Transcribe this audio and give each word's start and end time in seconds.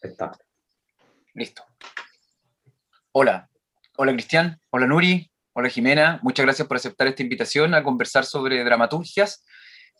Está. 0.00 0.32
Listo. 1.34 1.62
Hola. 3.12 3.48
Hola 3.96 4.12
Cristian. 4.12 4.58
Hola 4.70 4.86
Nuri. 4.86 5.30
Hola 5.52 5.68
Jimena. 5.68 6.20
Muchas 6.22 6.46
gracias 6.46 6.66
por 6.66 6.78
aceptar 6.78 7.06
esta 7.06 7.22
invitación 7.22 7.74
a 7.74 7.82
conversar 7.82 8.24
sobre 8.24 8.64
dramaturgias 8.64 9.44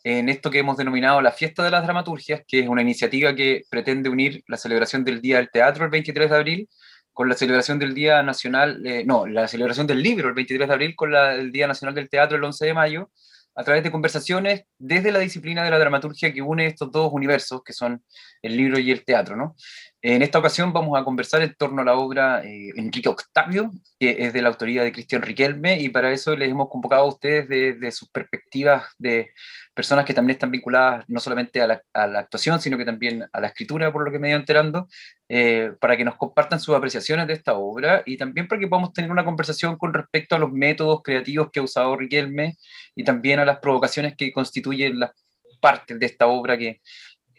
en 0.03 0.29
esto 0.29 0.49
que 0.49 0.59
hemos 0.59 0.77
denominado 0.77 1.21
la 1.21 1.31
Fiesta 1.31 1.63
de 1.63 1.69
las 1.69 1.83
Dramaturgias, 1.83 2.41
que 2.47 2.61
es 2.61 2.67
una 2.67 2.81
iniciativa 2.81 3.35
que 3.35 3.63
pretende 3.69 4.09
unir 4.09 4.43
la 4.47 4.57
celebración 4.57 5.03
del 5.03 5.21
Día 5.21 5.37
del 5.37 5.51
Teatro 5.51 5.85
el 5.85 5.91
23 5.91 6.29
de 6.29 6.35
abril 6.35 6.69
con 7.13 7.29
la 7.29 7.35
celebración 7.35 7.77
del 7.77 7.93
Día 7.93 8.23
Nacional, 8.23 8.81
eh, 8.85 9.03
no, 9.05 9.27
la 9.27 9.47
celebración 9.47 9.85
del 9.85 10.01
libro 10.01 10.29
el 10.29 10.33
23 10.33 10.67
de 10.67 10.73
abril 10.73 10.95
con 10.95 11.13
el 11.13 11.51
Día 11.51 11.67
Nacional 11.67 11.93
del 11.93 12.09
Teatro 12.09 12.37
el 12.37 12.43
11 12.43 12.65
de 12.65 12.73
mayo, 12.73 13.11
a 13.53 13.63
través 13.63 13.83
de 13.83 13.91
conversaciones 13.91 14.63
desde 14.77 15.11
la 15.11 15.19
disciplina 15.19 15.63
de 15.63 15.69
la 15.69 15.77
dramaturgia 15.77 16.33
que 16.33 16.41
une 16.41 16.67
estos 16.67 16.89
dos 16.91 17.11
universos, 17.11 17.61
que 17.63 17.73
son 17.73 18.03
el 18.41 18.55
libro 18.55 18.79
y 18.79 18.91
el 18.91 19.03
teatro. 19.03 19.35
¿no? 19.35 19.55
En 20.03 20.23
esta 20.23 20.39
ocasión 20.39 20.73
vamos 20.73 20.99
a 20.99 21.03
conversar 21.03 21.43
en 21.43 21.53
torno 21.53 21.83
a 21.83 21.85
la 21.85 21.93
obra 21.93 22.43
eh, 22.43 22.71
Enrique 22.75 23.07
Octavio, 23.07 23.69
que 23.99 24.15
es 24.25 24.33
de 24.33 24.41
la 24.41 24.49
autoría 24.49 24.81
de 24.81 24.91
Cristian 24.91 25.21
Riquelme, 25.21 25.79
y 25.79 25.89
para 25.89 26.11
eso 26.11 26.35
les 26.35 26.49
hemos 26.49 26.69
convocado 26.69 27.03
a 27.03 27.07
ustedes 27.07 27.47
desde 27.47 27.79
de 27.79 27.91
sus 27.91 28.09
perspectivas 28.09 28.85
de 28.97 29.31
personas 29.75 30.03
que 30.03 30.15
también 30.15 30.37
están 30.37 30.49
vinculadas 30.49 31.05
no 31.07 31.19
solamente 31.19 31.61
a 31.61 31.67
la, 31.67 31.83
actuación, 31.93 32.59
sino 32.59 32.79
que 32.79 32.85
también 32.85 33.29
a 33.31 33.39
la 33.39 33.47
escritura, 33.47 33.93
por 33.93 34.03
lo 34.03 34.11
que 34.11 34.17
me 34.17 34.27
he 34.27 34.31
ido 34.31 34.39
enterando, 34.39 34.87
eh, 35.29 35.73
para 35.79 35.95
que 35.95 36.03
nos 36.03 36.15
compartan 36.15 36.59
sus 36.59 36.75
apreciaciones 36.75 37.27
de 37.27 37.33
esta 37.33 37.53
obra 37.53 38.01
y 38.03 38.17
también 38.17 38.47
para 38.47 38.59
que 38.59 38.67
podamos 38.67 38.93
tener 38.93 39.11
una 39.11 39.23
conversación 39.23 39.77
con 39.77 39.93
respecto 39.93 40.35
a 40.35 40.39
los 40.39 40.51
métodos 40.51 41.03
creativos 41.03 41.51
que 41.51 41.59
ha 41.59 41.63
usado 41.63 41.95
Riquelme 41.95 42.57
y 42.95 43.03
también 43.03 43.39
a 43.39 43.45
las 43.45 43.59
provocaciones 43.59 44.15
que 44.17 44.33
constituyen 44.33 44.99
las 44.99 45.11
partes 45.59 45.99
de 45.99 46.07
esta 46.07 46.25
obra 46.25 46.57
que, 46.57 46.81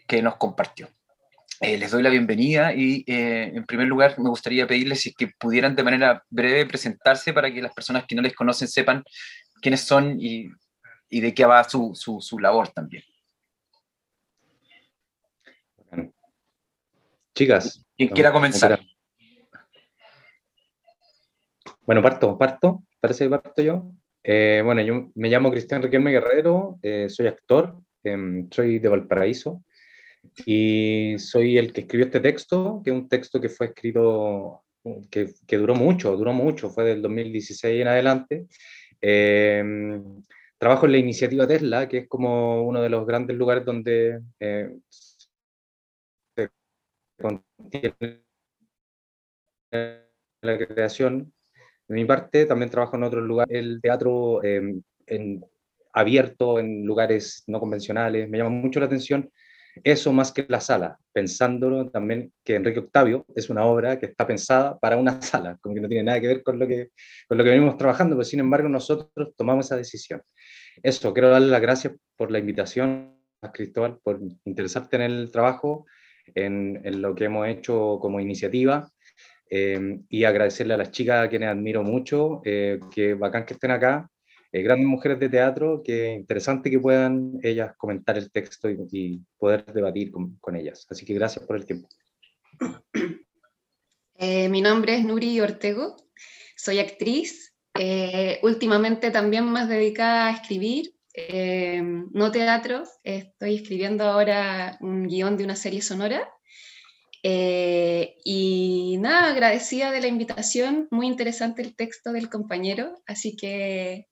que 0.07 0.21
nos 0.21 0.37
compartió. 0.37 0.87
Eh, 1.65 1.77
les 1.77 1.91
doy 1.91 2.03
la 2.03 2.09
bienvenida 2.09 2.73
y 2.73 3.05
eh, 3.07 3.53
en 3.55 3.65
primer 3.65 3.87
lugar 3.87 4.19
me 4.19 4.27
gustaría 4.27 4.67
pedirles 4.67 4.99
si 4.99 5.09
es 5.09 5.15
que 5.15 5.29
pudieran 5.39 5.77
de 5.77 5.83
manera 5.83 6.21
breve 6.29 6.65
presentarse 6.65 7.31
para 7.31 7.53
que 7.53 7.61
las 7.61 7.73
personas 7.73 8.03
que 8.05 8.15
no 8.15 8.21
les 8.21 8.35
conocen 8.35 8.67
sepan 8.67 9.01
quiénes 9.61 9.79
son 9.79 10.19
y 10.19 10.49
y 11.09 11.21
de 11.21 11.33
qué 11.33 11.45
va 11.45 11.63
su, 11.63 11.93
su, 11.95 12.37
labor 12.37 12.67
también. 12.69 13.03
Chicas. 17.33 17.85
Quien 17.95 18.09
quiera 18.09 18.33
comenzar. 18.33 18.81
Bueno, 21.85 22.01
parto, 22.01 22.37
parto, 22.37 22.83
parece 22.99 23.23
que 23.23 23.29
parto 23.29 23.61
yo. 23.61 23.89
Eh, 24.21 24.61
bueno, 24.65 24.81
yo 24.81 25.11
me 25.15 25.29
llamo 25.29 25.49
Cristian 25.49 25.81
Riquelme 25.81 26.11
Guerrero, 26.11 26.77
soy 27.07 27.27
actor, 27.27 27.79
em, 28.03 28.49
soy 28.51 28.79
de 28.79 28.89
Valparaíso 28.89 29.63
y 30.45 31.15
soy 31.19 31.57
el 31.57 31.73
que 31.73 31.81
escribió 31.81 32.05
este 32.05 32.19
texto, 32.19 32.81
que 32.83 32.91
es 32.91 32.95
un 32.95 33.07
texto 33.09 33.39
que 33.39 33.49
fue 33.49 33.67
escrito, 33.67 34.63
que, 35.09 35.33
que 35.47 35.57
duró 35.57 35.75
mucho, 35.75 36.15
duró 36.15 36.33
mucho, 36.33 36.69
fue 36.69 36.85
del 36.85 37.01
2016 37.01 37.81
en 37.81 37.87
adelante. 37.87 38.47
Eh, 39.01 40.01
trabajo 40.57 40.85
en 40.85 40.93
la 40.93 40.97
iniciativa 40.97 41.45
Tesla, 41.45 41.89
que 41.89 41.97
es 41.99 42.07
como 42.07 42.63
uno 42.63 42.81
de 42.81 42.89
los 42.89 43.05
grandes 43.05 43.35
lugares 43.35 43.65
donde 43.65 44.21
eh, 44.39 44.73
se 46.35 46.49
contiene 47.21 48.23
la 50.41 50.57
creación. 50.57 51.33
De 51.87 51.95
mi 51.95 52.05
parte, 52.05 52.45
también 52.45 52.71
trabajo 52.71 52.95
en 52.95 53.03
otros 53.03 53.23
lugares, 53.23 53.57
el 53.57 53.81
teatro 53.81 54.41
em, 54.43 54.81
en, 55.05 55.43
abierto 55.91 56.59
en 56.59 56.85
lugares 56.85 57.43
no 57.47 57.59
convencionales. 57.59 58.29
Me 58.29 58.37
llama 58.37 58.49
mucho 58.51 58.79
la 58.79 58.85
atención 58.85 59.29
eso 59.83 60.13
más 60.13 60.31
que 60.31 60.45
la 60.47 60.61
sala, 60.61 60.99
pensándolo 61.11 61.89
también 61.89 62.31
que 62.43 62.55
Enrique 62.55 62.79
Octavio 62.79 63.25
es 63.35 63.49
una 63.49 63.65
obra 63.65 63.99
que 63.99 64.05
está 64.07 64.27
pensada 64.27 64.77
para 64.79 64.97
una 64.97 65.21
sala, 65.21 65.57
como 65.61 65.75
que 65.75 65.81
no 65.81 65.87
tiene 65.87 66.03
nada 66.03 66.19
que 66.19 66.27
ver 66.27 66.43
con 66.43 66.59
lo 66.59 66.67
que, 66.67 66.89
con 67.27 67.37
lo 67.37 67.43
que 67.43 67.49
venimos 67.49 67.77
trabajando, 67.77 68.15
pero 68.15 68.25
sin 68.25 68.39
embargo 68.39 68.69
nosotros 68.69 69.33
tomamos 69.35 69.65
esa 69.65 69.77
decisión. 69.77 70.21
Eso, 70.81 71.13
quiero 71.13 71.29
darle 71.29 71.49
las 71.49 71.61
gracias 71.61 71.93
por 72.15 72.31
la 72.31 72.39
invitación, 72.39 73.17
a 73.41 73.51
Cristóbal, 73.51 73.99
por 74.03 74.19
interesarte 74.45 74.95
en 74.95 75.01
el 75.01 75.31
trabajo, 75.31 75.85
en, 76.33 76.81
en 76.83 77.01
lo 77.01 77.13
que 77.13 77.25
hemos 77.25 77.47
hecho 77.47 77.99
como 77.99 78.19
iniciativa. 78.19 78.89
Eh, 79.55 79.99
y 80.09 80.23
agradecerle 80.23 80.73
a 80.73 80.77
las 80.77 80.89
chicas 80.89 81.23
a 81.23 81.29
quienes 81.29 81.49
admiro 81.49 81.83
mucho, 81.83 82.41
eh, 82.43 82.79
que 82.91 83.13
bacán 83.13 83.45
que 83.45 83.53
estén 83.53 83.69
acá, 83.69 84.09
eh, 84.53 84.61
grandes 84.61 84.87
mujeres 84.87 85.19
de 85.19 85.27
teatro, 85.27 85.81
que 85.83 86.13
interesante 86.13 86.71
que 86.71 86.79
puedan 86.79 87.39
ellas 87.43 87.75
comentar 87.75 88.17
el 88.17 88.31
texto 88.31 88.69
y, 88.69 89.21
poder 89.37 89.65
debatir 89.65 90.11
con, 90.11 90.37
con, 90.37 90.55
ellas. 90.55 90.87
Así 90.89 91.05
que 91.05 91.13
gracias 91.13 91.45
por 91.45 91.57
el 91.57 91.65
tiempo. 91.65 91.89
mi 94.49 94.61
nombre 94.61 94.95
es 94.95 95.03
Nuri 95.03 95.41
Ortego, 95.41 95.97
soy 96.55 96.79
actriz, 96.79 97.53
eh, 97.75 98.39
últimamente 98.43 99.09
también 99.09 99.45
más 99.45 99.67
dedicada 99.67 100.27
a 100.27 100.31
escribir, 100.31 100.93
eh, 101.15 101.81
no 101.81 102.31
teatro, 102.31 102.83
estoy 103.03 103.55
escribiendo 103.55 104.03
ahora 104.03 104.77
un 104.79 105.07
guion 105.07 105.37
de 105.37 105.43
una 105.43 105.55
serie 105.55 105.81
sonora. 105.81 106.29
Eh, 107.23 108.15
y 108.25 108.97
nada, 108.99 109.31
agradecida 109.31 109.91
de 109.91 110.01
la 110.01 110.07
invitación, 110.07 110.87
muy 110.91 111.07
interesante 111.07 111.61
el 111.61 111.75
texto 111.75 112.11
del 112.11 112.29
compañero, 112.29 113.01
así 113.07 113.35
que 113.35 114.07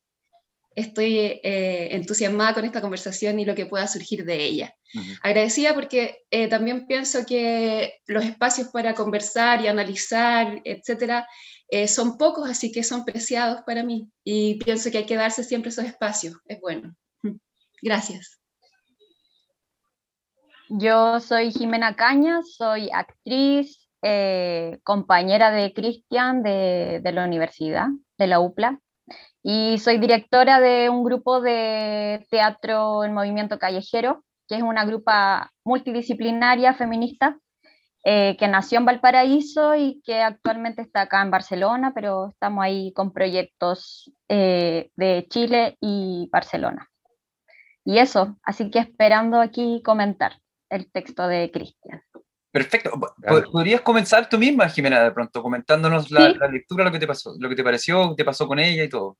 estoy 0.75 1.39
entusiasmada 1.43 2.53
con 2.53 2.65
esta 2.65 2.81
conversación 2.81 3.39
y 3.39 3.45
lo 3.45 3.55
que 3.55 3.65
pueda 3.65 3.87
surgir 3.87 4.25
de 4.25 4.43
ella. 4.43 4.75
Agradecida 5.21 5.73
porque 5.73 6.23
también 6.49 6.87
pienso 6.87 7.25
que 7.25 7.95
los 8.07 8.23
espacios 8.23 8.69
para 8.69 8.93
conversar 8.93 9.61
y 9.61 9.67
analizar, 9.67 10.61
etcétera, 10.63 11.27
eh, 11.73 11.87
son 11.87 12.17
pocos, 12.17 12.49
así 12.49 12.69
que 12.69 12.83
son 12.83 13.05
preciados 13.05 13.61
para 13.65 13.81
mí 13.81 14.11
y 14.25 14.55
pienso 14.55 14.91
que 14.91 14.97
hay 14.99 15.05
que 15.05 15.15
darse 15.15 15.41
siempre 15.41 15.69
esos 15.69 15.85
espacios, 15.85 16.35
es 16.45 16.59
bueno. 16.59 16.93
Gracias. 17.81 18.41
Yo 20.67 21.21
soy 21.21 21.53
Jimena 21.53 21.95
Cañas, 21.95 22.55
soy 22.55 22.89
actriz, 22.91 23.87
eh, 24.01 24.79
compañera 24.83 25.51
de 25.51 25.71
Cristian 25.71 26.43
de, 26.43 26.99
de, 27.01 27.11
la 27.13 27.23
universidad, 27.23 27.87
de 28.17 28.27
la 28.27 28.41
UPLA, 28.41 28.81
y 29.43 29.79
soy 29.79 29.97
directora 29.97 30.59
de 30.59 30.89
un 30.89 31.03
grupo 31.03 31.41
de 31.41 32.25
teatro 32.29 33.03
en 33.03 33.13
movimiento 33.13 33.57
callejero, 33.59 34.23
que 34.47 34.55
es 34.55 34.63
una 34.63 34.85
grupa 34.85 35.51
multidisciplinaria 35.63 36.73
feminista 36.73 37.37
eh, 38.03 38.35
que 38.37 38.47
nació 38.47 38.79
en 38.79 38.85
Valparaíso 38.85 39.75
y 39.75 40.01
que 40.03 40.21
actualmente 40.21 40.81
está 40.81 41.01
acá 41.01 41.21
en 41.21 41.31
Barcelona, 41.31 41.91
pero 41.93 42.29
estamos 42.29 42.63
ahí 42.63 42.91
con 42.93 43.13
proyectos 43.13 44.11
eh, 44.27 44.89
de 44.95 45.27
Chile 45.29 45.77
y 45.79 46.27
Barcelona. 46.31 46.89
Y 47.85 47.99
eso, 47.99 48.37
así 48.43 48.69
que 48.69 48.79
esperando 48.79 49.39
aquí 49.39 49.81
comentar 49.83 50.39
el 50.69 50.91
texto 50.91 51.27
de 51.27 51.51
Cristian. 51.51 52.01
Perfecto. 52.51 52.91
¿Podrías 53.51 53.81
comenzar 53.81 54.27
tú 54.27 54.37
misma, 54.37 54.67
Jimena, 54.67 55.03
de 55.03 55.11
pronto, 55.11 55.41
comentándonos 55.41 56.11
la, 56.11 56.29
lectura, 56.51 56.83
lo 56.83 56.91
que 56.91 56.99
te 56.99 57.07
pasó, 57.07 57.33
lo 57.39 57.49
que 57.49 57.55
te 57.55 57.63
pareció, 57.63 58.09
qué 58.09 58.15
te 58.17 58.25
pasó 58.25 58.47
con 58.47 58.59
ella 58.59 58.83
y 58.83 58.89
todo? 58.89 59.17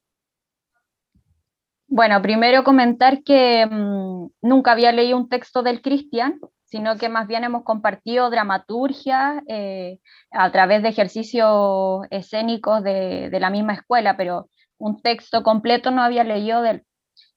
Bueno, 1.94 2.22
primero 2.22 2.64
comentar 2.64 3.22
que 3.22 3.66
mm, 3.66 4.30
nunca 4.44 4.72
había 4.72 4.94
leído 4.94 5.18
un 5.18 5.28
texto 5.28 5.62
del 5.62 5.82
Cristian, 5.82 6.40
sino 6.64 6.96
que 6.96 7.10
más 7.10 7.28
bien 7.28 7.44
hemos 7.44 7.66
compartido 7.66 8.30
dramaturgia 8.30 9.44
eh, 9.50 10.00
a 10.32 10.50
través 10.54 10.84
de 10.84 10.88
ejercicios 10.88 12.08
escénicos 12.10 12.82
de, 12.82 13.30
la 13.42 13.50
misma 13.50 13.74
escuela, 13.74 14.16
pero 14.16 14.50
un 14.78 15.02
texto 15.02 15.44
completo 15.44 15.92
no 15.92 16.02
había 16.02 16.24
leído 16.24 16.62
del, 16.62 16.86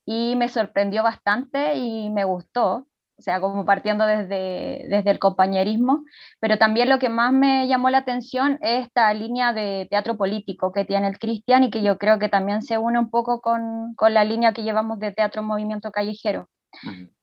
y 0.06 0.36
me 0.36 0.48
sorprendió 0.48 1.02
bastante 1.02 1.74
y 1.74 2.10
me 2.10 2.22
gustó, 2.22 2.86
o 3.16 3.22
sea, 3.22 3.40
como 3.40 3.64
partiendo 3.64 4.06
desde, 4.06 4.86
desde 4.88 5.10
el 5.10 5.18
compañerismo, 5.18 6.04
pero 6.40 6.58
también 6.58 6.88
lo 6.88 6.98
que 6.98 7.08
más 7.08 7.32
me 7.32 7.68
llamó 7.68 7.90
la 7.90 7.98
atención 7.98 8.58
es 8.60 8.86
esta 8.86 9.12
línea 9.14 9.52
de 9.52 9.86
teatro 9.88 10.16
político 10.16 10.72
que 10.72 10.84
tiene 10.84 11.08
el 11.08 11.18
Cristian 11.18 11.64
y 11.64 11.70
que 11.70 11.82
yo 11.82 11.96
creo 11.96 12.18
que 12.18 12.28
también 12.28 12.62
se 12.62 12.78
une 12.78 12.98
un 12.98 13.10
poco 13.10 13.40
con, 13.40 13.94
con 13.94 14.14
la 14.14 14.24
línea 14.24 14.52
que 14.52 14.64
llevamos 14.64 14.98
de 14.98 15.12
teatro 15.12 15.42
movimiento 15.42 15.92
callejero. 15.92 16.48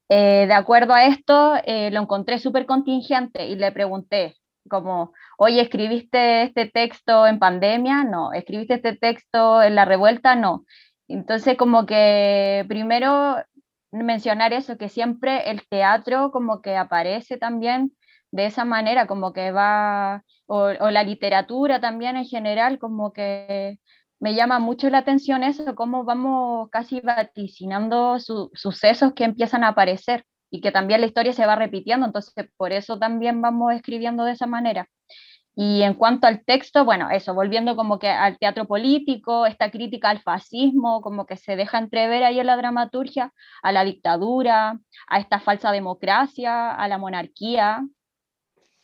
Eh, 0.10 0.46
de 0.48 0.54
acuerdo 0.54 0.94
a 0.94 1.06
esto, 1.06 1.56
eh, 1.66 1.92
lo 1.92 2.02
encontré 2.02 2.40
súper 2.40 2.66
contingente 2.66 3.48
y 3.48 3.56
le 3.56 3.72
pregunté, 3.72 4.36
como, 4.70 5.14
oye, 5.38 5.62
¿escribiste 5.62 6.44
este 6.44 6.68
texto 6.68 7.28
en 7.28 7.40
pandemia? 7.40 8.04
No. 8.04 8.34
¿Escribiste 8.34 8.76
este 8.76 8.96
texto 8.96 9.62
en 9.62 9.76
la 9.76 9.86
revuelta? 9.86 10.36
No. 10.36 10.66
Entonces, 11.08 11.58
como 11.58 11.86
que 11.86 12.66
primero 12.68 13.38
mencionar 13.92 14.54
eso, 14.54 14.78
que 14.78 14.90
siempre 14.90 15.50
el 15.52 15.68
teatro 15.68 16.32
como 16.32 16.62
que 16.62 16.78
aparece 16.78 17.38
también 17.38 17.94
de 18.32 18.46
esa 18.46 18.66
manera, 18.66 19.08
como 19.08 19.34
que 19.34 19.52
va, 19.52 20.24
o 20.48 20.70
la 20.90 21.04
literatura 21.04 21.80
también 21.82 22.16
en 22.18 22.26
general, 22.26 22.80
como 22.80 23.12
que 23.14 23.80
me 24.20 24.36
llama 24.36 24.60
mucho 24.60 24.90
la 24.90 25.00
atención 25.00 25.44
eso, 25.44 25.76
cómo 25.76 26.04
vamos 26.06 26.70
casi 26.72 27.02
vaticinando 27.02 28.18
sucesos 28.20 29.14
que 29.14 29.24
empiezan 29.26 29.64
a 29.64 29.70
aparecer. 29.70 30.26
y 30.54 30.60
que 30.62 30.72
también 30.72 31.00
la 31.02 31.08
historia 31.08 31.34
se 31.34 31.46
va 31.46 31.56
repitiendo, 31.56 32.06
entonces 32.06 32.34
por 32.58 32.74
eso 32.74 33.00
también 33.00 33.42
vamos 33.42 33.74
escribiendo 33.74 34.26
de 34.26 34.34
esa 34.34 34.48
manera. 34.48 34.88
Y 35.56 35.82
en 35.82 35.96
cuanto 35.96 36.28
al 36.28 36.46
texto, 36.46 36.86
bueno, 36.86 37.10
eso, 37.10 37.34
volviendo 37.34 37.76
como 37.76 38.00
que 38.00 38.10
al 38.10 38.38
teatro 38.38 38.66
político, 38.68 39.46
esta 39.46 39.70
crítica 39.70 40.10
al 40.10 40.22
fascismo, 40.22 41.02
como 41.02 41.26
que 41.26 41.36
se 41.36 41.56
deja 41.58 41.78
entrever 41.78 42.24
ahí 42.24 42.40
en 42.40 42.48
la 42.48 42.56
dramaturgia, 42.56 43.34
a 43.62 43.72
la 43.74 43.84
dictadura, 43.84 44.80
a 45.08 45.20
esta 45.20 45.40
falsa 45.42 45.72
democracia, 45.72 46.72
a 46.72 46.88
la 46.88 46.98
monarquía, 46.98 47.82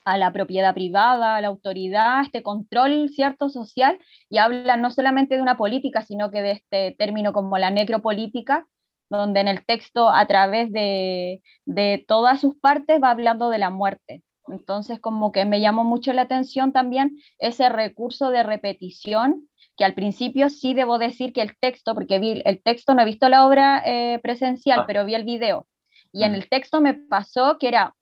a 0.04 0.18
la 0.18 0.32
propiedad 0.34 0.74
privada, 0.74 1.36
a 1.38 1.42
la 1.42 1.48
autoridad, 1.48 2.22
este 2.22 2.44
control 2.44 3.10
cierto 3.10 3.50
social, 3.50 4.00
y 4.30 4.38
habla 4.38 4.78
no 4.78 4.92
solamente 4.92 5.36
de 5.36 5.42
una 5.42 5.58
política, 5.58 6.02
sino 6.02 6.32
que 6.32 6.42
de 6.42 6.52
este 6.52 6.96
término 6.98 7.34
como 7.34 7.58
la 7.58 7.72
necropolítica, 7.72 8.68
donde 9.10 9.40
en 9.40 9.48
el 9.48 9.66
texto, 9.66 10.10
a 10.10 10.26
través 10.28 10.72
de, 10.72 11.42
de 11.66 12.06
todas 12.08 12.42
sus 12.42 12.56
partes, 12.60 13.02
va 13.02 13.12
hablando 13.12 13.50
de 13.50 13.58
la 13.58 13.70
muerte, 13.70 14.24
entonces, 14.50 15.00
como 15.00 15.32
que 15.32 15.46
me 15.46 15.62
llamó 15.62 15.84
mucho 15.84 16.14
la 16.14 16.24
atención 16.24 16.72
también 16.72 17.18
ese 17.40 17.70
recurso 17.70 18.30
de 18.30 18.44
repetición, 18.44 19.48
que 19.76 19.86
al 19.86 19.94
principio 19.94 20.50
sí 20.50 20.74
debo 20.74 20.98
decir 20.98 21.34
que 21.34 21.42
el 21.42 21.58
texto, 21.58 21.94
porque 21.94 22.20
vi 22.20 22.42
el 22.46 22.62
texto, 22.64 22.94
no 22.94 23.02
he 23.02 23.06
visto 23.06 23.30
la 23.30 23.46
obra 23.46 23.82
eh, 23.86 24.20
presencial, 24.24 24.82
ah. 24.82 24.84
pero 24.88 25.06
vi 25.06 25.16
el 25.16 25.24
video. 25.24 25.68
Y 26.12 26.24
en 26.24 26.32
mm. 26.32 26.36
el 26.36 26.50
texto 26.50 26.82
me 26.82 26.96
pasó 26.96 27.58
que 27.60 27.68
era 27.68 27.96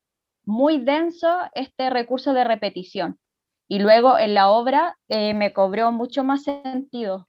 muy 0.45 0.77
denso 0.80 1.27
este 1.53 1.89
recurso 1.89 2.33
de 2.33 2.44
repetición. 2.44 3.19
Y 3.68 3.80
luego 3.80 4.18
en 4.18 4.36
la 4.36 4.50
obra 4.50 4.97
eh, 5.09 5.33
me 5.33 5.51
cobró 5.51 5.92
mucho 5.92 6.24
más 6.24 6.44
sentido. 6.44 7.27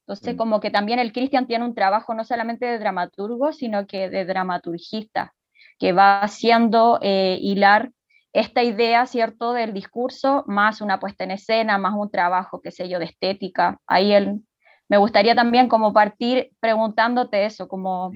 Entonces, 0.00 0.34
mm. 0.34 0.36
como 0.36 0.60
que 0.60 0.70
también 0.70 0.98
el 0.98 1.12
Cristian 1.12 1.46
tiene 1.46 1.64
un 1.64 1.74
trabajo 1.74 2.12
no 2.12 2.24
solamente 2.24 2.66
de 2.66 2.78
dramaturgo, 2.78 3.52
sino 3.52 3.86
que 3.86 4.10
de 4.10 4.24
dramaturgista, 4.24 5.34
que 5.78 5.92
va 5.92 6.20
haciendo 6.20 6.98
eh, 7.02 7.38
hilar 7.40 7.92
esta 8.36 8.62
idea, 8.62 9.06
¿cierto?, 9.06 9.54
del 9.54 9.72
discurso, 9.72 10.44
más 10.46 10.82
una 10.82 11.00
puesta 11.00 11.24
en 11.24 11.30
escena, 11.30 11.78
más 11.78 11.94
un 11.96 12.10
trabajo, 12.10 12.60
qué 12.60 12.70
sé 12.70 12.86
yo, 12.86 12.98
de 12.98 13.06
estética. 13.06 13.80
Ahí 13.86 14.12
él, 14.12 14.42
me 14.90 14.98
gustaría 14.98 15.34
también 15.34 15.68
como 15.68 15.94
partir 15.94 16.50
preguntándote 16.60 17.46
eso, 17.46 17.66
como, 17.66 18.12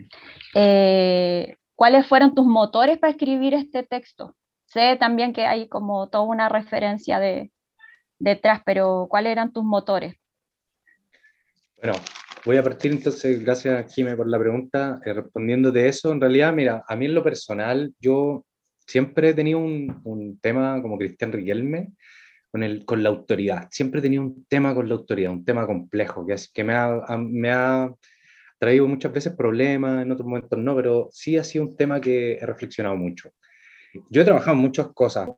eh, 0.54 1.56
¿cuáles 1.74 2.06
fueron 2.06 2.34
tus 2.34 2.44
motores 2.44 2.98
para 2.98 3.12
escribir 3.12 3.54
este 3.54 3.82
texto? 3.82 4.36
Sé 4.66 4.96
también 4.96 5.32
que 5.32 5.46
hay 5.46 5.68
como 5.68 6.10
toda 6.10 6.24
una 6.24 6.50
referencia 6.50 7.18
de, 7.18 7.50
detrás, 8.18 8.60
pero 8.66 9.06
¿cuáles 9.08 9.32
eran 9.32 9.54
tus 9.54 9.64
motores? 9.64 10.16
Bueno, 11.80 11.98
voy 12.44 12.58
a 12.58 12.62
partir 12.62 12.92
entonces, 12.92 13.42
gracias 13.42 13.94
Jimé 13.94 14.14
por 14.16 14.28
la 14.28 14.38
pregunta, 14.38 15.00
eh, 15.06 15.14
respondiendo 15.14 15.72
de 15.72 15.88
eso, 15.88 16.12
en 16.12 16.20
realidad, 16.20 16.52
mira, 16.52 16.84
a 16.86 16.94
mí 16.94 17.06
en 17.06 17.14
lo 17.14 17.24
personal, 17.24 17.94
yo 17.98 18.44
siempre 18.90 19.28
he 19.28 19.34
tenido 19.34 19.60
un, 19.60 20.38
tema 20.42 20.82
como 20.82 20.98
Cristian 20.98 21.30
Riquelme 21.32 21.92
con, 22.50 22.64
el, 22.64 22.84
con 22.84 23.02
la 23.02 23.10
autoridad. 23.10 23.68
Siempre 23.70 24.00
he 24.00 24.02
tenido 24.02 24.22
un 24.22 24.44
tema 24.46 24.74
con 24.74 24.88
la 24.88 24.96
autoridad, 24.96 25.30
un 25.30 25.44
tema 25.44 25.64
complejo, 25.66 26.26
que, 26.52 26.64
me, 26.64 26.74
ha, 26.74 27.94
traído 28.58 28.88
muchas 28.88 29.12
veces 29.12 29.32
problemas, 29.34 30.02
en 30.02 30.10
otros 30.10 30.26
momentos 30.26 30.58
no, 30.58 30.74
pero 30.74 31.08
sí 31.12 31.36
ha 31.36 31.44
sido 31.44 31.64
un 31.64 31.76
tema 31.76 32.00
que 32.00 32.32
he 32.32 32.44
reflexionado 32.44 32.96
mucho. 32.96 33.30
Yo 34.10 34.22
he 34.22 34.24
trabajado 34.24 34.56
muchas 34.56 34.88
cosas, 34.88 35.28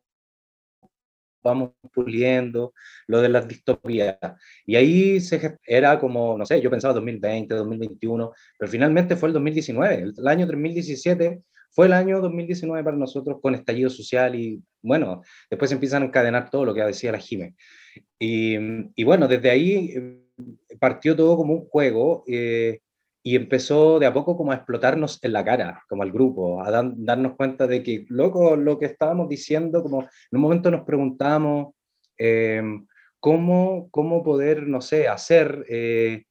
vamos 1.42 1.72
puliendo 1.92 2.72
lo 3.06 3.20
de 3.20 3.28
las 3.28 3.46
distopías. 3.46 4.16
Y 4.64 4.76
ahí 4.76 5.18
era 5.66 6.00
como, 6.00 6.38
no 6.38 6.46
sé, 6.46 6.60
yo 6.60 6.70
pensaba 6.70 6.94
2020, 6.94 7.54
2021, 7.54 8.32
pero 8.58 8.70
finalmente 8.70 9.16
fue 9.16 9.28
el 9.28 9.34
2019, 9.34 10.12
el, 10.16 10.28
año 10.28 10.46
2017 10.46 11.42
fue 11.72 11.86
el 11.86 11.92
año 11.94 12.20
2019 12.20 12.84
para 12.84 12.96
nosotros 12.96 13.38
con 13.40 13.54
estallido 13.54 13.90
social 13.90 14.34
y 14.34 14.62
bueno, 14.82 15.22
después 15.50 15.72
empiezan 15.72 16.02
a 16.02 16.06
encadenar 16.06 16.50
todo 16.50 16.64
lo 16.64 16.74
que 16.74 16.82
decía 16.82 17.12
la 17.12 17.18
Jime. 17.18 17.54
Y, 18.18 18.56
y 18.94 19.04
bueno, 19.04 19.26
desde 19.26 19.50
ahí 19.50 19.92
eh, 19.96 20.22
partió 20.78 21.16
todo 21.16 21.36
como 21.36 21.54
un 21.54 21.66
juego 21.66 22.24
eh, 22.26 22.80
y 23.22 23.36
empezó 23.36 23.98
de 23.98 24.06
a 24.06 24.12
poco 24.12 24.36
como 24.36 24.52
a 24.52 24.56
explotarnos 24.56 25.18
en 25.22 25.32
la 25.32 25.44
cara, 25.44 25.82
como 25.88 26.02
al 26.02 26.12
grupo, 26.12 26.62
a 26.62 26.70
darnos 26.70 27.36
cuenta 27.36 27.66
de 27.66 27.82
que, 27.82 28.04
loco, 28.08 28.56
lo 28.56 28.78
que 28.78 28.86
estábamos 28.86 29.28
diciendo, 29.28 29.82
como 29.82 30.02
en 30.02 30.08
un 30.32 30.40
momento 30.40 30.70
nos 30.70 30.84
preguntábamos 30.84 31.74
em, 32.18 32.86
cómo, 33.20 33.88
cómo 33.90 34.24
poder, 34.24 34.66
no 34.66 34.80
sé, 34.80 35.06
hacer 35.06 35.64
eh, 35.68 36.24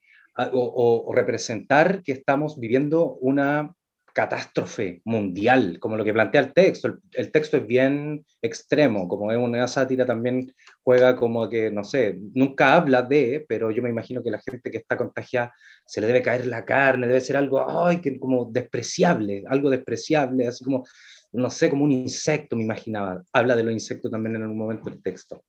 o, 0.51 1.05
o, 1.07 1.13
representar 1.13 2.03
que 2.03 2.11
estamos 2.11 2.59
viviendo 2.59 3.13
una 3.15 3.73
catástrofe 4.13 5.01
mundial, 5.05 5.79
como 5.79 5.95
lo 5.95 6.03
que 6.03 6.13
plantea 6.13 6.41
el 6.41 6.53
texto. 6.53 6.99
El, 7.11 7.31
texto 7.31 7.57
es 7.57 7.67
bien 7.67 8.25
extremo, 8.41 9.07
como 9.07 9.31
es 9.31 9.37
una 9.37 9.67
sátira 9.67 10.05
también 10.05 10.53
juega 10.83 11.15
como 11.15 11.49
que, 11.49 11.71
no 11.71 11.83
sé, 11.83 12.17
nunca 12.33 12.73
habla 12.73 13.01
de, 13.01 13.45
pero 13.47 13.71
yo 13.71 13.81
me 13.81 13.89
imagino 13.89 14.21
que 14.21 14.31
la 14.31 14.41
gente 14.41 14.71
que 14.71 14.77
está 14.77 14.97
contagiada 14.97 15.53
se 15.85 16.01
le 16.01 16.07
debe 16.07 16.21
caer 16.21 16.45
la 16.47 16.65
carne, 16.65 17.07
debe 17.07 17.21
ser 17.21 17.37
algo, 17.37 17.65
ay, 17.85 18.01
que 18.01 18.19
como 18.19 18.45
despreciable, 18.45 19.43
algo 19.47 19.69
despreciable, 19.69 20.47
así 20.47 20.63
como, 20.63 20.85
no 21.31 21.49
sé, 21.49 21.69
como 21.69 21.85
un 21.85 21.91
insecto, 21.91 22.55
me 22.55 22.63
imaginaba. 22.63 23.23
Habla 23.31 23.55
de 23.55 23.63
los 23.63 23.73
insectos 23.73 24.11
también 24.11 24.35
en 24.35 24.43
algún 24.43 24.57
momento 24.57 24.89
el 24.89 25.01
texto. 25.01 25.45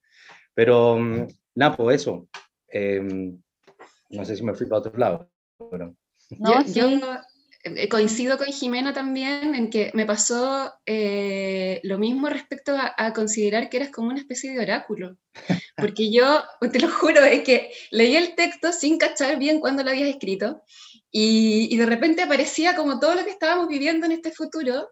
Pero, 0.55 0.99
mm, 0.99 1.26
nada, 1.55 1.76
pues 1.76 2.03
eso. 2.03 2.29
Em, 2.69 3.38
no 4.11 4.25
sé 4.25 4.37
si 4.37 4.43
me 4.44 4.55
fui 4.55 4.67
para 4.67 4.79
otro 4.81 4.99
lado, 4.99 5.31
pero... 5.70 5.94
No, 6.38 6.65
yo, 6.65 6.88
eh, 6.88 7.00
coincido 7.88 8.38
con 8.38 8.49
Jimena 8.49 8.93
también 8.93 9.55
en 9.55 9.70
que 9.70 9.91
me 9.94 10.05
pasó 10.05 10.73
eh, 10.85 11.81
lo 11.85 11.99
mismo 11.99 12.29
respecto 12.29 12.76
a, 12.76 13.12
considerar 13.12 13.69
que 13.69 13.76
eras 13.76 13.91
como 13.91 14.09
una 14.09 14.19
especie 14.19 14.53
de 14.53 14.61
oráculo. 14.61 15.17
Porque 15.76 16.11
yo, 16.11 16.43
te 16.73 16.81
lo 16.81 16.91
juro, 16.91 17.25
es 17.25 17.43
que 17.43 17.73
leí 17.91 18.17
el 18.17 18.35
texto 18.35 18.73
sin 18.73 18.99
cachar 18.99 19.38
bien 19.38 19.61
cuándo 19.61 19.85
lo 19.85 19.91
habías 19.91 20.09
escrito 20.09 20.62
y, 21.11 21.69
y, 21.73 21.76
de 21.76 21.87
repente 21.87 22.23
aparecía 22.23 22.75
como 22.75 22.99
todo 22.99 23.14
lo 23.14 23.25
que 23.25 23.31
estábamos 23.31 23.69
viviendo 23.69 24.06
en 24.06 24.12
este 24.12 24.32
futuro, 24.32 24.91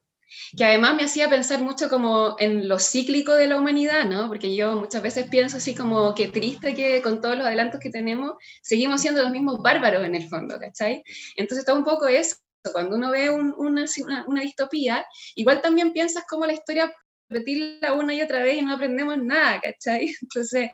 que 0.56 0.64
además 0.64 0.94
me 0.94 1.04
hacía 1.04 1.28
pensar 1.28 1.60
mucho 1.60 1.88
como 1.88 2.36
en 2.38 2.68
lo 2.68 2.78
cíclico 2.78 3.34
de 3.34 3.48
la 3.48 3.56
humanidad, 3.56 4.04
¿no? 4.04 4.28
Porque 4.28 4.54
yo 4.54 4.76
muchas 4.76 5.02
veces 5.02 5.28
pienso 5.28 5.56
así 5.56 5.74
como 5.74 6.14
que 6.14 6.28
triste 6.28 6.74
que 6.74 7.02
con 7.02 7.20
todos 7.20 7.36
los 7.36 7.46
adelantos 7.46 7.80
que 7.80 7.90
tenemos 7.90 8.34
seguimos 8.62 9.00
siendo 9.00 9.22
los 9.22 9.32
mismos 9.32 9.58
bárbaros 9.60 10.04
en 10.04 10.14
el 10.14 10.28
fondo, 10.28 10.58
¿cachai? 10.58 11.02
Entonces 11.36 11.60
está 11.60 11.74
un 11.74 11.84
poco 11.84 12.06
eso 12.06 12.36
cuando 12.72 12.96
uno 12.96 13.10
ve 13.10 13.30
una, 13.30 13.84
una, 14.26 14.40
distopía, 14.42 15.04
igual 15.34 15.62
también 15.62 15.92
piensas 15.92 16.24
cómo 16.28 16.46
la 16.46 16.52
historia 16.52 16.92
repetirla 17.28 17.94
una 17.94 18.14
y 18.14 18.22
otra 18.22 18.42
vez 18.42 18.58
y 18.58 18.62
no 18.62 18.74
aprendemos 18.74 19.18
nada, 19.18 19.60
¿cachai? 19.60 20.12
Entonces... 20.22 20.70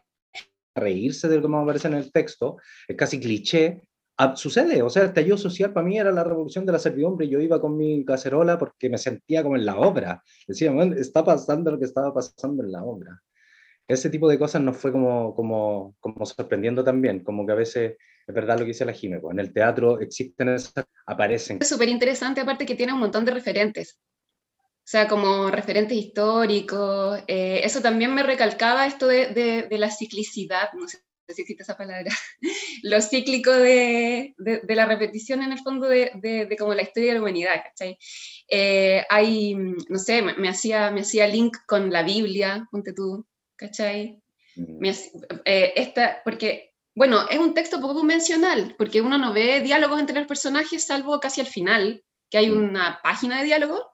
Reírse 0.74 1.28
de 1.28 1.40
cómo 1.40 1.60
aparece 1.60 1.88
en 1.88 1.94
el 1.94 2.12
texto, 2.12 2.58
es 2.86 2.96
casi 2.96 3.18
cliché, 3.18 3.82
ah, 4.18 4.36
sucede, 4.36 4.82
o 4.82 4.90
sea, 4.90 5.02
el 5.02 5.08
estallido 5.08 5.38
social 5.38 5.72
para 5.72 5.86
mí 5.86 5.98
era 5.98 6.12
la 6.12 6.24
revolución 6.24 6.66
de 6.66 6.72
la 6.72 6.78
servidumbre, 6.78 7.28
yo 7.28 7.40
iba 7.40 7.60
con 7.60 7.76
mi 7.78 8.04
cacerola 8.04 8.58
porque 8.58 8.90
me 8.90 8.98
sentía 8.98 9.42
como 9.42 9.56
en 9.56 9.64
la 9.64 9.78
obra, 9.78 10.22
decía, 10.46 10.72
está 10.98 11.24
pasando 11.24 11.70
lo 11.70 11.78
que 11.78 11.86
estaba 11.86 12.12
pasando 12.12 12.62
en 12.62 12.72
la 12.72 12.82
obra. 12.84 13.22
Ese 13.88 14.10
tipo 14.10 14.28
de 14.28 14.38
cosas 14.38 14.60
nos 14.60 14.76
fue 14.76 14.92
como, 14.92 15.34
como, 15.34 15.96
como 16.00 16.26
sorprendiendo 16.26 16.84
también, 16.84 17.22
como 17.24 17.46
que 17.46 17.52
a 17.52 17.56
veces 17.56 17.96
es 18.26 18.34
verdad 18.34 18.58
lo 18.58 18.64
que 18.64 18.72
dice 18.72 18.84
la 18.84 18.92
Jime, 18.92 19.20
pues, 19.20 19.32
en 19.32 19.40
el 19.40 19.52
teatro 19.52 20.00
existen 20.00 20.48
esas, 20.48 20.84
aparecen. 21.06 21.58
Es 21.60 21.68
súper 21.68 21.88
interesante, 21.88 22.40
aparte 22.40 22.66
que 22.66 22.74
tiene 22.74 22.92
un 22.92 23.00
montón 23.00 23.24
de 23.24 23.32
referentes. 23.32 23.98
O 24.86 24.88
sea, 24.88 25.08
como 25.08 25.50
referentes 25.50 25.96
históricos. 25.96 27.20
Eh, 27.26 27.60
eso 27.64 27.80
también 27.80 28.14
me 28.14 28.22
recalcaba 28.22 28.86
esto 28.86 29.08
de, 29.08 29.66
de, 29.68 29.78
la 29.78 29.90
ciclicidad, 29.90 30.68
no 30.74 30.86
sé 30.86 30.98
si 31.28 31.42
existe 31.42 31.64
esa 31.64 31.76
palabra, 31.76 32.12
lo 32.84 33.00
cíclico 33.00 33.50
de, 33.50 34.34
de, 34.38 34.74
la 34.76 34.86
repetición 34.86 35.42
en 35.42 35.50
el 35.50 35.58
fondo 35.58 35.88
de, 35.88 36.12
de, 36.14 36.56
como 36.56 36.72
la 36.72 36.82
historia 36.82 37.08
de 37.08 37.14
la 37.14 37.20
humanidad, 37.20 37.62
¿cachai? 37.64 37.98
Eh, 38.48 39.04
hay, 39.10 39.56
no 39.56 39.98
sé, 39.98 40.22
me, 40.22 40.48
hacía, 40.48 40.92
me 40.92 41.00
hacía 41.00 41.26
link 41.26 41.56
con 41.66 41.90
la 41.90 42.04
Biblia, 42.04 42.68
ponte 42.70 42.92
tú, 42.92 43.26
¿cachai? 43.56 44.22
Mm. 44.54 44.84
Eh, 45.44 45.72
esta, 45.74 46.22
porque 46.24 46.75
bueno, 46.96 47.28
es 47.28 47.38
un 47.38 47.52
texto 47.52 47.78
poco 47.78 47.94
convencional, 47.94 48.74
porque 48.78 49.02
uno 49.02 49.18
no 49.18 49.34
ve 49.34 49.60
diálogos 49.60 50.00
entre 50.00 50.16
los 50.16 50.26
personajes, 50.26 50.86
salvo 50.86 51.20
casi 51.20 51.42
al 51.42 51.46
final, 51.46 52.02
que 52.30 52.38
hay 52.38 52.50
mm. 52.50 52.56
una 52.56 53.00
página 53.02 53.38
de 53.38 53.44
diálogo. 53.44 53.92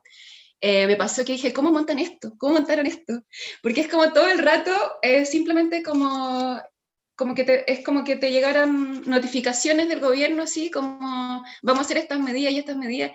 Eh, 0.61 0.87
me 0.87 0.95
pasó 0.95 1.25
que 1.25 1.33
dije, 1.33 1.53
¿cómo 1.53 1.73
montan 1.73 1.99
esto? 1.99 2.35
¿Cómo 2.39 2.55
montaron 2.55 2.87
esto? 2.87 3.25
Porque 3.61 3.81
es 3.81 3.89
como 3.89 4.13
todo 4.13 4.29
el 4.29 4.39
rato, 4.39 4.71
eh, 5.03 5.27
simplemente 5.27 5.83
como, 5.83 6.61
como 7.17 7.35
que 7.35 7.43
te, 7.43 7.71
es 7.71 7.85
como 7.85 8.05
que 8.05 8.15
te 8.15 8.31
llegaran 8.31 9.03
notificaciones 9.05 9.89
del 9.89 9.99
gobierno, 9.99 10.45
así 10.45 10.71
como, 10.71 11.45
vamos 11.61 11.79
a 11.81 11.83
hacer 11.83 11.97
estas 11.97 12.21
medidas 12.21 12.53
y 12.53 12.59
estas 12.59 12.77
medidas 12.77 13.11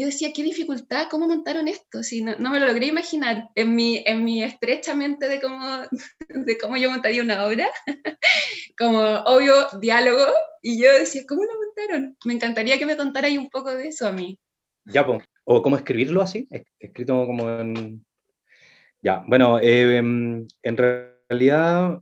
yo 0.00 0.06
decía, 0.06 0.32
qué 0.34 0.42
dificultad, 0.42 1.06
¿cómo 1.10 1.28
montaron 1.28 1.68
esto? 1.68 2.02
Si 2.02 2.22
no, 2.22 2.34
no, 2.38 2.50
me 2.50 2.60
lo 2.60 2.66
logré 2.66 2.86
imaginar 2.86 3.48
en 3.54 3.74
mi, 3.74 4.02
en 4.04 4.24
mi 4.24 4.42
estrechamente 4.42 5.28
de 5.28 5.40
cómo, 5.40 5.82
de 6.28 6.58
cómo 6.58 6.76
yo 6.76 6.90
montaría 6.90 7.22
una 7.22 7.46
obra, 7.46 7.68
como 8.78 9.00
obvio 9.00 9.54
diálogo, 9.80 10.24
y 10.62 10.82
yo 10.82 10.92
decía, 10.92 11.22
¿cómo 11.28 11.44
lo 11.44 11.52
montaron? 11.54 12.16
Me 12.24 12.34
encantaría 12.34 12.78
que 12.78 12.86
me 12.86 12.96
contarais 12.96 13.38
un 13.38 13.50
poco 13.50 13.74
de 13.74 13.88
eso 13.88 14.06
a 14.06 14.12
mí. 14.12 14.38
Ya, 14.86 15.06
pues, 15.06 15.22
¿O 15.44 15.62
cómo 15.62 15.76
escribirlo 15.76 16.22
así? 16.22 16.48
Escrito 16.78 17.26
como 17.26 17.50
en... 17.50 18.04
Ya, 19.02 19.22
bueno, 19.26 19.58
em, 19.60 20.46
en 20.62 20.76
realidad, 20.76 22.00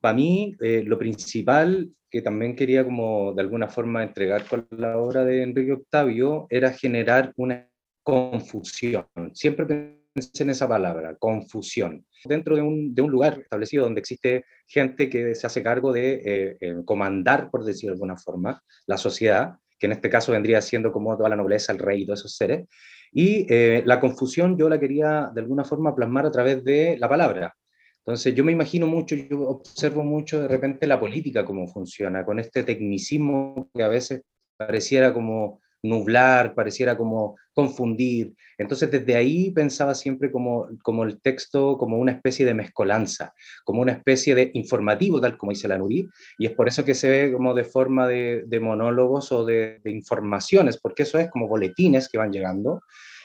para 0.00 0.14
mí, 0.14 0.54
eh, 0.60 0.82
lo 0.84 0.98
principal 0.98 1.90
que 2.14 2.22
también 2.22 2.54
quería 2.54 2.84
como 2.84 3.32
de 3.32 3.42
alguna 3.42 3.66
forma 3.66 4.04
entregar 4.04 4.46
con 4.46 4.68
la 4.70 4.98
obra 4.98 5.24
de 5.24 5.42
Enrique 5.42 5.72
Octavio 5.72 6.46
era 6.48 6.70
generar 6.72 7.32
una 7.36 7.68
confusión. 8.04 9.04
Siempre 9.32 9.66
pensé 9.66 10.44
en 10.44 10.50
esa 10.50 10.68
palabra, 10.68 11.16
confusión. 11.16 12.06
Dentro 12.24 12.54
de 12.54 12.62
un, 12.62 12.94
de 12.94 13.02
un 13.02 13.10
lugar 13.10 13.40
establecido 13.40 13.82
donde 13.82 13.98
existe 13.98 14.44
gente 14.68 15.10
que 15.10 15.34
se 15.34 15.44
hace 15.48 15.64
cargo 15.64 15.92
de 15.92 16.56
eh, 16.60 16.76
comandar, 16.84 17.50
por 17.50 17.64
decirlo 17.64 17.90
de 17.90 17.96
alguna 17.96 18.16
forma, 18.16 18.62
la 18.86 18.96
sociedad, 18.96 19.56
que 19.76 19.86
en 19.86 19.92
este 19.92 20.08
caso 20.08 20.30
vendría 20.30 20.62
siendo 20.62 20.92
como 20.92 21.16
toda 21.16 21.28
la 21.28 21.34
nobleza, 21.34 21.72
el 21.72 21.80
rey 21.80 22.02
y 22.02 22.06
todos 22.06 22.20
esos 22.20 22.36
seres. 22.36 22.68
Y 23.10 23.44
eh, 23.52 23.82
la 23.86 23.98
confusión 23.98 24.56
yo 24.56 24.68
la 24.68 24.78
quería 24.78 25.32
de 25.34 25.40
alguna 25.40 25.64
forma 25.64 25.96
plasmar 25.96 26.26
a 26.26 26.30
través 26.30 26.62
de 26.62 26.96
la 26.96 27.08
palabra. 27.08 27.56
Entonces 28.06 28.34
yo 28.34 28.44
me 28.44 28.52
imagino 28.52 28.86
mucho, 28.86 29.16
yo 29.16 29.48
observo 29.48 30.04
mucho 30.04 30.42
de 30.42 30.48
repente 30.48 30.86
la 30.86 31.00
política 31.00 31.44
cómo 31.44 31.66
funciona, 31.66 32.24
con 32.24 32.38
este 32.38 32.62
tecnicismo 32.62 33.70
que 33.74 33.82
a 33.82 33.88
veces 33.88 34.22
pareciera 34.58 35.14
como 35.14 35.60
nublar, 35.84 36.54
pareciera 36.54 36.96
como 36.96 37.36
confundir. 37.52 38.34
Entonces 38.58 38.90
desde 38.90 39.16
ahí 39.16 39.50
pensaba 39.52 39.94
siempre 39.94 40.32
como, 40.32 40.68
como 40.82 41.04
el 41.04 41.20
texto 41.20 41.78
como 41.78 41.98
una 41.98 42.12
especie 42.12 42.44
de 42.44 42.54
mezcolanza, 42.54 43.32
como 43.64 43.82
una 43.82 43.92
especie 43.92 44.34
de 44.34 44.50
informativo, 44.54 45.20
tal 45.20 45.36
como 45.36 45.52
dice 45.52 45.68
la 45.68 45.78
Nuri, 45.78 46.08
y 46.38 46.46
es 46.46 46.52
por 46.52 46.68
eso 46.68 46.84
que 46.84 46.94
se 46.94 47.08
ve 47.08 47.32
como 47.32 47.54
de 47.54 47.64
forma 47.64 48.08
de, 48.08 48.60
monólogos 48.60 49.30
o 49.32 49.44
de, 49.44 49.80
informaciones, 49.84 50.78
porque 50.78 51.04
eso 51.04 51.18
es 51.18 51.30
como 51.30 51.48
boletines 51.48 52.08
que 52.08 52.18
van 52.18 52.32
llegando, 52.32 52.80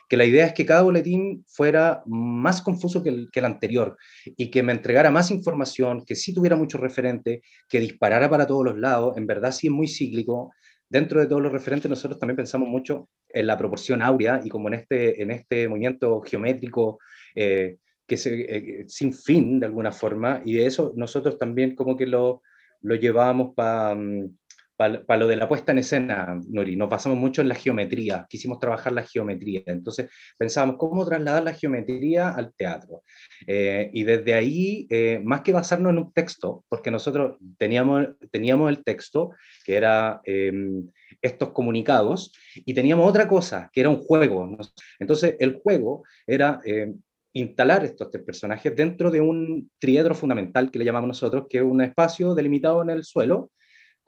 que 0.09 0.17
la 0.17 0.25
idea 0.25 0.47
es 0.47 0.53
que 0.53 0.65
cada 0.65 0.81
boletín 0.81 1.45
fuera 1.47 2.01
más 2.07 2.63
confuso 2.63 3.03
que 3.03 3.09
el, 3.09 3.45
anterior 3.45 3.95
y 4.25 4.49
que 4.49 4.63
me 4.63 4.73
entregara 4.73 5.11
más 5.11 5.29
información, 5.29 6.03
que 6.03 6.15
sí 6.15 6.33
tuviera 6.33 6.55
mucho 6.55 6.79
referente, 6.79 7.43
que 7.69 7.79
disparara 7.79 8.27
para 8.27 8.47
todos 8.47 8.65
los 8.65 8.77
lados, 8.77 9.15
en 9.17 9.27
verdad 9.27 9.51
sí 9.51 9.67
es 9.67 9.73
muy 9.73 9.87
cíclico, 9.87 10.51
dentro 10.89 11.19
de 11.19 11.27
todos 11.27 11.43
los 11.43 11.51
referentes 11.51 11.87
nosotros 11.87 12.19
también 12.19 12.37
pensamos 12.37 12.67
mucho 12.67 13.07
en 13.29 13.45
la 13.45 13.55
proporción 13.55 14.01
áurea 14.01 14.41
y 14.43 14.49
como 14.49 14.67
en 14.69 14.73
este, 14.73 15.21
en 15.21 15.29
este 15.29 15.67
movimiento 15.67 16.21
geométrico 16.21 16.97
eh, 17.35 17.77
que 18.07 18.17
se, 18.17 18.41
eh, 18.41 18.85
sin 18.87 19.13
fin 19.13 19.59
de 19.59 19.67
alguna 19.67 19.91
forma, 19.91 20.41
y 20.43 20.53
de 20.53 20.65
eso 20.65 20.91
nosotros 20.95 21.37
también 21.37 21.75
como 21.75 21.95
que 21.95 22.07
lo, 22.07 22.41
lo 22.81 22.95
llevábamos 22.95 23.53
para 23.53 23.93
mm, 23.93 24.35
para 24.79 25.17
lo 25.17 25.27
de 25.27 25.35
la 25.35 25.49
puesta 25.49 25.73
en 25.73 25.79
escena, 25.79 26.39
Nori, 26.47 26.77
nos 26.77 26.89
basamos 26.89 27.17
mucho 27.17 27.41
en 27.41 27.49
la 27.49 27.55
geometría, 27.55 28.25
quisimos 28.29 28.59
trabajar 28.59 28.93
la 28.93 29.03
geometría, 29.03 29.61
entonces 29.65 30.09
pensábamos 30.37 30.77
cómo 30.77 31.05
trasladar 31.05 31.43
la 31.43 31.53
geometría 31.53 32.29
al 32.29 32.53
teatro. 32.53 33.03
Eh, 33.45 33.89
y 33.93 34.05
desde 34.05 34.33
ahí, 34.35 34.87
eh, 34.89 35.19
más 35.21 35.41
que 35.41 35.51
basarnos 35.51 35.91
en 35.91 35.97
un 35.97 36.13
texto, 36.13 36.63
porque 36.69 36.91
nosotros 36.91 37.37
teníamos, 37.57 38.07
teníamos 38.31 38.69
el 38.69 38.81
texto, 38.85 39.31
que 39.65 39.75
era 39.75 40.21
em, 40.23 40.89
estos 41.21 41.49
comunicados, 41.49 42.31
y 42.55 42.73
teníamos 42.73 43.09
otra 43.09 43.27
cosa, 43.27 43.69
que 43.73 43.81
era 43.81 43.89
un 43.89 43.97
juego. 43.97 44.57
Entonces, 44.97 45.35
el 45.39 45.59
juego 45.61 46.03
era 46.25 46.61
em, 46.63 46.97
instalar 47.33 47.83
estos 47.83 48.09
tres 48.11 48.23
personajes 48.23 48.73
dentro 48.73 49.11
de 49.11 49.19
un 49.19 49.69
triedro 49.77 50.15
fundamental 50.15 50.71
que 50.71 50.79
le 50.79 50.85
llamamos 50.85 51.09
nosotros, 51.09 51.47
que 51.49 51.57
es 51.57 51.63
un 51.65 51.81
espacio 51.81 52.33
delimitado 52.33 52.81
en 52.81 52.91
el 52.91 53.03
suelo, 53.03 53.51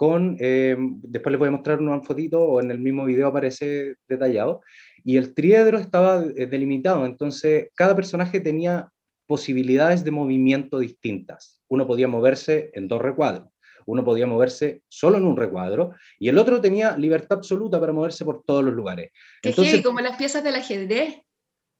con, 0.01 0.35
eh, 0.39 0.75
después 0.79 1.31
les 1.31 1.37
voy 1.37 1.49
a 1.49 1.51
mostrar 1.51 1.79
una 1.79 2.01
fotito 2.01 2.41
o 2.41 2.59
en 2.59 2.71
el 2.71 2.79
mismo 2.79 3.05
video 3.05 3.27
aparece 3.27 3.97
detallado, 4.07 4.61
y 5.03 5.17
el 5.17 5.35
triedro 5.35 5.77
estaba 5.77 6.23
eh, 6.23 6.47
delimitado, 6.47 7.05
entonces 7.05 7.69
cada 7.75 7.95
personaje 7.95 8.39
tenía 8.39 8.89
posibilidades 9.27 10.03
de 10.03 10.09
movimiento 10.09 10.79
distintas. 10.79 11.61
Uno 11.67 11.85
podía 11.85 12.07
moverse 12.07 12.71
en 12.73 12.87
dos 12.87 12.99
recuadros, 12.99 13.49
uno 13.85 14.03
podía 14.03 14.25
moverse 14.25 14.81
solo 14.87 15.19
en 15.19 15.25
un 15.25 15.37
recuadro, 15.37 15.93
y 16.17 16.29
el 16.29 16.39
otro 16.39 16.59
tenía 16.59 16.97
libertad 16.97 17.37
absoluta 17.37 17.79
para 17.79 17.93
moverse 17.93 18.25
por 18.25 18.41
todos 18.43 18.63
los 18.63 18.73
lugares. 18.73 19.11
Entonces, 19.43 19.83
como 19.83 20.01
las 20.01 20.17
piezas 20.17 20.43
del 20.43 20.55
ajedrez 20.55 21.21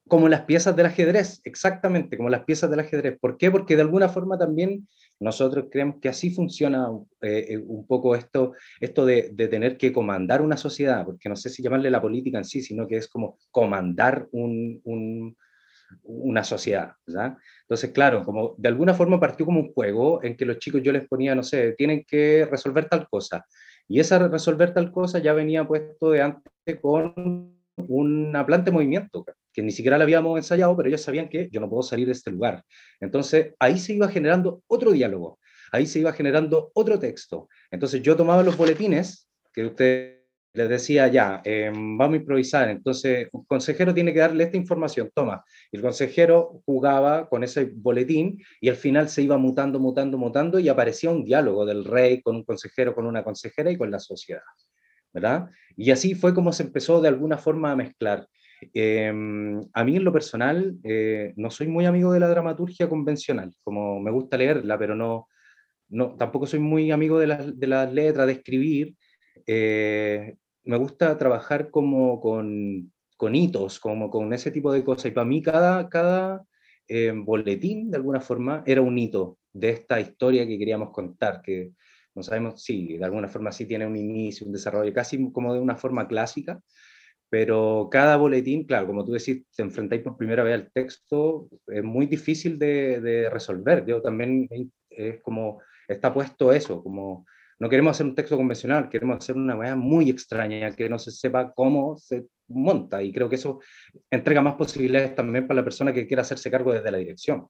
como 0.08 0.28
las 0.28 0.42
piezas 0.42 0.76
del 0.76 0.88
ajedrez, 0.88 1.40
exactamente, 1.46 2.18
como 2.18 2.30
las 2.30 2.44
piezas 2.44 2.70
del 2.70 2.82
ajedrez. 2.82 3.18
¿Por 3.20 3.38
qué? 3.38 3.50
Porque 3.50 3.76
de 3.78 3.84
alguna 3.84 4.10
forma 4.10 4.38
también 4.38 4.88
nosotros 5.22 5.68
creemos 5.72 5.98
que 6.02 6.10
así 6.10 6.32
funciona 6.32 6.90
eh, 7.22 7.46
eh, 7.50 7.58
un 7.58 7.86
poco 7.86 8.16
esto, 8.16 8.54
esto 8.80 9.06
de, 9.06 9.30
de, 9.34 9.48
tener 9.48 9.78
que 9.78 9.94
comandar 9.94 10.42
una 10.42 10.58
sociedad, 10.58 11.06
porque 11.06 11.30
no 11.30 11.36
sé 11.36 11.50
si 11.50 11.62
llamarle 11.62 11.92
la 11.92 12.02
política 12.02 12.40
en 12.40 12.44
sí, 12.44 12.62
sino 12.62 12.88
que 12.88 12.98
es 12.98 13.08
como 13.08 13.38
comandar 13.52 14.28
un, 14.32 14.82
un, 14.84 15.38
una 16.04 16.44
sociedad. 16.44 16.94
Entonces, 17.06 17.92
claro, 17.92 18.26
como 18.26 18.56
de 18.58 18.70
alguna 18.70 18.94
forma 18.94 19.20
partió 19.20 19.46
como 19.46 19.60
un 19.60 19.74
juego 19.74 20.24
en 20.24 20.36
que 20.36 20.46
los 20.46 20.60
chicos 20.60 20.82
yo 20.84 20.92
les 20.92 21.08
ponía, 21.08 21.36
no 21.36 21.44
sé, 21.44 21.74
tienen 21.74 22.04
que 22.06 22.48
resolver 22.50 22.90
tal 22.90 23.08
cosa. 23.08 23.46
Y 23.88 24.00
esa 24.00 24.28
resolver 24.28 24.74
tal 24.74 24.92
cosa 24.92 25.20
ya 25.20 25.34
venía 25.34 25.68
puesto 25.68 26.12
de 26.12 26.22
antes 26.22 26.80
con 26.82 27.56
una 27.76 28.46
planta 28.46 28.66
de 28.66 28.72
movimiento 28.72 29.24
que 29.54 29.62
ni 29.62 29.72
siquiera 29.72 29.98
la 29.98 30.04
habíamos 30.04 30.38
ensayado, 30.38 30.76
pero 30.76 30.90
ellos 30.90 31.02
sabían 31.02 31.30
que 31.30 31.50
yo 31.52 31.60
no 31.60 31.70
puedo 31.70 31.84
salir 31.84 32.06
de 32.06 32.14
este 32.14 32.32
lugar. 32.32 32.64
Entonces, 33.00 33.54
ahí 33.60 33.78
se 33.78 33.94
iba 33.94 34.08
generando 34.08 34.64
otro 34.68 34.92
diálogo, 34.92 35.40
ahí 35.72 35.86
se 35.86 36.00
iba 36.00 36.14
generando 36.14 36.72
otro 36.74 37.00
texto. 37.00 37.50
Entonces, 37.70 38.02
yo 38.02 38.16
tomaba 38.16 38.44
los 38.44 38.58
boletines 38.58 39.30
que 39.54 39.66
usted 39.66 40.22
les 40.54 40.68
decía, 40.68 41.08
ya, 41.08 41.42
em, 41.46 41.98
vamos 41.98 42.16
a 42.16 42.18
improvisar, 42.18 42.70
entonces 42.70 43.30
un 43.32 43.46
consejero 43.46 43.94
tiene 43.94 44.12
que 44.14 44.20
darle 44.20 44.44
esta 44.44 44.58
información, 44.58 45.10
toma. 45.14 45.46
El 45.72 45.82
consejero 45.82 46.62
jugaba 46.66 47.30
con 47.30 47.44
ese 47.46 47.72
boletín 47.74 48.38
y 48.60 48.68
al 48.68 48.76
final 48.76 49.08
se 49.08 49.22
iba 49.22 49.38
mutando, 49.38 49.80
mutando, 49.80 50.18
mutando 50.18 50.60
y 50.60 50.68
aparecía 50.68 51.10
un 51.10 51.24
diálogo 51.24 51.66
del 51.66 51.86
rey 51.86 52.22
con 52.22 52.36
un 52.36 52.44
consejero, 52.44 52.94
con 52.94 53.06
una 53.06 53.24
consejera 53.24 53.72
y 53.72 53.78
con 53.78 53.92
la 53.92 54.00
sociedad. 54.00 54.42
¿verdad? 55.14 55.50
Y 55.76 55.92
así 55.92 56.16
fue 56.16 56.34
como 56.34 56.54
se 56.54 56.64
empezó 56.64 57.02
de 57.02 57.08
alguna 57.08 57.38
forma 57.38 57.72
a 57.72 57.76
mezclar. 57.76 58.28
Em, 58.74 59.60
a 59.74 59.84
mí 59.84 59.96
en 59.96 60.04
lo 60.04 60.14
personal 60.14 60.78
eh, 60.84 61.34
no 61.36 61.50
soy 61.50 61.68
muy 61.68 61.86
amigo 61.86 62.14
de 62.14 62.20
la 62.20 62.30
dramaturgia 62.30 62.88
convencional, 62.88 63.54
como 63.64 64.00
me 64.00 64.12
gusta 64.12 64.38
leerla, 64.38 64.78
pero 64.78 64.96
no, 64.96 65.28
no 65.90 66.16
tampoco 66.16 66.46
soy 66.46 66.60
muy 66.60 66.92
amigo 66.92 67.20
de, 67.20 67.54
de 67.56 67.68
las 67.68 67.92
letras, 67.92 68.28
de 68.28 68.34
escribir. 68.34 68.96
Eh, 69.48 70.36
me 70.64 70.78
gusta 70.78 71.18
trabajar 71.18 71.72
como 71.72 72.22
con, 72.22 72.92
con, 73.18 73.36
hitos, 73.36 73.80
como 73.80 74.10
con 74.12 74.32
ese 74.34 74.52
tipo 74.52 74.72
de 74.72 74.84
cosas. 74.84 75.08
Y 75.08 75.12
para 75.12 75.26
mí 75.26 75.42
cada, 75.42 75.90
cada 75.90 76.44
em, 76.88 77.26
boletín, 77.26 77.90
de 77.90 77.98
alguna 77.98 78.22
forma, 78.22 78.64
era 78.66 78.82
un 78.82 78.98
hito 78.98 79.40
de 79.54 79.72
esta 79.72 80.00
historia 80.00 80.46
que 80.48 80.58
queríamos 80.58 80.92
contar, 80.92 81.42
que 81.42 81.72
no 82.14 82.24
sabemos 82.24 82.64
si 82.64 82.98
de 82.98 83.06
alguna 83.06 83.28
forma 83.28 83.52
sí 83.52 83.66
tiene 83.66 83.88
un 83.88 83.96
inicio, 83.96 84.46
un 84.46 84.54
desarrollo, 84.54 84.94
casi 84.94 85.32
como 85.32 85.54
de 85.54 85.60
una 85.60 85.76
forma 85.78 86.08
clásica, 86.08 86.62
pero 87.32 87.88
cada 87.90 88.18
boletín, 88.18 88.66
claro, 88.66 88.88
como 88.88 89.06
tú 89.06 89.14
decís, 89.14 89.46
te 89.56 89.64
enfrentáis 89.64 90.02
por 90.02 90.18
primera 90.18 90.44
vez 90.44 90.54
al 90.54 90.70
texto, 90.70 91.48
es 91.66 91.82
muy 91.82 92.06
difícil 92.06 92.60
de, 92.60 93.30
resolver. 93.32 93.86
Yo 93.86 94.02
también 94.02 94.50
es 94.90 95.22
como, 95.22 95.62
está 95.88 96.14
puesto 96.14 96.52
eso, 96.52 96.84
como 96.84 97.26
no 97.58 97.70
queremos 97.70 97.92
hacer 97.92 98.06
un 98.08 98.16
texto 98.16 98.36
convencional, 98.36 98.90
queremos 98.90 99.16
hacer 99.20 99.38
una 99.38 99.56
manera 99.56 99.78
muy 99.78 100.10
extraña, 100.10 100.76
que 100.76 100.90
no 100.90 101.00
se 101.00 101.10
sepa 101.12 101.54
cómo 101.54 101.96
se 101.96 102.26
monta, 102.50 103.02
y 103.02 103.14
creo 103.14 103.30
que 103.30 103.36
eso 103.36 103.62
entrega 104.10 104.42
más 104.42 104.56
posibilidades 104.56 105.16
también 105.16 105.48
para 105.48 105.62
la 105.62 105.64
persona 105.64 105.94
que 105.94 106.08
quiera 106.08 106.24
hacerse 106.24 106.52
cargo 106.52 106.74
desde 106.74 106.92
la 106.92 106.98
dirección. 106.98 107.48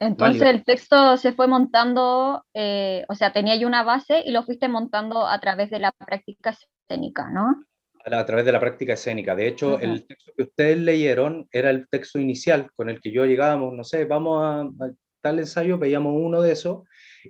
Entonces 0.00 0.40
el 0.40 0.64
texto 0.64 1.18
se 1.18 1.34
fue 1.34 1.48
montando, 1.48 2.46
eh, 2.54 3.04
o 3.10 3.14
sea, 3.14 3.34
tenía 3.34 3.56
ya 3.56 3.66
una 3.66 3.82
base 3.82 4.22
y 4.24 4.30
lo 4.30 4.42
fuiste 4.42 4.68
montando 4.68 5.26
a 5.26 5.38
través 5.38 5.68
de 5.68 5.80
la 5.80 5.92
práctica 5.92 6.56
escénica, 6.88 7.28
¿no? 7.28 7.66
A 8.04 8.26
través 8.26 8.44
de 8.44 8.52
la 8.52 8.60
práctica 8.60 8.94
escénica. 8.94 9.34
De 9.34 9.46
hecho, 9.46 9.78
el 9.78 10.06
texto 10.06 10.32
que 10.36 10.42
ustedes 10.42 10.78
leyeron 10.78 11.48
era 11.52 11.70
el 11.70 11.88
texto 11.88 12.18
inicial 12.18 12.70
con 12.74 12.88
el 12.88 13.00
que 13.00 13.12
yo 13.12 13.24
llegábamos, 13.24 13.74
no 13.74 13.84
sé, 13.84 14.04
vamos 14.04 14.42
a, 14.42 14.92
tal 15.20 15.38
ensayo, 15.38 15.78
veíamos 15.78 16.14
uno 16.16 16.42
de 16.42 16.52
esos, 16.52 16.82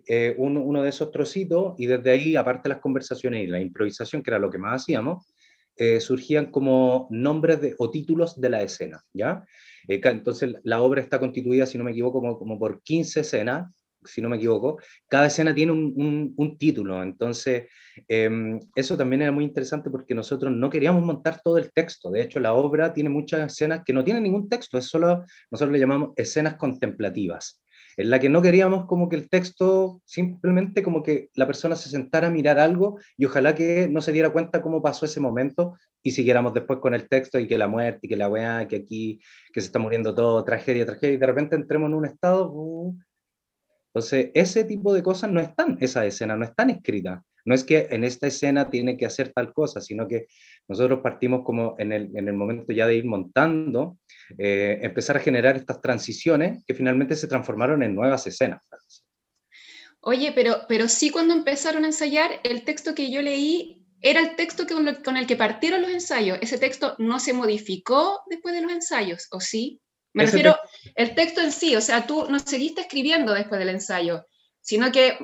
eh, 0.08 0.34
uno, 0.38 0.82
de 0.82 0.88
esos 0.88 1.10
trocitos, 1.10 1.74
y 1.78 1.86
desde 1.86 2.10
ahí, 2.10 2.36
aparte 2.36 2.68
de 2.68 2.74
las 2.74 2.82
conversaciones 2.82 3.44
y 3.44 3.46
la 3.46 3.60
improvisación, 3.60 4.22
que 4.22 4.30
era 4.30 4.38
lo 4.38 4.50
que 4.50 4.58
más 4.58 4.82
hacíamos, 4.82 5.26
eh, 5.76 6.00
surgían 6.00 6.46
como 6.50 7.06
nombres 7.10 7.60
de, 7.60 7.74
o 7.78 7.90
títulos 7.90 8.40
de 8.40 8.50
la 8.50 8.62
escena, 8.62 9.04
¿ya? 9.12 9.44
Eh, 9.88 10.00
entonces, 10.04 10.54
la 10.64 10.82
obra 10.82 11.00
está 11.00 11.18
constituida, 11.18 11.66
si 11.66 11.78
no 11.78 11.84
me 11.84 11.92
equivoco, 11.92 12.20
como, 12.20 12.38
como 12.38 12.58
por 12.58 12.82
15 12.82 13.20
escenas, 13.20 13.70
si 14.04 14.20
no 14.20 14.28
me 14.28 14.36
equivoco, 14.36 14.78
cada 15.08 15.26
escena 15.26 15.54
tiene 15.54 15.72
un, 15.72 16.34
un, 16.36 16.58
título. 16.58 17.02
Entonces, 17.02 17.68
em, 18.08 18.58
eso 18.74 18.96
también 18.96 19.22
era 19.22 19.32
muy 19.32 19.44
interesante 19.44 19.90
porque 19.90 20.14
nosotros 20.14 20.52
no 20.52 20.70
queríamos 20.70 21.02
montar 21.04 21.40
todo 21.42 21.58
el 21.58 21.72
texto. 21.72 22.10
De 22.10 22.22
hecho, 22.22 22.40
la 22.40 22.54
obra 22.54 22.92
tiene 22.92 23.10
muchas 23.10 23.52
escenas 23.52 23.82
que 23.84 23.92
no 23.92 24.04
tienen 24.04 24.22
ningún 24.22 24.48
texto, 24.48 24.78
es 24.78 24.86
solo, 24.86 25.24
nosotros 25.50 25.72
le 25.72 25.78
llamamos 25.78 26.10
escenas 26.16 26.56
contemplativas. 26.56 27.60
en 27.96 28.10
la 28.10 28.18
que 28.18 28.28
no 28.30 28.40
queríamos 28.40 28.86
como 28.86 29.08
que 29.08 29.16
el 29.16 29.28
texto, 29.28 30.00
simplemente 30.06 30.82
como 30.82 31.02
que 31.02 31.28
la 31.34 31.46
persona 31.46 31.76
se 31.76 31.90
sentara 31.90 32.28
a 32.28 32.30
mirar 32.30 32.58
algo 32.58 32.98
y 33.18 33.26
ojalá 33.26 33.54
que 33.54 33.88
no 33.88 34.00
se 34.00 34.12
diera 34.12 34.30
cuenta 34.30 34.62
cómo 34.62 34.82
pasó 34.82 35.04
ese 35.04 35.20
momento 35.20 35.74
y 36.02 36.12
siguiéramos 36.12 36.54
después 36.54 36.78
con 36.80 36.94
el 36.94 37.08
texto 37.08 37.38
y 37.38 37.46
que 37.46 37.58
la 37.58 37.68
muerte 37.68 38.00
y 38.02 38.08
que 38.08 38.16
la 38.16 38.28
weá, 38.28 38.66
que 38.66 38.76
aquí, 38.76 39.20
que 39.52 39.60
se 39.60 39.66
está 39.66 39.78
muriendo 39.78 40.14
todo, 40.14 40.42
tragedia, 40.44 40.86
tragedia, 40.86 41.14
y 41.14 41.18
de 41.18 41.26
repente 41.26 41.56
entremos 41.56 41.88
en 41.88 41.94
un 41.94 42.06
estado... 42.06 42.50
Uh. 42.52 42.98
Entonces, 43.94 44.30
ese 44.32 44.64
tipo 44.64 44.94
de 44.94 45.02
cosas 45.02 45.30
no 45.30 45.38
están, 45.38 45.76
esa 45.80 46.06
escena 46.06 46.34
no 46.34 46.46
están 46.46 46.70
escritas. 46.70 47.20
No 47.44 47.54
es 47.54 47.62
que 47.62 47.88
en 47.90 48.04
esta 48.04 48.26
escena 48.26 48.70
tiene 48.70 48.96
que 48.96 49.04
hacer 49.04 49.32
tal 49.34 49.52
cosa, 49.52 49.82
sino 49.82 50.08
que 50.08 50.28
nosotros 50.66 51.00
partimos 51.02 51.42
como 51.44 51.74
en 51.78 51.92
el, 51.92 52.10
en 52.16 52.28
el 52.28 52.34
momento 52.34 52.72
ya 52.72 52.86
de 52.86 52.94
ir 52.94 53.04
montando, 53.04 53.98
eh, 54.38 54.78
empezar 54.80 55.18
a 55.18 55.20
generar 55.20 55.56
estas 55.56 55.82
transiciones 55.82 56.64
que 56.66 56.72
finalmente 56.72 57.16
se 57.16 57.26
transformaron 57.26 57.82
en 57.82 57.94
nuevas 57.94 58.26
escenas. 58.26 58.62
Oye, 60.00 60.32
pero, 60.34 60.62
pero 60.68 60.88
sí 60.88 61.10
cuando 61.10 61.34
empezaron 61.34 61.84
a 61.84 61.88
ensayar, 61.88 62.40
el 62.44 62.64
texto 62.64 62.94
que 62.94 63.10
yo 63.10 63.20
leí 63.20 63.84
era 64.00 64.20
el 64.20 64.36
texto 64.36 64.66
que, 64.66 64.74
con 65.04 65.16
el 65.18 65.26
que 65.26 65.36
partieron 65.36 65.82
los 65.82 65.90
ensayos. 65.90 66.38
Ese 66.40 66.56
texto 66.56 66.94
no 66.98 67.20
se 67.20 67.34
modificó 67.34 68.22
después 68.30 68.54
de 68.54 68.62
los 68.62 68.72
ensayos, 68.72 69.28
¿o 69.32 69.40
sí? 69.40 69.82
Me 70.14 70.26
refiero, 70.26 70.56
el 70.94 71.14
texto 71.14 71.40
en 71.40 71.52
sí, 71.52 71.74
o 71.74 71.80
sea, 71.80 72.06
tú 72.06 72.26
no 72.28 72.38
seguiste 72.38 72.82
escribiendo 72.82 73.32
después 73.32 73.58
del 73.58 73.70
ensayo, 73.70 74.26
sino 74.60 74.92
que 74.92 75.18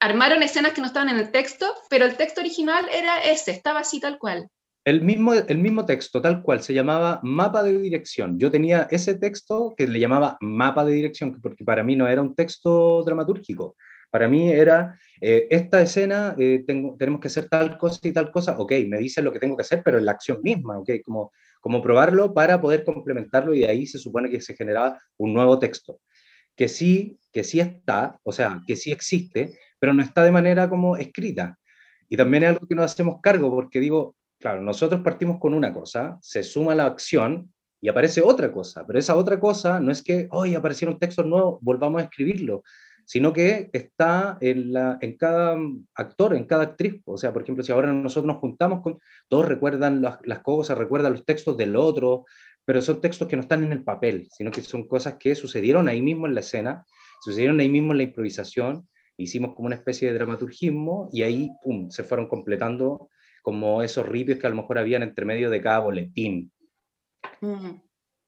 armaron 0.00 0.42
escenas 0.42 0.72
que 0.72 0.80
no 0.80 0.86
estaban 0.86 1.08
en 1.08 1.18
el 1.18 1.30
texto, 1.30 1.66
pero 1.90 2.04
el 2.04 2.16
texto 2.16 2.40
original 2.40 2.86
era 2.92 3.20
ese, 3.20 3.50
estaba 3.50 3.80
así 3.80 4.00
tal 4.00 4.18
cual. 4.18 4.48
El 4.84 5.02
mismo, 5.02 5.34
el 5.34 5.58
mismo 5.58 5.84
texto, 5.84 6.22
tal 6.22 6.42
cual, 6.42 6.62
se 6.62 6.72
llamaba 6.72 7.20
mapa 7.22 7.62
de 7.62 7.78
dirección. 7.78 8.38
Yo 8.38 8.50
tenía 8.50 8.88
ese 8.90 9.16
texto 9.16 9.74
que 9.76 9.86
le 9.86 10.00
llamaba 10.00 10.38
mapa 10.40 10.84
de 10.84 10.92
dirección, 10.92 11.38
porque 11.42 11.64
para 11.64 11.82
mí 11.82 11.94
no 11.94 12.08
era 12.08 12.22
un 12.22 12.34
texto 12.34 13.02
dramatúrgico. 13.04 13.76
Para 14.10 14.28
mí 14.28 14.50
era, 14.50 14.98
eh, 15.20 15.46
esta 15.50 15.82
escena, 15.82 16.34
eh, 16.38 16.64
tengo, 16.66 16.96
tenemos 16.96 17.20
que 17.20 17.28
hacer 17.28 17.48
tal 17.48 17.76
cosa 17.76 18.00
y 18.02 18.12
tal 18.12 18.30
cosa, 18.30 18.58
ok, 18.58 18.72
me 18.86 18.98
dice 18.98 19.20
lo 19.20 19.32
que 19.32 19.40
tengo 19.40 19.56
que 19.56 19.62
hacer, 19.62 19.82
pero 19.84 19.98
en 19.98 20.06
la 20.06 20.12
acción 20.12 20.38
misma, 20.42 20.78
ok, 20.78 20.90
como, 21.04 21.32
como 21.60 21.82
probarlo 21.82 22.34
para 22.34 22.60
poder 22.60 22.84
complementarlo 22.84 23.54
y 23.54 23.60
de 23.60 23.68
ahí 23.68 23.86
se 23.86 23.98
supone 23.98 24.30
que 24.30 24.40
se 24.40 24.54
generaba 24.54 24.98
un 25.16 25.32
nuevo 25.34 25.58
texto, 25.58 26.00
que 26.56 26.68
sí, 26.68 27.18
que 27.32 27.44
sí 27.44 27.60
está, 27.60 28.18
o 28.22 28.32
sea, 28.32 28.60
que 28.66 28.76
sí 28.76 28.92
existe, 28.92 29.58
pero 29.78 29.92
no 29.92 30.02
está 30.02 30.24
de 30.24 30.30
manera 30.30 30.68
como 30.68 30.96
escrita. 30.96 31.58
Y 32.08 32.16
también 32.16 32.44
es 32.44 32.48
algo 32.50 32.66
que 32.66 32.74
nos 32.74 32.90
hacemos 32.90 33.20
cargo, 33.22 33.50
porque 33.50 33.80
digo, 33.80 34.16
claro, 34.38 34.60
nosotros 34.62 35.02
partimos 35.02 35.38
con 35.38 35.54
una 35.54 35.72
cosa, 35.72 36.18
se 36.22 36.42
suma 36.42 36.74
la 36.74 36.86
acción 36.86 37.52
y 37.80 37.88
aparece 37.88 38.22
otra 38.22 38.50
cosa, 38.50 38.84
pero 38.86 38.98
esa 38.98 39.14
otra 39.14 39.38
cosa 39.38 39.78
no 39.78 39.92
es 39.92 40.02
que, 40.02 40.26
hoy 40.30 40.54
aparecieron 40.54 40.98
textos 40.98 41.26
nuevos, 41.26 41.58
volvamos 41.60 42.00
a 42.00 42.04
escribirlo, 42.04 42.62
sino 43.08 43.32
que 43.32 43.70
está 43.72 44.36
en, 44.42 44.70
la, 44.74 44.98
en 45.00 45.16
cada 45.16 45.56
actor, 45.94 46.36
en 46.36 46.44
cada 46.44 46.64
actriz. 46.64 47.00
O 47.06 47.16
sea, 47.16 47.32
por 47.32 47.40
ejemplo, 47.40 47.64
si 47.64 47.72
ahora 47.72 47.90
nosotros 47.90 48.26
nos 48.26 48.36
juntamos 48.36 48.82
con, 48.82 48.98
todos 49.28 49.48
recuerdan 49.48 50.02
las, 50.02 50.18
las 50.24 50.40
cosas, 50.40 50.76
recuerdan 50.76 51.12
los 51.12 51.24
textos 51.24 51.56
del 51.56 51.74
otro, 51.74 52.26
pero 52.66 52.82
son 52.82 53.00
textos 53.00 53.26
que 53.26 53.36
no 53.36 53.40
están 53.40 53.64
en 53.64 53.72
el 53.72 53.82
papel, 53.82 54.28
sino 54.30 54.50
que 54.50 54.60
son 54.60 54.86
cosas 54.86 55.14
que 55.18 55.34
sucedieron 55.34 55.88
ahí 55.88 56.02
mismo 56.02 56.26
en 56.26 56.34
la 56.34 56.40
escena, 56.40 56.84
sucedieron 57.22 57.58
ahí 57.60 57.70
mismo 57.70 57.92
en 57.92 57.96
la 57.96 58.02
improvisación, 58.02 58.86
hicimos 59.16 59.54
como 59.54 59.68
una 59.68 59.76
especie 59.76 60.08
de 60.08 60.14
dramaturgismo 60.14 61.08
y 61.10 61.22
ahí, 61.22 61.50
pum, 61.62 61.88
se 61.88 62.04
fueron 62.04 62.28
completando 62.28 63.08
como 63.40 63.82
esos 63.82 64.06
ripios 64.06 64.38
que 64.38 64.46
a 64.46 64.50
lo 64.50 64.56
mejor 64.56 64.76
habían 64.76 65.02
entre 65.02 65.24
medio 65.24 65.48
de 65.48 65.62
cada 65.62 65.78
boletín. 65.78 66.52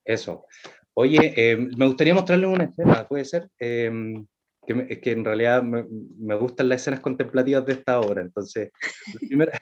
Eso. 0.06 0.46
Oye, 0.94 1.34
eh, 1.36 1.58
me 1.76 1.86
gustaría 1.86 2.14
mostrarles 2.14 2.48
una 2.48 2.64
escena, 2.64 3.06
¿puede 3.06 3.26
ser? 3.26 3.50
Em, 3.58 4.26
que, 4.66 5.00
que, 5.00 5.12
en 5.12 5.24
realidad 5.24 5.62
me, 5.62 5.84
me, 6.18 6.34
gustan 6.36 6.68
las 6.68 6.82
escenas 6.82 7.00
contemplativas 7.00 7.64
de 7.66 7.72
esta 7.72 8.00
obra, 8.00 8.22
entonces, 8.22 8.70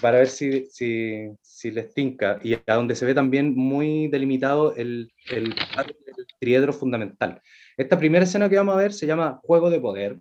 para 0.00 0.18
ver 0.18 0.28
si, 0.28 0.66
si, 0.70 1.28
si, 1.42 1.70
les 1.70 1.92
tinca, 1.94 2.38
y 2.42 2.54
a 2.54 2.74
donde 2.74 2.94
se 2.94 3.06
ve 3.06 3.14
también 3.14 3.54
muy 3.54 4.08
delimitado 4.08 4.74
el, 4.74 5.12
el, 5.30 5.46
el 5.46 6.26
triedro 6.38 6.72
fundamental. 6.72 7.40
Esta 7.76 7.98
primera 7.98 8.24
escena 8.24 8.48
que 8.48 8.56
vamos 8.56 8.74
a 8.74 8.78
ver 8.78 8.92
se 8.92 9.06
llama 9.06 9.40
Juego 9.42 9.70
de 9.70 9.80
Poder, 9.80 10.18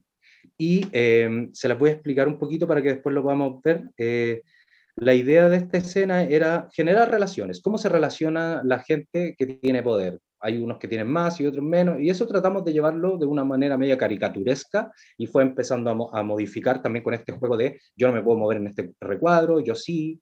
y 0.58 0.88
em, 0.92 1.54
se 1.54 1.68
las 1.70 1.80
voy 1.80 1.90
a 1.90 1.94
explicar 1.94 2.28
un 2.28 2.38
poquito 2.38 2.68
para 2.68 2.82
que 2.82 2.90
después 2.90 3.16
lo 3.16 3.24
podamos 3.24 3.62
ver. 3.64 3.84
Eh, 3.98 4.42
la 4.96 5.14
idea 5.14 5.48
de 5.48 5.58
esta 5.58 5.78
escena 5.78 6.24
era 6.24 6.68
generar 6.74 7.10
relaciones, 7.10 7.62
cómo 7.62 7.78
se 7.78 7.88
relaciona 7.88 8.62
la 8.66 8.80
gente 8.80 9.36
que 9.38 9.46
tiene 9.46 9.82
poder. 9.82 10.20
Hay 10.42 10.58
unos 10.58 10.78
que 10.78 10.88
tienen 10.88 11.08
más 11.08 11.40
y 11.40 11.46
otros 11.46 11.64
menos, 11.64 12.00
y 12.00 12.10
eso 12.10 12.28
tratamos 12.28 12.64
de 12.66 12.74
llevarlo 12.74 13.18
de 13.18 13.26
una 13.26 13.44
manera 13.44 13.78
media 13.78 13.98
caricaturesca 13.98 14.92
y 15.18 15.28
fue 15.28 15.44
empezando 15.44 16.14
a, 16.14 16.24
modificar 16.24 16.82
también 16.82 17.04
con 17.04 17.14
este 17.14 17.34
juego 17.34 17.58
de 17.58 17.80
yo 17.96 18.08
no 18.08 18.14
me 18.14 18.24
puedo 18.24 18.38
mover 18.38 18.58
en 18.58 18.68
este 18.68 18.94
recuadro, 19.00 19.60
yo 19.60 19.76
sí. 19.76 20.22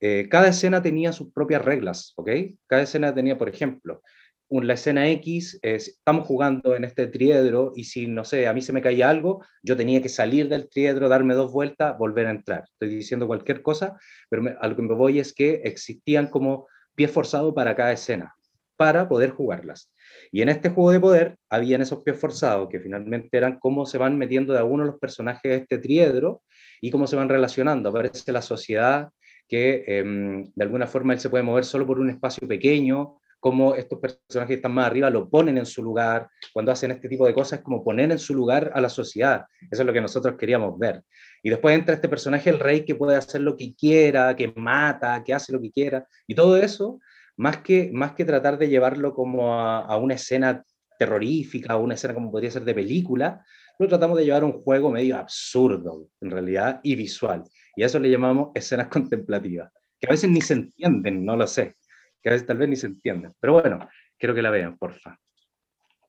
Eh, 0.00 0.28
cada 0.30 0.48
escena 0.48 0.80
tenía 0.80 1.12
sus 1.12 1.32
propias 1.32 1.64
reglas, 1.64 2.12
¿ok? 2.16 2.30
Cada 2.66 2.82
escena 2.82 3.12
tenía, 3.12 3.36
por 3.36 3.48
ejemplo, 3.48 4.02
la 4.50 4.74
escena 4.74 5.08
X, 5.08 5.60
estamos 5.62 6.26
jugando 6.26 6.74
en 6.74 6.84
este 6.84 7.06
triedro 7.06 7.72
y 7.76 7.84
si, 7.84 8.08
no 8.08 8.24
sé, 8.24 8.48
a 8.48 8.52
mí 8.52 8.60
se 8.62 8.72
me 8.72 8.82
caía 8.82 9.08
algo, 9.08 9.44
yo 9.62 9.76
tenía 9.76 10.02
que 10.02 10.08
salir 10.08 10.48
del 10.48 10.68
triedro, 10.68 11.08
darme 11.08 11.34
dos 11.34 11.52
vueltas, 11.52 11.96
volver 11.96 12.26
a 12.26 12.32
entrar. 12.32 12.64
Estoy 12.72 12.88
diciendo 12.88 13.28
cualquier 13.28 13.62
cosa, 13.62 13.96
pero 14.28 14.42
me, 14.42 14.56
a 14.60 14.66
lo 14.66 14.74
que 14.74 14.82
me 14.82 14.94
voy 14.94 15.20
es 15.20 15.32
que 15.32 15.62
existían 15.64 16.26
como 16.26 16.66
pies 16.96 17.12
forzados 17.12 17.54
para 17.54 17.76
cada 17.76 17.92
escena, 17.92 18.34
para 18.80 19.06
poder 19.06 19.32
jugarlas. 19.32 19.92
Y 20.32 20.40
en 20.40 20.48
este 20.48 20.70
juego 20.70 20.90
de 20.90 21.00
poder 21.00 21.36
habían 21.50 21.82
esos 21.82 22.02
pies 22.02 22.18
forzados 22.18 22.66
que 22.70 22.80
finalmente 22.80 23.36
eran 23.36 23.58
cómo 23.58 23.84
se 23.84 23.98
van 23.98 24.16
metiendo 24.16 24.54
de 24.54 24.58
algunos 24.58 24.86
los 24.86 24.98
personajes 24.98 25.42
de 25.42 25.56
este 25.56 25.76
triedro 25.76 26.40
y 26.80 26.90
cómo 26.90 27.06
se 27.06 27.14
van 27.14 27.28
relacionando. 27.28 27.90
Aparece 27.90 28.32
la 28.32 28.40
sociedad 28.40 29.10
que 29.46 29.84
em, 29.86 30.50
de 30.54 30.64
alguna 30.64 30.86
forma 30.86 31.12
él 31.12 31.20
se 31.20 31.28
puede 31.28 31.44
mover 31.44 31.66
solo 31.66 31.86
por 31.86 32.00
un 32.00 32.08
espacio 32.08 32.48
pequeño, 32.48 33.18
cómo 33.38 33.74
estos 33.74 33.98
personajes 33.98 34.48
que 34.48 34.54
están 34.54 34.72
más 34.72 34.86
arriba 34.86 35.10
lo 35.10 35.28
ponen 35.28 35.58
en 35.58 35.66
su 35.66 35.82
lugar, 35.82 36.30
cuando 36.54 36.72
hacen 36.72 36.90
este 36.90 37.10
tipo 37.10 37.26
de 37.26 37.34
cosas, 37.34 37.60
como 37.60 37.84
poner 37.84 38.10
en 38.10 38.18
su 38.18 38.34
lugar 38.34 38.72
a 38.74 38.80
la 38.80 38.88
sociedad. 38.88 39.44
Eso 39.70 39.82
es 39.82 39.86
lo 39.86 39.92
que 39.92 40.00
nosotros 40.00 40.36
queríamos 40.38 40.78
ver. 40.78 41.02
Y 41.42 41.50
después 41.50 41.74
entra 41.74 41.94
este 41.94 42.08
personaje, 42.08 42.48
el 42.48 42.58
rey, 42.58 42.86
que 42.86 42.94
puede 42.94 43.18
hacer 43.18 43.42
lo 43.42 43.58
que 43.58 43.74
quiera, 43.74 44.34
que 44.34 44.50
mata, 44.56 45.22
que 45.22 45.34
hace 45.34 45.52
lo 45.52 45.60
que 45.60 45.70
quiera, 45.70 46.06
y 46.26 46.34
todo 46.34 46.56
eso, 46.56 46.98
más 47.40 47.58
que, 47.58 47.90
más 47.92 48.12
que 48.12 48.24
tratar 48.24 48.58
de 48.58 48.68
llevarlo 48.68 49.14
como 49.14 49.54
a, 49.54 49.80
a 49.80 49.96
una 49.96 50.14
escena 50.14 50.64
terrorífica 50.98 51.76
o 51.76 51.82
una 51.82 51.94
escena 51.94 52.14
como 52.14 52.30
podría 52.30 52.50
ser 52.50 52.64
de 52.64 52.74
película, 52.74 53.44
lo 53.78 53.88
tratamos 53.88 54.18
de 54.18 54.24
llevar 54.26 54.42
a 54.42 54.46
un 54.46 54.60
juego 54.62 54.90
medio 54.90 55.16
absurdo, 55.16 56.08
en 56.20 56.30
realidad, 56.30 56.80
y 56.82 56.94
visual. 56.94 57.44
Y 57.74 57.82
a 57.82 57.86
eso 57.86 57.98
le 57.98 58.10
llamamos 58.10 58.50
escenas 58.54 58.88
contemplativas, 58.96 59.72
que 59.98 60.06
a 60.06 60.10
veces 60.10 60.30
ni 60.30 60.40
se 60.40 60.54
entienden, 60.54 61.24
no 61.24 61.36
lo 61.36 61.46
sé 61.46 61.76
que 62.22 62.28
a 62.28 62.32
veces 62.32 62.46
tal 62.46 62.58
vez 62.58 62.68
ni 62.68 62.76
se 62.76 62.86
entiende. 62.86 63.30
Pero 63.40 63.54
bueno, 63.54 63.88
quiero 64.18 64.34
que 64.34 64.42
la 64.42 64.50
vean, 64.50 64.76
porfa. 64.76 65.18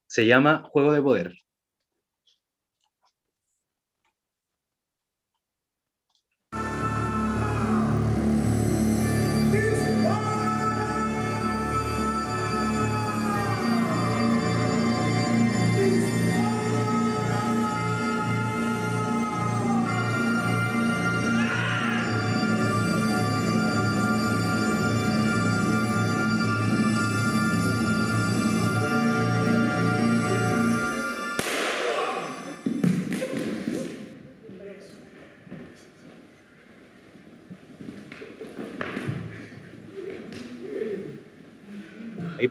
Se 0.07 0.25
llama 0.25 0.63
Juego 0.71 0.93
de 0.93 1.01
Poder. 1.01 1.33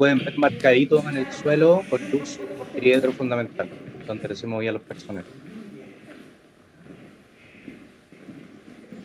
Pueden 0.01 0.17
ver 0.17 0.39
marcaditos 0.39 1.05
en 1.05 1.19
el 1.19 1.31
suelo 1.31 1.85
por 1.91 2.01
luz 2.01 2.41
triedro 2.75 3.13
fundamental, 3.13 3.69
donde 4.07 4.35
se 4.35 4.47
movían 4.47 4.73
los 4.73 4.83
personajes. 4.83 5.31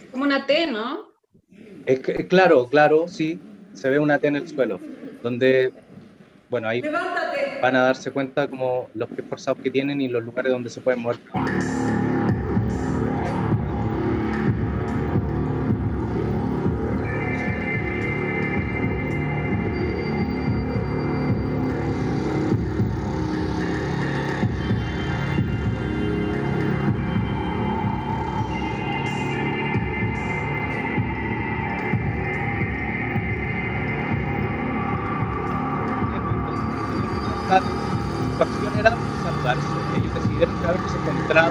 Como 0.09 0.23
una 0.23 0.45
T, 0.45 0.67
¿no? 0.67 1.09
Es 1.85 1.99
que, 1.99 2.25
claro, 2.29 2.69
claro, 2.69 3.09
sí, 3.09 3.37
se 3.73 3.89
ve 3.89 3.99
una 3.99 4.19
T 4.19 4.29
en 4.29 4.37
el 4.37 4.47
suelo, 4.47 4.79
donde, 5.21 5.73
bueno, 6.49 6.69
ahí 6.69 6.81
van 7.61 7.75
a 7.75 7.81
darse 7.81 8.11
cuenta 8.11 8.47
como 8.47 8.89
los 8.93 9.09
pies 9.09 9.27
forzados 9.27 9.61
que 9.61 9.69
tienen 9.69 9.99
y 9.99 10.07
los 10.07 10.23
lugares 10.23 10.53
donde 10.53 10.69
se 10.69 10.79
pueden 10.79 11.01
mover. 11.01 11.17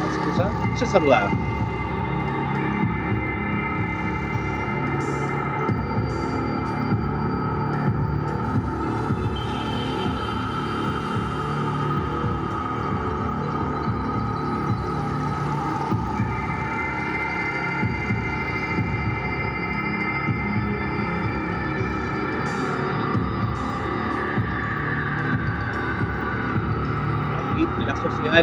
Vez 0.03 0.19
que 0.19 0.33
se 0.73 0.87
saludaban. 0.87 1.35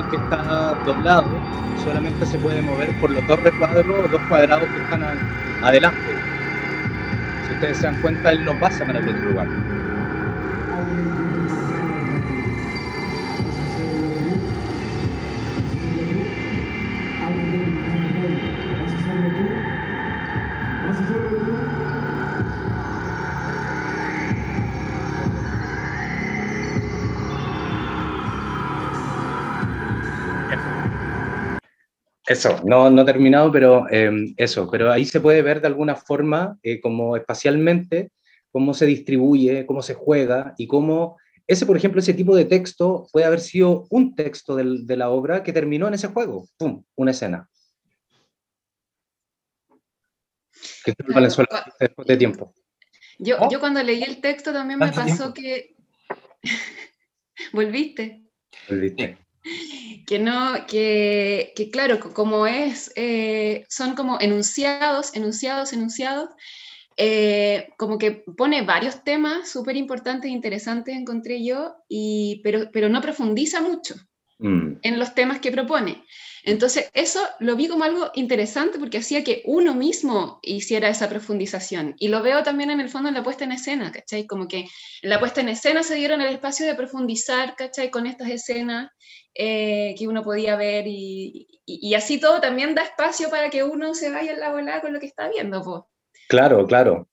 que 0.07 0.15
está 0.17 0.41
doblado 0.83 1.45
solamente 1.73 2.25
se 2.25 2.39
puede 2.39 2.61
mover 2.61 2.95
por 2.95 3.11
los 3.11 3.25
dos 3.25 3.39
recuadros 3.39 4.05
o 4.05 4.09
dos 4.09 4.21
cuadrados 4.27 4.69
que 4.71 4.79
están 4.79 5.03
adelante. 5.59 6.21
Si 7.41 7.51
ustedes 7.51 7.77
se 7.79 7.87
dan 7.87 7.97
cuenta, 7.97 8.31
él 8.31 8.43
no 8.45 8.57
pasa 8.57 8.85
para 8.85 8.99
el 8.99 9.07
otro 9.09 9.25
lugar. 9.25 9.51
Eso, 32.31 32.61
no, 32.63 32.89
no 32.89 33.03
terminado, 33.03 33.51
pero 33.51 33.91
em, 33.91 34.33
eso, 34.37 34.65
pero 34.71 34.89
ahí 34.89 35.03
se 35.03 35.19
puede 35.19 35.41
ver 35.41 35.59
de 35.59 35.67
alguna 35.67 35.97
forma, 35.97 36.57
eh, 36.63 36.79
como 36.79 37.17
espacialmente, 37.17 38.09
cómo 38.53 38.73
se 38.73 38.85
distribuye, 38.85 39.65
cómo 39.65 39.81
se 39.81 39.95
juega 39.95 40.53
y 40.57 40.65
cómo 40.65 41.17
ese, 41.45 41.65
por 41.65 41.75
ejemplo, 41.75 41.99
ese 41.99 42.13
tipo 42.13 42.33
de 42.33 42.45
texto 42.45 43.05
puede 43.11 43.25
haber 43.25 43.41
sido 43.41 43.85
un 43.89 44.15
texto 44.15 44.55
del, 44.55 44.87
de 44.87 44.95
la 44.95 45.09
obra 45.09 45.43
que 45.43 45.51
terminó 45.51 45.89
en 45.89 45.95
ese 45.95 46.07
juego, 46.07 46.47
¡pum!, 46.57 46.81
una 46.95 47.11
escena. 47.11 47.49
Que 50.85 50.93
después 51.79 52.07
de 52.07 52.15
tiempo. 52.15 52.53
Yo, 53.19 53.35
yo 53.49 53.59
cuando 53.59 53.83
leí 53.83 54.03
el 54.03 54.21
texto 54.21 54.53
también 54.53 54.79
me 54.79 54.93
pasó 54.93 55.33
que... 55.33 55.75
¿Volviste? 57.51 58.23
Volviste 58.69 59.17
que 60.05 60.19
no, 60.19 60.65
que, 60.67 61.53
que 61.55 61.69
claro, 61.69 61.99
como 61.99 62.47
es, 62.47 62.91
eh, 62.95 63.65
son 63.69 63.95
como 63.95 64.19
enunciados, 64.19 65.15
enunciados, 65.15 65.73
enunciados, 65.73 66.29
eh, 66.97 67.69
como 67.77 67.97
que 67.97 68.11
pone 68.11 68.61
varios 68.63 69.03
temas 69.03 69.49
súper 69.49 69.75
importantes 69.75 70.29
e 70.29 70.33
interesantes, 70.33 70.95
encontré 70.95 71.43
yo, 71.43 71.75
y, 71.87 72.41
pero, 72.43 72.69
pero 72.71 72.89
no 72.89 73.01
profundiza 73.01 73.61
mucho 73.61 73.95
mm. 74.39 74.73
en 74.81 74.99
los 74.99 75.15
temas 75.15 75.39
que 75.39 75.51
propone. 75.51 76.03
Entonces, 76.43 76.89
eso 76.93 77.19
lo 77.39 77.55
vi 77.55 77.67
como 77.67 77.83
algo 77.83 78.11
interesante 78.15 78.79
porque 78.79 78.97
hacía 78.97 79.23
que 79.23 79.43
uno 79.45 79.75
mismo 79.75 80.39
hiciera 80.41 80.89
esa 80.89 81.09
profundización. 81.09 81.95
Y 81.99 82.07
lo 82.07 82.21
veo 82.21 82.43
también 82.43 82.71
en 82.71 82.79
el 82.79 82.89
fondo 82.89 83.09
en 83.09 83.15
la 83.15 83.23
puesta 83.23 83.43
en 83.43 83.51
escena, 83.51 83.91
¿cachai? 83.91 84.25
Como 84.25 84.47
que 84.47 84.67
en 85.01 85.09
la 85.09 85.19
puesta 85.19 85.41
en 85.41 85.49
escena 85.49 85.83
se 85.83 85.95
dieron 85.95 86.21
el 86.21 86.33
espacio 86.33 86.65
de 86.65 86.75
profundizar, 86.75 87.55
¿cachai? 87.55 87.91
Con 87.91 88.07
estas 88.07 88.29
escenas 88.29 88.89
eh, 89.35 89.95
que 89.97 90.07
uno 90.07 90.23
podía 90.23 90.55
ver 90.55 90.85
y, 90.87 91.47
así 91.95 92.19
todo 92.19 92.41
también 92.41 92.75
da 92.75 92.83
espacio 92.83 93.29
para 93.29 93.49
que 93.49 93.63
uno 93.63 93.93
se 93.93 94.09
vaya 94.09 94.33
en 94.33 94.39
la 94.39 94.51
volada 94.51 94.81
con 94.81 94.93
lo 94.93 94.99
que 94.99 95.05
está 95.05 95.29
viendo. 95.29 95.61
pues. 95.63 95.81
Claro, 96.27 96.65
claro. 96.65 97.07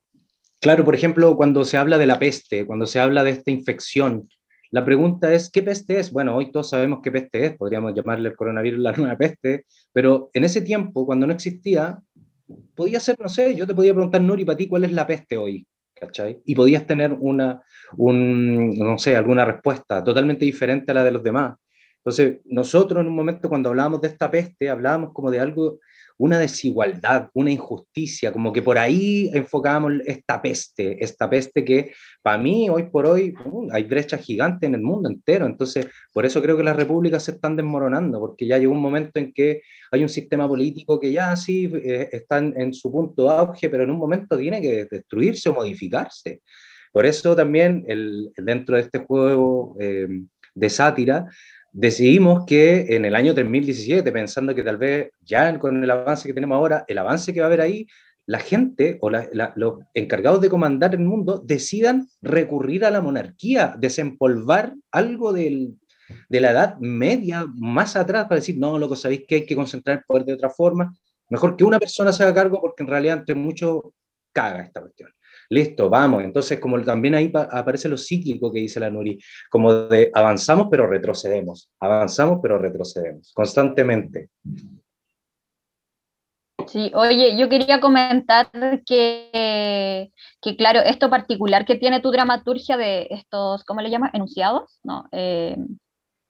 Claro, 0.60 0.84
por 0.84 0.94
ejemplo, 0.94 1.36
cuando 1.36 1.64
se 1.64 1.76
habla 1.76 1.98
de 1.98 2.06
la 2.06 2.18
peste, 2.18 2.66
cuando 2.66 2.86
se 2.86 2.98
habla 2.98 3.22
de 3.22 3.30
esta 3.30 3.50
infección, 3.52 4.28
la 4.70 4.84
pregunta 4.84 5.32
es, 5.32 5.50
¿qué 5.50 5.62
peste 5.62 5.98
es? 5.98 6.12
Bueno, 6.12 6.36
hoy 6.36 6.52
todos 6.52 6.70
sabemos 6.70 7.00
qué 7.02 7.10
peste 7.10 7.46
es, 7.46 7.56
podríamos 7.56 7.94
llamarle 7.94 8.28
el 8.28 8.36
coronavirus 8.36 8.80
la 8.80 8.92
nueva 8.96 9.16
peste, 9.16 9.64
pero 9.92 10.30
en 10.32 10.44
ese 10.44 10.60
tiempo, 10.60 11.06
cuando 11.06 11.26
no 11.26 11.32
existía, 11.32 11.98
podía 12.74 13.00
ser, 13.00 13.16
no 13.20 13.28
sé, 13.28 13.54
yo 13.54 13.66
te 13.66 13.74
podía 13.74 13.94
preguntar, 13.94 14.20
Nuri, 14.20 14.44
para 14.44 14.56
ti, 14.56 14.68
¿cuál 14.68 14.84
es 14.84 14.92
la 14.92 15.06
peste 15.06 15.36
hoy? 15.36 15.66
¿Cachai? 15.94 16.40
Y 16.44 16.54
podías 16.54 16.86
tener 16.86 17.12
una, 17.12 17.62
un, 17.96 18.78
no 18.78 18.98
sé, 18.98 19.16
alguna 19.16 19.44
respuesta 19.44 20.04
totalmente 20.04 20.44
diferente 20.44 20.92
a 20.92 20.94
la 20.94 21.04
de 21.04 21.10
los 21.10 21.22
demás. 21.22 21.56
Entonces, 21.96 22.40
nosotros 22.44 23.00
en 23.00 23.08
un 23.08 23.16
momento 23.16 23.48
cuando 23.48 23.70
hablábamos 23.70 24.00
de 24.00 24.08
esta 24.08 24.30
peste, 24.30 24.70
hablábamos 24.70 25.12
como 25.12 25.30
de 25.30 25.40
algo, 25.40 25.80
una 26.18 26.38
desigualdad, 26.38 27.30
una 27.32 27.52
injusticia, 27.52 28.32
como 28.32 28.52
que 28.52 28.60
por 28.60 28.76
ahí 28.76 29.30
enfocábamos 29.32 29.92
esta 30.04 30.42
peste, 30.42 31.02
esta 31.02 31.30
peste 31.30 31.64
que 31.64 31.92
para 32.22 32.38
mí 32.38 32.68
hoy 32.68 32.84
por 32.90 33.06
hoy 33.06 33.32
uh, 33.44 33.68
hay 33.72 33.84
brechas 33.84 34.20
gigantes 34.20 34.66
en 34.66 34.74
el 34.74 34.82
mundo 34.82 35.08
entero. 35.08 35.46
Entonces, 35.46 35.86
por 36.12 36.26
eso 36.26 36.42
creo 36.42 36.56
que 36.56 36.64
las 36.64 36.76
repúblicas 36.76 37.22
se 37.22 37.32
están 37.32 37.54
desmoronando, 37.54 38.18
porque 38.18 38.46
ya 38.46 38.58
llegó 38.58 38.72
un 38.72 38.82
momento 38.82 39.20
en 39.20 39.32
que 39.32 39.62
hay 39.92 40.02
un 40.02 40.08
sistema 40.08 40.48
político 40.48 40.98
que 40.98 41.12
ya 41.12 41.36
sí 41.36 41.70
eh, 41.72 42.08
está 42.10 42.38
en, 42.38 42.74
su 42.74 42.90
punto 42.90 43.30
auge, 43.30 43.70
pero 43.70 43.84
en 43.84 43.90
un 43.90 43.98
momento 43.98 44.36
tiene 44.36 44.60
que 44.60 44.86
destruirse 44.90 45.48
o 45.48 45.54
modificarse. 45.54 46.42
Por 46.92 47.06
eso 47.06 47.36
también 47.36 47.84
el, 47.86 48.32
dentro 48.36 48.74
de 48.74 48.82
este 48.82 48.98
juego 48.98 49.76
eh, 49.78 50.08
de 50.54 50.70
sátira, 50.70 51.26
decidimos 51.78 52.44
que 52.44 52.96
en 52.96 53.04
el 53.04 53.14
año 53.14 53.34
2017, 53.34 54.10
pensando 54.10 54.52
que 54.52 54.64
tal 54.64 54.78
vez 54.78 55.12
ya 55.20 55.56
con 55.60 55.84
el 55.84 55.88
avance 55.88 56.26
que 56.26 56.34
tenemos 56.34 56.56
ahora, 56.56 56.84
el 56.88 56.98
avance 56.98 57.32
que 57.32 57.38
va 57.38 57.46
a 57.46 57.48
haber 57.48 57.60
ahí, 57.60 57.86
la 58.26 58.40
gente 58.40 58.98
o 59.00 59.10
los 59.10 59.78
encargados 59.94 60.40
de 60.40 60.50
comandar 60.50 60.94
el 60.94 61.00
mundo 61.00 61.40
decidan 61.46 62.08
recurrir 62.20 62.84
a 62.84 62.90
la 62.90 63.00
monarquía, 63.00 63.76
desempolvar 63.78 64.74
algo 64.90 65.32
del, 65.32 65.78
de 66.28 66.40
la 66.40 66.50
edad 66.50 66.78
media 66.80 67.46
más 67.54 67.94
atrás 67.94 68.24
para 68.24 68.40
decir, 68.40 68.58
no, 68.58 68.76
loco, 68.76 68.96
sabéis 68.96 69.22
que 69.28 69.36
hay 69.36 69.46
que 69.46 69.54
concentrar 69.54 69.98
el 69.98 70.04
poder 70.04 70.24
de 70.24 70.34
otra 70.34 70.50
forma. 70.50 70.92
Mejor 71.30 71.56
que 71.56 71.62
una 71.62 71.78
persona 71.78 72.12
se 72.12 72.24
haga 72.24 72.34
cargo 72.34 72.60
porque 72.60 72.82
en 72.82 72.88
realidad 72.88 73.18
entre 73.18 73.36
mucho 73.36 73.94
caga 74.32 74.62
esta 74.62 74.80
cuestión 74.80 75.10
listo, 75.48 75.88
vamos. 75.88 76.22
Entonces, 76.22 76.60
como 76.60 76.80
también 76.82 77.14
ahí 77.14 77.32
aparece 77.34 77.88
lo 77.88 77.96
cíclico 77.96 78.52
que 78.52 78.60
dice 78.60 78.80
la 78.80 78.90
Nuri, 78.90 79.18
como 79.50 79.72
de 79.72 80.10
avanzamos 80.14 80.68
pero 80.70 80.86
retrocedemos, 80.86 81.70
avanzamos 81.80 82.38
pero 82.42 82.58
retrocedemos, 82.58 83.32
constantemente. 83.34 84.30
Sí, 86.66 86.90
oye, 86.94 87.38
yo 87.38 87.48
quería 87.48 87.80
comentar 87.80 88.50
que, 88.84 90.10
que, 90.42 90.56
claro, 90.56 90.80
esto 90.80 91.08
particular 91.08 91.64
que 91.64 91.76
tiene 91.76 92.00
tu 92.00 92.10
dramaturgia 92.10 92.76
de 92.76 93.06
estos, 93.10 93.64
¿cómo 93.64 93.80
le 93.80 93.90
llamas? 93.90 94.12
¿Enunciados? 94.12 94.78
No, 94.82 95.08
eh, 95.12 95.56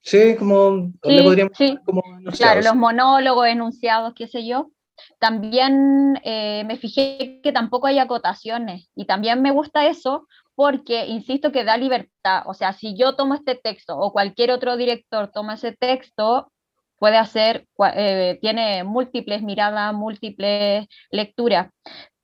sí, 0.00 0.37
como, 0.37 0.92
sí, 1.02 1.22
podríamos 1.22 1.52
sí. 1.57 1.76
como 1.85 2.02
Claro, 2.37 2.61
los 2.62 2.76
monólogos, 2.76 3.48
enunciados, 3.48 4.12
qué 4.14 4.28
sé 4.28 4.46
yo. 4.46 4.70
También 5.18 6.20
eh, 6.24 6.64
me 6.66 6.76
fijé 6.76 7.40
que 7.42 7.52
tampoco 7.52 7.87
hay 7.87 7.98
acotaciones 7.98 8.90
y 8.94 9.06
también 9.06 9.42
me 9.42 9.50
gusta 9.50 9.87
eso 9.87 10.26
porque, 10.54 11.06
insisto, 11.06 11.52
que 11.52 11.64
da 11.64 11.76
libertad. 11.76 12.42
O 12.46 12.54
sea, 12.54 12.72
si 12.72 12.96
yo 12.96 13.14
tomo 13.14 13.34
este 13.34 13.54
texto 13.54 13.96
o 13.96 14.12
cualquier 14.12 14.50
otro 14.50 14.76
director 14.76 15.30
toma 15.32 15.54
ese 15.54 15.72
texto, 15.72 16.50
puede 16.98 17.16
hacer, 17.16 17.66
eh, 17.94 18.38
tiene 18.40 18.84
múltiples 18.84 19.42
miradas, 19.42 19.94
múltiples 19.94 20.87
lecturas. 21.11 21.70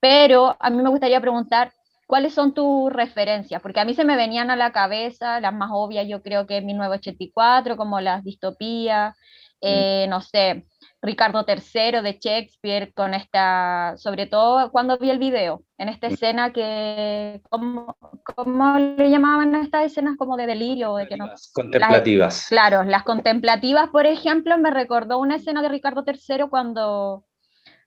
Pero 0.00 0.56
a 0.60 0.70
mí 0.70 0.82
me 0.82 0.90
gustaría 0.90 1.20
preguntar, 1.20 1.72
¿cuáles 2.06 2.34
son 2.34 2.54
tus 2.54 2.92
referencias? 2.92 3.62
Porque 3.62 3.80
a 3.80 3.84
mí 3.84 3.94
se 3.94 4.04
me 4.04 4.16
venían 4.16 4.50
a 4.50 4.56
la 4.56 4.72
cabeza 4.72 5.40
las 5.40 5.54
más 5.54 5.70
obvias, 5.72 6.06
yo 6.08 6.22
creo 6.22 6.46
que 6.46 6.60
1984, 6.60 7.76
como 7.76 8.00
las 8.00 8.24
distopías, 8.24 9.16
eh, 9.60 10.06
no 10.10 10.20
sé, 10.20 10.66
Ricardo 11.04 11.44
III 11.46 12.00
de 12.02 12.18
Shakespeare, 12.18 12.92
con 12.94 13.12
esta, 13.12 13.94
sobre 13.98 14.26
todo 14.26 14.70
cuando 14.70 14.96
vi 14.96 15.10
el 15.10 15.18
video, 15.18 15.62
en 15.76 15.90
esta 15.90 16.06
escena 16.06 16.52
que, 16.52 17.42
¿cómo, 17.50 17.96
cómo 18.34 18.78
le 18.78 19.10
llamaban 19.10 19.54
a 19.54 19.62
estas 19.62 19.84
escenas 19.84 20.16
como 20.16 20.36
de 20.36 20.46
delirio? 20.46 20.96
De 20.96 21.06
que 21.06 21.16
no, 21.16 21.30
contemplativas. 21.52 22.46
claro, 22.48 22.84
las 22.84 23.02
contemplativas, 23.02 23.90
por 23.90 24.06
ejemplo, 24.06 24.56
me 24.56 24.70
recordó 24.70 25.18
una 25.18 25.36
escena 25.36 25.60
de 25.60 25.68
Ricardo 25.68 26.04
III 26.06 26.46
cuando, 26.48 27.26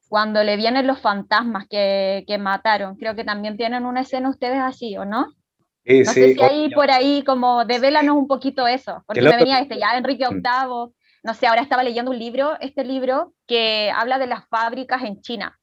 cuando 0.07 0.43
le 0.43 0.55
vienen 0.55 0.85
los 0.85 0.99
fantasmas 0.99 1.65
que, 1.67 2.23
que 2.27 2.37
mataron. 2.37 2.97
Creo 2.97 3.15
que 3.15 3.23
también 3.23 3.57
tienen 3.57 3.85
una 3.85 4.01
escena 4.01 4.29
ustedes 4.29 4.59
así, 4.59 4.95
¿o 4.95 5.05
no? 5.05 5.33
Sí, 5.83 6.03
no 6.03 6.11
sí, 6.11 6.21
sé 6.21 6.33
si 6.35 6.41
ahí 6.43 6.69
por 6.69 6.91
ahí 6.91 7.23
como 7.23 7.65
devélanos 7.65 8.15
un 8.15 8.27
poquito 8.27 8.67
eso, 8.67 9.03
porque 9.07 9.21
me 9.21 9.37
venía 9.37 9.59
este 9.59 9.79
ya 9.79 9.97
Enrique 9.97 10.27
VIII, 10.29 10.93
no 11.23 11.33
sé, 11.33 11.47
ahora 11.47 11.61
estaba 11.61 11.83
leyendo 11.83 12.11
un 12.11 12.19
libro, 12.19 12.57
este 12.59 12.83
libro, 12.83 13.33
que 13.47 13.91
habla 13.91 14.19
de 14.19 14.27
las 14.27 14.47
fábricas 14.47 15.03
en 15.03 15.21
China. 15.21 15.57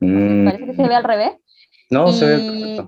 Mm. 0.00 0.44
Parece 0.44 0.66
que 0.66 0.74
se 0.74 0.88
ve 0.88 0.94
al 0.94 1.04
revés. 1.04 1.32
No, 1.90 2.08
se 2.08 2.26
ve 2.26 2.86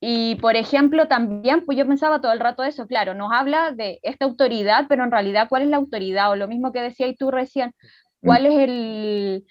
Y 0.00 0.36
por 0.36 0.56
ejemplo, 0.56 1.08
también, 1.08 1.64
pues 1.64 1.78
yo 1.78 1.86
pensaba 1.86 2.20
todo 2.20 2.32
el 2.32 2.40
rato 2.40 2.62
eso, 2.62 2.86
claro, 2.86 3.14
nos 3.14 3.32
habla 3.32 3.72
de 3.72 3.98
esta 4.02 4.24
autoridad, 4.24 4.86
pero 4.88 5.04
en 5.04 5.10
realidad, 5.10 5.48
¿cuál 5.48 5.62
es 5.62 5.68
la 5.68 5.78
autoridad? 5.78 6.30
O 6.30 6.36
lo 6.36 6.48
mismo 6.48 6.72
que 6.72 6.82
decías 6.82 7.16
tú 7.18 7.30
recién, 7.30 7.74
¿cuál 8.20 8.46
es 8.46 8.54
el... 8.58 9.44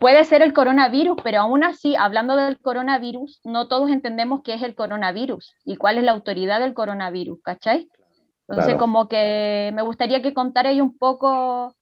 Puede 0.00 0.24
ser 0.24 0.42
el 0.42 0.52
coronavirus, 0.52 1.16
pero 1.22 1.40
aún 1.40 1.64
así, 1.64 1.96
hablando 1.96 2.36
del 2.36 2.58
coronavirus, 2.60 3.40
no 3.44 3.68
todos 3.68 3.90
entendemos 3.90 4.42
qué 4.44 4.54
es 4.54 4.62
el 4.62 4.74
coronavirus 4.74 5.54
y 5.64 5.76
cuál 5.76 5.98
es 5.98 6.04
la 6.04 6.12
autoridad 6.12 6.60
del 6.60 6.74
coronavirus, 6.74 7.40
¿cachai? 7.42 7.88
Entonces, 8.48 8.76
como 8.76 9.08
que 9.08 9.70
me 9.74 9.82
gustaría 9.82 10.22
que 10.22 10.32
contarais 10.32 10.80
un 10.80 10.96
poco 10.96 11.76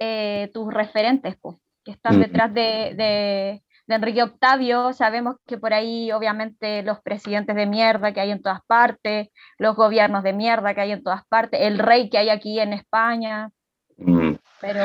eh, 0.00 0.50
tus 0.52 0.72
referentes, 0.72 1.36
pues, 1.40 1.56
que 1.84 1.92
están 1.92 2.18
mm. 2.18 2.20
detrás 2.20 2.54
de, 2.54 2.94
de, 2.96 3.62
Enrique 3.86 4.22
Octavio. 4.22 4.92
Sabemos 4.92 5.36
que 5.46 5.58
por 5.58 5.72
ahí, 5.72 6.12
obviamente, 6.12 6.82
los 6.82 7.00
presidentes 7.00 7.54
de 7.56 7.66
mierda 7.66 8.12
que 8.12 8.20
hay 8.20 8.32
en 8.32 8.42
todas 8.42 8.60
partes, 8.66 9.28
los 9.58 9.76
gobiernos 9.76 10.22
de 10.24 10.32
mierda 10.32 10.74
que 10.74 10.80
hay 10.82 10.92
en 10.92 11.02
todas 11.02 11.22
partes, 11.28 11.60
el 11.62 11.78
rey 11.78 12.10
que 12.10 12.18
hay 12.18 12.30
aquí 12.30 12.58
en 12.60 12.72
España. 12.72 13.50
Mm. 13.96 14.34
Pero 14.60 14.80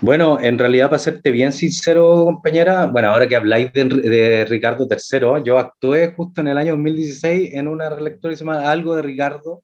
Bueno, 0.00 0.40
en 0.40 0.58
realidad, 0.58 0.88
para 0.88 0.98
serte 0.98 1.30
bien 1.30 1.52
sincero, 1.52 2.24
compañera, 2.24 2.86
bueno, 2.86 3.10
ahora 3.10 3.28
que 3.28 3.36
habláis 3.36 3.72
de, 3.72 4.46
Ricardo 4.48 4.88
III, 4.88 5.42
yo 5.44 5.58
actué 5.58 6.14
justo 6.16 6.40
en 6.40 6.48
el 6.48 6.58
año 6.58 6.72
2016 6.72 7.54
en 7.54 7.68
una 7.68 7.90
relectura 7.90 8.32
que 8.32 8.36
se 8.36 8.44
llama 8.44 8.70
Algo 8.70 8.96
de 8.96 9.02
Ricardo, 9.02 9.62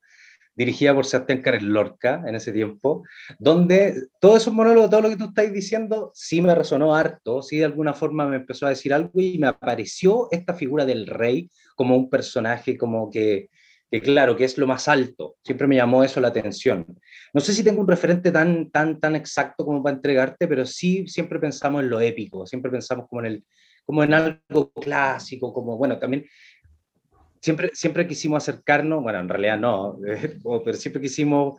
dirigida 0.54 0.94
por 0.94 1.06
Sebastián 1.06 1.40
Carles 1.40 1.62
Lorca 1.62 2.22
en 2.26 2.34
ese 2.34 2.52
tiempo, 2.52 3.04
donde 3.38 4.08
todos 4.20 4.42
esos 4.42 4.54
monólogos, 4.54 4.90
todo 4.90 5.02
lo 5.02 5.10
que 5.10 5.16
tú 5.16 5.24
estás 5.24 5.52
diciendo, 5.52 6.10
sí 6.14 6.42
me 6.42 6.54
resonó 6.54 6.94
harto, 6.94 7.42
sí 7.42 7.58
de 7.58 7.64
alguna 7.64 7.94
forma 7.94 8.26
me 8.26 8.36
empezó 8.36 8.66
a 8.66 8.70
decir 8.70 8.92
algo 8.92 9.12
y 9.14 9.38
me 9.38 9.46
apareció 9.46 10.28
esta 10.30 10.54
figura 10.54 10.84
del 10.84 11.06
rey 11.06 11.50
como 11.74 11.96
un 11.96 12.10
personaje 12.10 12.76
como 12.76 13.10
que, 13.10 13.48
que 13.90 14.00
claro, 14.00 14.36
que 14.36 14.44
es 14.44 14.58
lo 14.58 14.66
más 14.66 14.88
alto. 14.88 15.36
Siempre 15.42 15.66
me 15.66 15.76
llamó 15.76 16.04
eso 16.04 16.20
la 16.20 16.28
atención. 16.28 16.86
No 17.32 17.40
sé 17.40 17.52
si 17.52 17.64
tengo 17.64 17.80
un 17.80 17.88
referente 17.88 18.30
tan, 18.30 18.70
tan, 18.70 19.00
tan 19.00 19.16
exacto 19.16 19.64
como 19.64 19.82
para 19.82 19.96
entregarte, 19.96 20.46
pero 20.46 20.66
sí 20.66 21.06
siempre 21.06 21.38
pensamos 21.38 21.82
en 21.82 21.90
lo 21.90 22.00
épico, 22.00 22.46
siempre 22.46 22.70
pensamos 22.70 23.06
como 23.08 23.20
en 23.20 23.26
el 23.26 23.44
como 23.84 24.04
en 24.04 24.14
algo 24.14 24.72
clásico, 24.72 25.52
como, 25.52 25.76
bueno, 25.76 25.98
también 25.98 26.24
siempre, 27.42 27.70
siempre 27.74 28.06
quisimos 28.06 28.42
acercarnos, 28.42 29.02
bueno, 29.02 29.20
en 29.20 29.28
realidad 29.28 29.58
no, 29.58 29.98
pero 30.64 30.76
siempre 30.76 31.02
quisimos 31.02 31.56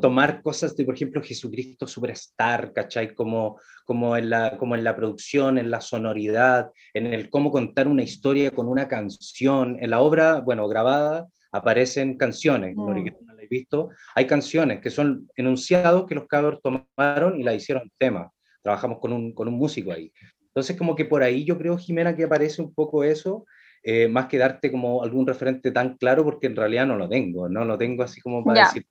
tomar 0.00 0.42
cosas 0.42 0.76
de, 0.76 0.84
por 0.84 0.94
ejemplo, 0.94 1.22
Jesucristo 1.22 1.86
Superstar, 1.86 2.72
¿cachai? 2.72 3.14
Como, 3.14 3.58
como, 3.84 4.16
en 4.16 4.30
la, 4.30 4.56
como 4.56 4.74
en 4.76 4.84
la 4.84 4.94
producción, 4.94 5.58
en 5.58 5.70
la 5.70 5.80
sonoridad, 5.80 6.70
en 6.94 7.06
el 7.06 7.28
cómo 7.28 7.50
contar 7.50 7.88
una 7.88 8.02
historia 8.02 8.52
con 8.52 8.68
una 8.68 8.86
canción. 8.86 9.76
En 9.80 9.90
la 9.90 10.00
obra, 10.00 10.40
bueno, 10.40 10.68
grabada, 10.68 11.26
aparecen 11.50 12.16
canciones, 12.16 12.76
mm. 12.76 12.86
no 12.86 13.34
la 13.34 13.42
he 13.42 13.48
visto. 13.48 13.90
Hay 14.14 14.26
canciones 14.26 14.80
que 14.80 14.90
son 14.90 15.28
enunciados 15.34 16.06
que 16.06 16.14
los 16.14 16.28
cabros 16.28 16.60
tomaron 16.62 17.40
y 17.40 17.42
la 17.42 17.54
hicieron 17.54 17.90
tema. 17.98 18.30
Trabajamos 18.62 18.98
con 19.00 19.12
un, 19.12 19.32
con 19.32 19.48
un 19.48 19.54
músico 19.54 19.90
ahí. 19.90 20.12
Entonces, 20.46 20.76
como 20.76 20.94
que 20.94 21.04
por 21.04 21.22
ahí 21.22 21.44
yo 21.44 21.58
creo, 21.58 21.76
Jimena, 21.76 22.14
que 22.14 22.24
aparece 22.24 22.62
un 22.62 22.72
poco 22.72 23.02
eso, 23.02 23.44
eh, 23.82 24.08
más 24.08 24.26
que 24.26 24.38
darte 24.38 24.70
como 24.70 25.02
algún 25.02 25.26
referente 25.26 25.70
tan 25.70 25.96
claro, 25.96 26.24
porque 26.24 26.46
en 26.46 26.56
realidad 26.56 26.86
no 26.86 26.96
lo 26.96 27.08
tengo, 27.08 27.48
no 27.48 27.64
lo 27.64 27.78
tengo 27.78 28.02
así 28.02 28.20
como 28.20 28.44
para 28.44 28.64
decir. 28.64 28.86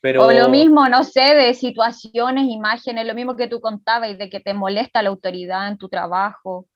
Pero... 0.00 0.24
O 0.24 0.32
lo 0.32 0.48
mismo, 0.48 0.88
no 0.88 1.04
sé, 1.04 1.34
de 1.34 1.54
situaciones, 1.54 2.48
imágenes, 2.48 3.06
lo 3.06 3.14
mismo 3.14 3.36
que 3.36 3.48
tú 3.48 3.60
contabas 3.60 4.10
y 4.10 4.16
de 4.16 4.30
que 4.30 4.40
te 4.40 4.54
molesta 4.54 5.02
la 5.02 5.10
autoridad 5.10 5.68
en 5.68 5.78
tu 5.78 5.88
trabajo. 5.88 6.66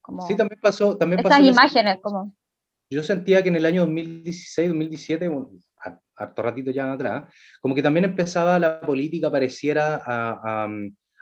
Como... 0.00 0.26
Sí, 0.26 0.36
también 0.36 0.60
pasó. 0.60 0.96
También 0.96 1.20
Esas 1.20 1.40
imágenes, 1.40 1.98
como. 2.00 2.32
Yo 2.88 3.02
sentía 3.02 3.42
que 3.42 3.48
en 3.48 3.56
el 3.56 3.66
año 3.66 3.80
2016, 3.82 4.68
2017, 4.68 5.30
harto 6.16 6.42
ratito 6.42 6.70
ya 6.70 6.92
atrás, 6.92 7.24
como 7.60 7.74
que 7.74 7.82
también 7.82 8.04
empezaba 8.04 8.58
la 8.58 8.80
política 8.80 9.30
pareciera 9.30 9.96
a, 9.96 10.64
a, 10.64 10.68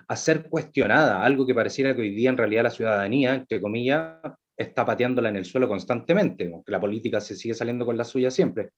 a, 0.09 0.17
ser 0.17 0.49
cuestionada, 0.49 1.25
algo 1.25 1.47
que 1.47 1.55
pareciera 1.55 1.95
que 1.95 2.03
hoy 2.03 2.15
día 2.15 2.31
en 2.31 2.37
realidad 2.37 2.65
la 2.65 2.71
ciudadanía, 2.71 3.35
entre 3.35 3.61
comillas, 3.61 4.19
está 4.57 4.85
pateándola 4.85 5.29
en 5.29 5.37
el 5.37 5.45
suelo 5.45 5.69
constantemente, 5.69 6.51
aunque 6.53 6.73
la 6.73 6.81
política 6.81 7.21
se 7.21 7.35
sigue 7.35 7.55
saliendo 7.55 7.85
con 7.85 7.97
la 7.97 8.05
suya 8.05 8.31
siempre, 8.31 8.71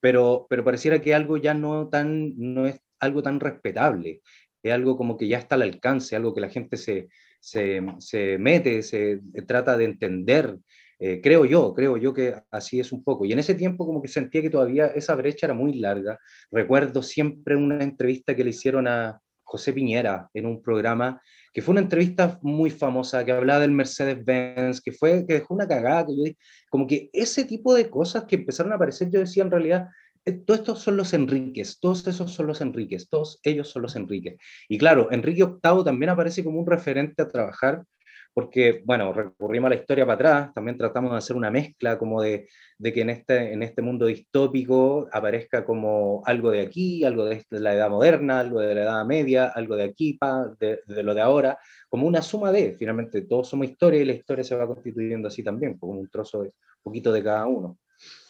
pero, 0.00 0.46
pero 0.48 0.64
pareciera 0.64 1.00
que 1.00 1.14
algo 1.14 1.36
ya 1.36 1.54
no, 1.54 1.88
tan, 1.88 2.32
no 2.36 2.66
es 2.66 2.80
algo 2.98 3.22
tan 3.22 3.40
respetable, 3.40 4.20
es 4.62 4.72
algo 4.72 4.96
como 4.96 5.16
que 5.16 5.28
ya 5.28 5.38
está 5.38 5.54
al 5.54 5.62
alcance, 5.62 6.16
algo 6.16 6.34
que 6.34 6.40
la 6.40 6.48
gente 6.48 6.76
se, 6.76 7.08
se, 7.40 7.80
se 7.98 8.38
mete, 8.38 8.82
se 8.82 9.20
trata 9.46 9.76
de 9.76 9.84
entender, 9.84 10.58
eh, 10.98 11.20
creo 11.22 11.46
yo, 11.46 11.72
creo 11.72 11.96
yo 11.96 12.12
que 12.12 12.34
así 12.50 12.78
es 12.78 12.92
un 12.92 13.02
poco. 13.02 13.24
Y 13.24 13.32
en 13.32 13.38
ese 13.38 13.54
tiempo 13.54 13.86
como 13.86 14.02
que 14.02 14.08
sentía 14.08 14.42
que 14.42 14.50
todavía 14.50 14.86
esa 14.88 15.14
brecha 15.14 15.46
era 15.46 15.54
muy 15.54 15.78
larga. 15.78 16.18
Recuerdo 16.50 17.02
siempre 17.02 17.56
una 17.56 17.82
entrevista 17.82 18.36
que 18.36 18.44
le 18.44 18.50
hicieron 18.50 18.86
a 18.86 19.18
José 19.42 19.72
Piñera 19.72 20.28
en 20.34 20.44
un 20.44 20.62
programa 20.62 21.20
que 21.52 21.62
fue 21.62 21.72
una 21.72 21.80
entrevista 21.80 22.38
muy 22.42 22.70
famosa, 22.70 23.24
que 23.24 23.32
hablaba 23.32 23.60
del 23.60 23.72
Mercedes-Benz, 23.72 24.80
que, 24.80 24.92
fue, 24.92 25.26
que 25.26 25.34
dejó 25.34 25.54
una 25.54 25.66
cagada, 25.66 26.06
que 26.06 26.16
yo 26.16 26.32
como 26.70 26.86
que 26.86 27.10
ese 27.12 27.44
tipo 27.44 27.74
de 27.74 27.90
cosas 27.90 28.24
que 28.24 28.36
empezaron 28.36 28.72
a 28.72 28.76
aparecer, 28.76 29.10
yo 29.10 29.20
decía 29.20 29.42
en 29.42 29.50
realidad, 29.50 29.88
eh, 30.24 30.32
todos 30.32 30.60
estos 30.60 30.80
son 30.80 30.96
los 30.96 31.12
Enríquez, 31.14 31.78
todos 31.80 32.06
esos 32.06 32.32
son 32.32 32.46
los 32.46 32.60
Enríquez, 32.60 33.08
todos 33.08 33.40
ellos 33.42 33.68
son 33.68 33.82
los 33.82 33.96
Enríquez. 33.96 34.36
Y 34.68 34.78
claro, 34.78 35.08
Enrique 35.10 35.44
VIII 35.44 35.84
también 35.84 36.10
aparece 36.10 36.44
como 36.44 36.60
un 36.60 36.66
referente 36.66 37.22
a 37.22 37.28
trabajar 37.28 37.84
porque, 38.32 38.82
bueno, 38.84 39.12
recurrimos 39.12 39.66
a 39.66 39.74
la 39.74 39.80
historia 39.80 40.06
para 40.06 40.14
atrás, 40.14 40.54
también 40.54 40.78
tratamos 40.78 41.10
de 41.12 41.18
hacer 41.18 41.36
una 41.36 41.50
mezcla 41.50 41.98
como 41.98 42.22
de, 42.22 42.48
de 42.78 42.92
que 42.92 43.00
en 43.00 43.10
este, 43.10 43.52
en 43.52 43.62
este 43.62 43.82
mundo 43.82 44.06
distópico 44.06 45.08
aparezca 45.12 45.64
como 45.64 46.22
algo 46.24 46.50
de 46.50 46.60
aquí, 46.60 47.04
algo 47.04 47.24
de 47.24 47.44
la 47.50 47.74
edad 47.74 47.90
moderna, 47.90 48.40
algo 48.40 48.60
de 48.60 48.74
la 48.74 48.82
edad 48.82 49.04
media, 49.04 49.48
algo 49.48 49.76
de 49.76 49.84
aquí, 49.84 50.14
pa, 50.14 50.46
de, 50.60 50.80
de, 50.86 51.02
lo 51.02 51.14
de 51.14 51.20
ahora, 51.20 51.58
como 51.88 52.06
una 52.06 52.22
suma 52.22 52.52
de, 52.52 52.76
finalmente 52.78 53.22
todos 53.22 53.48
somos 53.48 53.68
historia 53.68 54.00
y 54.00 54.04
la 54.04 54.12
historia 54.12 54.44
se 54.44 54.54
va 54.54 54.66
constituyendo 54.66 55.28
así 55.28 55.42
también, 55.42 55.76
como 55.76 55.92
un 55.92 56.08
trozo, 56.08 56.42
de, 56.42 56.48
un 56.48 56.82
poquito 56.82 57.12
de 57.12 57.24
cada 57.24 57.46
uno. 57.46 57.78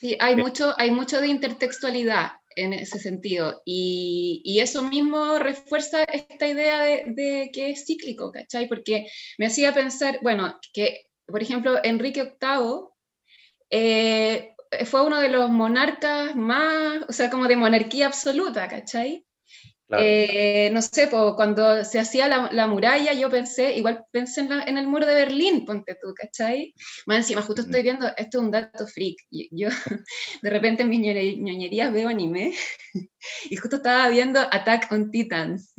Sí, 0.00 0.16
hay 0.18 0.34
mucho, 0.34 0.74
hay 0.78 0.90
mucho 0.90 1.20
de 1.20 1.28
intertextualidad 1.28 2.39
en 2.56 2.72
ese 2.72 2.98
sentido. 2.98 3.62
Y, 3.64 4.42
y, 4.44 4.60
eso 4.60 4.82
mismo 4.82 5.38
refuerza 5.38 6.04
esta 6.04 6.46
idea 6.46 6.80
de, 6.80 7.50
que 7.52 7.70
es 7.70 7.84
cíclico, 7.86 8.32
¿cachai? 8.32 8.68
Porque 8.68 9.06
me 9.38 9.46
hacía 9.46 9.72
pensar, 9.72 10.18
bueno, 10.22 10.58
que, 10.72 11.06
por 11.26 11.42
ejemplo, 11.42 11.78
Enrique 11.82 12.36
VIII 12.40 12.88
eh, 13.70 14.54
fue 14.84 15.04
uno 15.04 15.20
de 15.20 15.28
los 15.28 15.50
monarcas 15.50 16.34
más, 16.36 17.04
o 17.08 17.12
sea, 17.12 17.30
como 17.30 17.46
de 17.48 17.56
monarquía 17.56 18.06
absoluta, 18.06 18.68
¿cachai? 18.68 19.24
Eh, 19.98 20.70
no 20.72 20.82
sé, 20.82 21.08
cuando 21.10 21.84
se 21.84 21.98
hacía 21.98 22.28
la, 22.28 22.66
muralla, 22.66 23.12
yo 23.12 23.28
pensé, 23.30 23.76
igual 23.76 24.04
pensé 24.10 24.40
en, 24.42 24.78
el 24.78 24.86
muro 24.86 25.06
de 25.06 25.14
Berlín, 25.14 25.64
ponte 25.64 25.96
tú, 26.00 26.14
¿cachai? 26.14 26.74
Más 27.06 27.18
encima, 27.18 27.42
justo 27.42 27.62
estoy 27.62 27.82
viendo, 27.82 28.06
esto 28.16 28.38
es 28.38 28.44
un 28.44 28.50
dato 28.50 28.86
freak. 28.86 29.16
Yo, 29.30 29.68
de 30.42 30.50
repente 30.50 30.82
en 30.82 30.90
mis 30.90 31.00
ñoñerías 31.00 31.92
veo 31.92 32.08
anime 32.08 32.54
y 33.50 33.56
justo 33.56 33.76
estaba 33.76 34.08
viendo 34.08 34.40
Attack 34.40 34.92
on 34.92 35.10
Titans. 35.10 35.74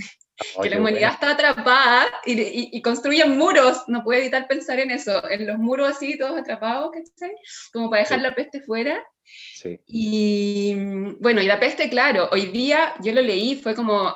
Que 0.62 0.70
la 0.70 0.78
humanidad 0.80 1.14
está 1.14 1.32
atrapada 1.32 2.08
y, 2.26 2.78
y, 2.78 2.82
construyen 2.82 3.38
muros, 3.38 3.84
no 3.88 4.04
puedo 4.04 4.20
evitar 4.20 4.48
pensar 4.48 4.80
en 4.80 4.92
eso, 4.92 5.30
en 5.30 5.48
los 5.48 5.58
muros 5.58 5.90
así, 5.90 6.18
todos 6.18 6.38
atrapados, 6.38 6.92
¿cachai? 6.92 7.36
Como 7.74 7.90
para 7.90 8.04
dejar 8.04 8.22
la 8.22 8.36
peste 8.36 8.62
fuera. 8.62 9.04
Y 9.88 10.76
bueno, 11.20 11.42
y 11.42 11.46
la 11.46 11.60
peste, 11.60 11.90
claro, 11.90 12.30
hoy 12.32 12.48
día 12.48 12.94
yo 13.02 13.14
lo 13.14 13.22
leí, 13.22 13.56
fue 13.56 13.76
como 13.76 14.16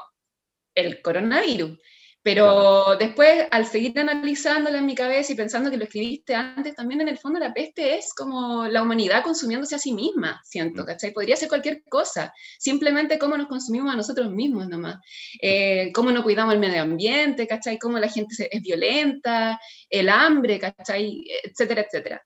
el 0.74 1.02
coronavirus. 1.02 1.78
Pero 2.26 2.96
después, 2.98 3.46
al 3.52 3.68
seguir 3.68 4.00
analizándolo 4.00 4.80
en 4.80 4.86
mi 4.88 4.96
cabeza 4.96 5.32
y 5.32 5.36
pensando 5.36 5.70
que 5.70 5.78
lo 5.78 5.84
escribiste 5.84 6.34
antes, 6.34 6.74
también 6.74 7.02
en 7.02 7.08
el 7.08 7.20
fondo 7.20 7.38
la 7.38 7.54
peste 7.54 8.00
es 8.00 8.16
como 8.16 8.66
la 8.66 8.82
humanidad 8.82 9.22
consumiéndose 9.22 9.76
a 9.76 9.78
sí 9.78 9.94
misma, 9.94 10.42
siento, 10.44 10.82
mm. 10.82 10.86
¿cachai? 10.88 11.14
Podría 11.14 11.36
ser 11.36 11.50
cualquier 11.50 11.84
cosa, 11.88 12.34
simplemente 12.58 13.20
cómo 13.20 13.38
nos 13.38 13.46
consumimos 13.46 13.94
a 13.94 13.96
nosotros 13.96 14.32
mismos 14.32 14.68
nomás, 14.68 14.96
eh, 15.40 15.92
cómo 15.94 16.10
no 16.10 16.24
cuidamos 16.24 16.56
el 16.56 16.60
medio 16.60 16.82
ambiente, 16.82 17.46
¿cachai? 17.46 17.78
Cómo 17.78 18.00
la 18.00 18.10
gente 18.10 18.50
es 18.50 18.62
violenta, 18.64 19.60
el 19.88 20.10
hambre, 20.10 20.60
¿cachai? 20.60 21.26
Etcétera, 21.44 21.82
etcétera. 21.82 22.26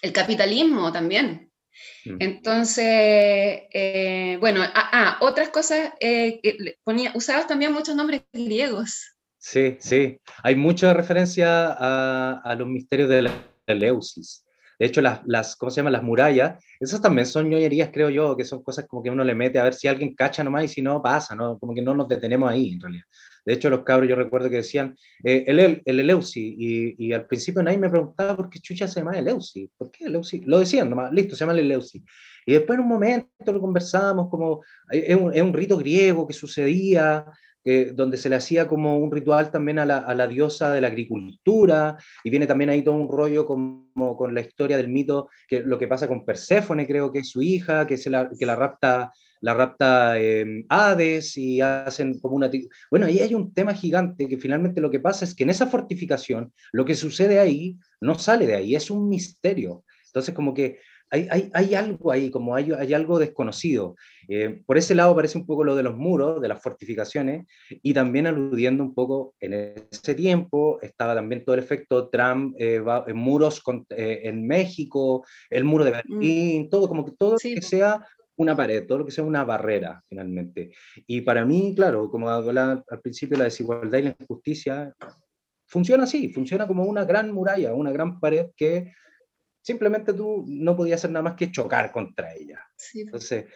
El 0.00 0.12
capitalismo 0.12 0.92
también, 0.92 1.50
Mm. 2.04 2.16
Entonces, 2.20 2.84
eh, 2.86 4.36
bueno, 4.40 4.62
ah, 4.62 4.90
ah, 4.92 5.18
otras 5.20 5.48
cosas, 5.48 5.92
eh, 6.00 6.40
ponía, 6.84 7.12
usabas 7.14 7.46
también 7.46 7.72
muchos 7.72 7.96
nombres 7.96 8.22
griegos. 8.32 9.13
Sí, 9.46 9.76
sí, 9.78 10.18
hay 10.42 10.56
mucha 10.56 10.94
referencia 10.94 11.76
a, 11.78 12.54
los 12.58 12.66
misterios 12.66 13.10
de 13.10 13.22
la 13.22 13.30
Eleusis. 13.66 14.42
De 14.78 14.86
hecho, 14.86 15.02
las, 15.02 15.20
las, 15.26 15.54
¿cómo 15.54 15.70
se 15.70 15.76
llaman? 15.76 15.92
Las 15.92 16.02
murallas, 16.02 16.64
esas 16.80 17.02
también 17.02 17.26
son 17.26 17.50
ñoñerías, 17.50 17.90
creo 17.92 18.08
yo, 18.08 18.38
que 18.38 18.44
son 18.44 18.62
cosas 18.62 18.86
como 18.88 19.02
que 19.02 19.10
uno 19.10 19.22
le 19.22 19.34
mete 19.34 19.58
a 19.58 19.64
ver 19.64 19.74
si 19.74 19.86
alguien 19.86 20.14
cacha 20.14 20.42
nomás 20.42 20.64
y 20.64 20.68
si 20.68 20.80
no, 20.80 21.02
pasa, 21.02 21.34
¿no? 21.34 21.58
Como 21.58 21.74
que 21.74 21.82
no 21.82 21.94
nos 21.94 22.08
detenemos 22.08 22.50
ahí, 22.50 22.72
en 22.72 22.80
realidad. 22.80 23.04
De 23.44 23.52
hecho, 23.52 23.68
los 23.68 23.82
cabros 23.82 24.08
yo 24.08 24.16
recuerdo 24.16 24.48
que 24.48 24.56
decían 24.56 24.96
eh, 25.22 25.44
el, 25.46 25.82
el, 25.84 26.00
Eleusi, 26.00 26.56
y, 26.58 27.06
y, 27.06 27.12
al 27.12 27.26
principio 27.26 27.62
nadie 27.62 27.76
me 27.76 27.90
preguntaba 27.90 28.34
por 28.34 28.48
qué 28.48 28.60
chucha 28.60 28.88
se 28.88 29.00
llama 29.00 29.18
Eleusi. 29.18 29.70
¿Por 29.76 29.90
qué 29.90 30.06
Eleusi? 30.06 30.40
Lo 30.46 30.58
decían 30.58 30.88
nomás, 30.88 31.12
listo, 31.12 31.36
se 31.36 31.40
llama 31.40 31.52
el 31.52 31.66
Eleusi. 31.66 32.02
Y 32.46 32.54
después 32.54 32.78
en 32.78 32.84
un 32.84 32.88
momento 32.88 33.52
lo 33.52 33.60
conversábamos 33.60 34.30
como, 34.30 34.62
es 34.90 35.14
un, 35.14 35.34
es 35.34 35.42
un 35.42 35.52
rito 35.52 35.76
griego 35.76 36.26
que 36.26 36.32
sucedía, 36.32 37.26
donde 37.64 38.18
se 38.18 38.28
le 38.28 38.36
hacía 38.36 38.68
como 38.68 38.98
un 38.98 39.10
ritual 39.10 39.50
también 39.50 39.78
a 39.78 39.86
la, 39.86 39.98
a 39.98 40.14
la, 40.14 40.26
diosa 40.26 40.70
de 40.72 40.82
la 40.82 40.88
agricultura, 40.88 41.96
y 42.22 42.30
viene 42.30 42.46
también 42.46 42.70
ahí 42.70 42.82
todo 42.82 42.94
un 42.94 43.08
rollo 43.08 43.46
como 43.46 44.16
con 44.16 44.34
la 44.34 44.40
historia 44.40 44.76
del 44.76 44.88
mito, 44.88 45.28
que 45.48 45.60
lo 45.60 45.78
que 45.78 45.88
pasa 45.88 46.08
con 46.08 46.24
Perséfone, 46.24 46.86
creo 46.86 47.10
que 47.10 47.20
es 47.20 47.30
su 47.30 47.40
hija, 47.40 47.86
que, 47.86 47.96
se 47.96 48.10
la, 48.10 48.28
que 48.38 48.44
la 48.44 48.56
rapta, 48.56 49.12
la 49.40 49.54
rapta 49.54 50.20
eh, 50.20 50.64
Hades, 50.68 51.36
y 51.38 51.60
hacen 51.60 52.18
como 52.20 52.36
una... 52.36 52.50
Bueno, 52.90 53.06
ahí 53.06 53.20
hay 53.20 53.34
un 53.34 53.54
tema 53.54 53.72
gigante, 53.72 54.28
que 54.28 54.36
finalmente 54.36 54.80
lo 54.80 54.90
que 54.90 55.00
pasa 55.00 55.24
es 55.24 55.34
que 55.34 55.44
en 55.44 55.50
esa 55.50 55.66
fortificación, 55.66 56.52
lo 56.72 56.84
que 56.84 56.94
sucede 56.94 57.38
ahí 57.38 57.78
no 58.00 58.18
sale 58.18 58.46
de 58.46 58.56
ahí, 58.56 58.74
es 58.74 58.90
un 58.90 59.08
misterio. 59.08 59.84
Entonces, 60.06 60.34
como 60.34 60.54
que 60.54 60.78
hay, 61.52 61.74
algo 61.74 62.10
ahí, 62.10 62.30
como 62.30 62.54
hay, 62.54 62.72
hay 62.72 62.92
algo 62.92 63.18
desconocido. 63.18 63.94
Eh, 64.28 64.62
por 64.66 64.76
ese 64.78 64.94
lado 64.94 65.14
parece 65.14 65.38
un 65.38 65.46
poco 65.46 65.64
lo 65.64 65.76
de 65.76 65.82
los 65.82 65.96
muros, 65.96 66.40
de 66.40 66.48
las 66.48 66.62
fortificaciones, 66.62 67.46
y 67.70 67.94
también 67.94 68.26
aludiendo 68.26 68.82
un 68.82 68.94
poco 68.94 69.34
en 69.40 69.54
ese 69.90 70.14
tiempo, 70.14 70.78
estaba 70.82 71.14
también 71.14 71.44
todo 71.44 71.54
el 71.54 71.62
efecto 71.62 72.08
Trump, 72.08 72.56
eh, 72.58 72.82
en 73.06 73.16
muros 73.16 73.62
eh, 73.90 74.22
en 74.24 74.46
México, 74.46 75.24
el 75.50 75.64
muro 75.64 75.84
de 75.84 75.90
mm. 75.90 75.94
Berlín, 75.94 76.70
todo, 76.70 76.88
como 76.88 77.04
que 77.04 77.12
todo 77.12 77.32
lo 77.32 77.38
que 77.38 77.62
sea 77.62 78.04
una 78.36 78.56
pared, 78.56 78.86
todo 78.86 78.98
lo 78.98 79.06
que 79.06 79.12
sea 79.12 79.24
una 79.24 79.44
barrera, 79.44 80.02
finalmente. 80.08 80.72
Y 81.06 81.20
para 81.20 81.44
mí, 81.44 81.72
claro, 81.76 82.10
como 82.10 82.28
hablaba 82.28 82.82
al 82.88 83.00
principio, 83.00 83.38
la 83.38 83.44
desigualdad 83.44 83.98
y 83.98 84.02
la 84.02 84.16
injusticia 84.18 84.92
funciona 85.66 86.04
así, 86.04 86.28
funciona 86.28 86.66
como 86.66 86.84
una 86.84 87.04
gran 87.04 87.32
muralla, 87.32 87.74
una 87.74 87.92
gran 87.92 88.18
pared 88.20 88.46
que 88.56 88.92
simplemente 89.64 90.12
tú 90.12 90.44
no 90.46 90.76
podías 90.76 91.00
hacer 91.00 91.10
nada 91.10 91.22
más 91.22 91.36
que 91.36 91.50
chocar 91.50 91.90
contra 91.90 92.34
ella. 92.34 92.60
Entonces, 92.92 93.46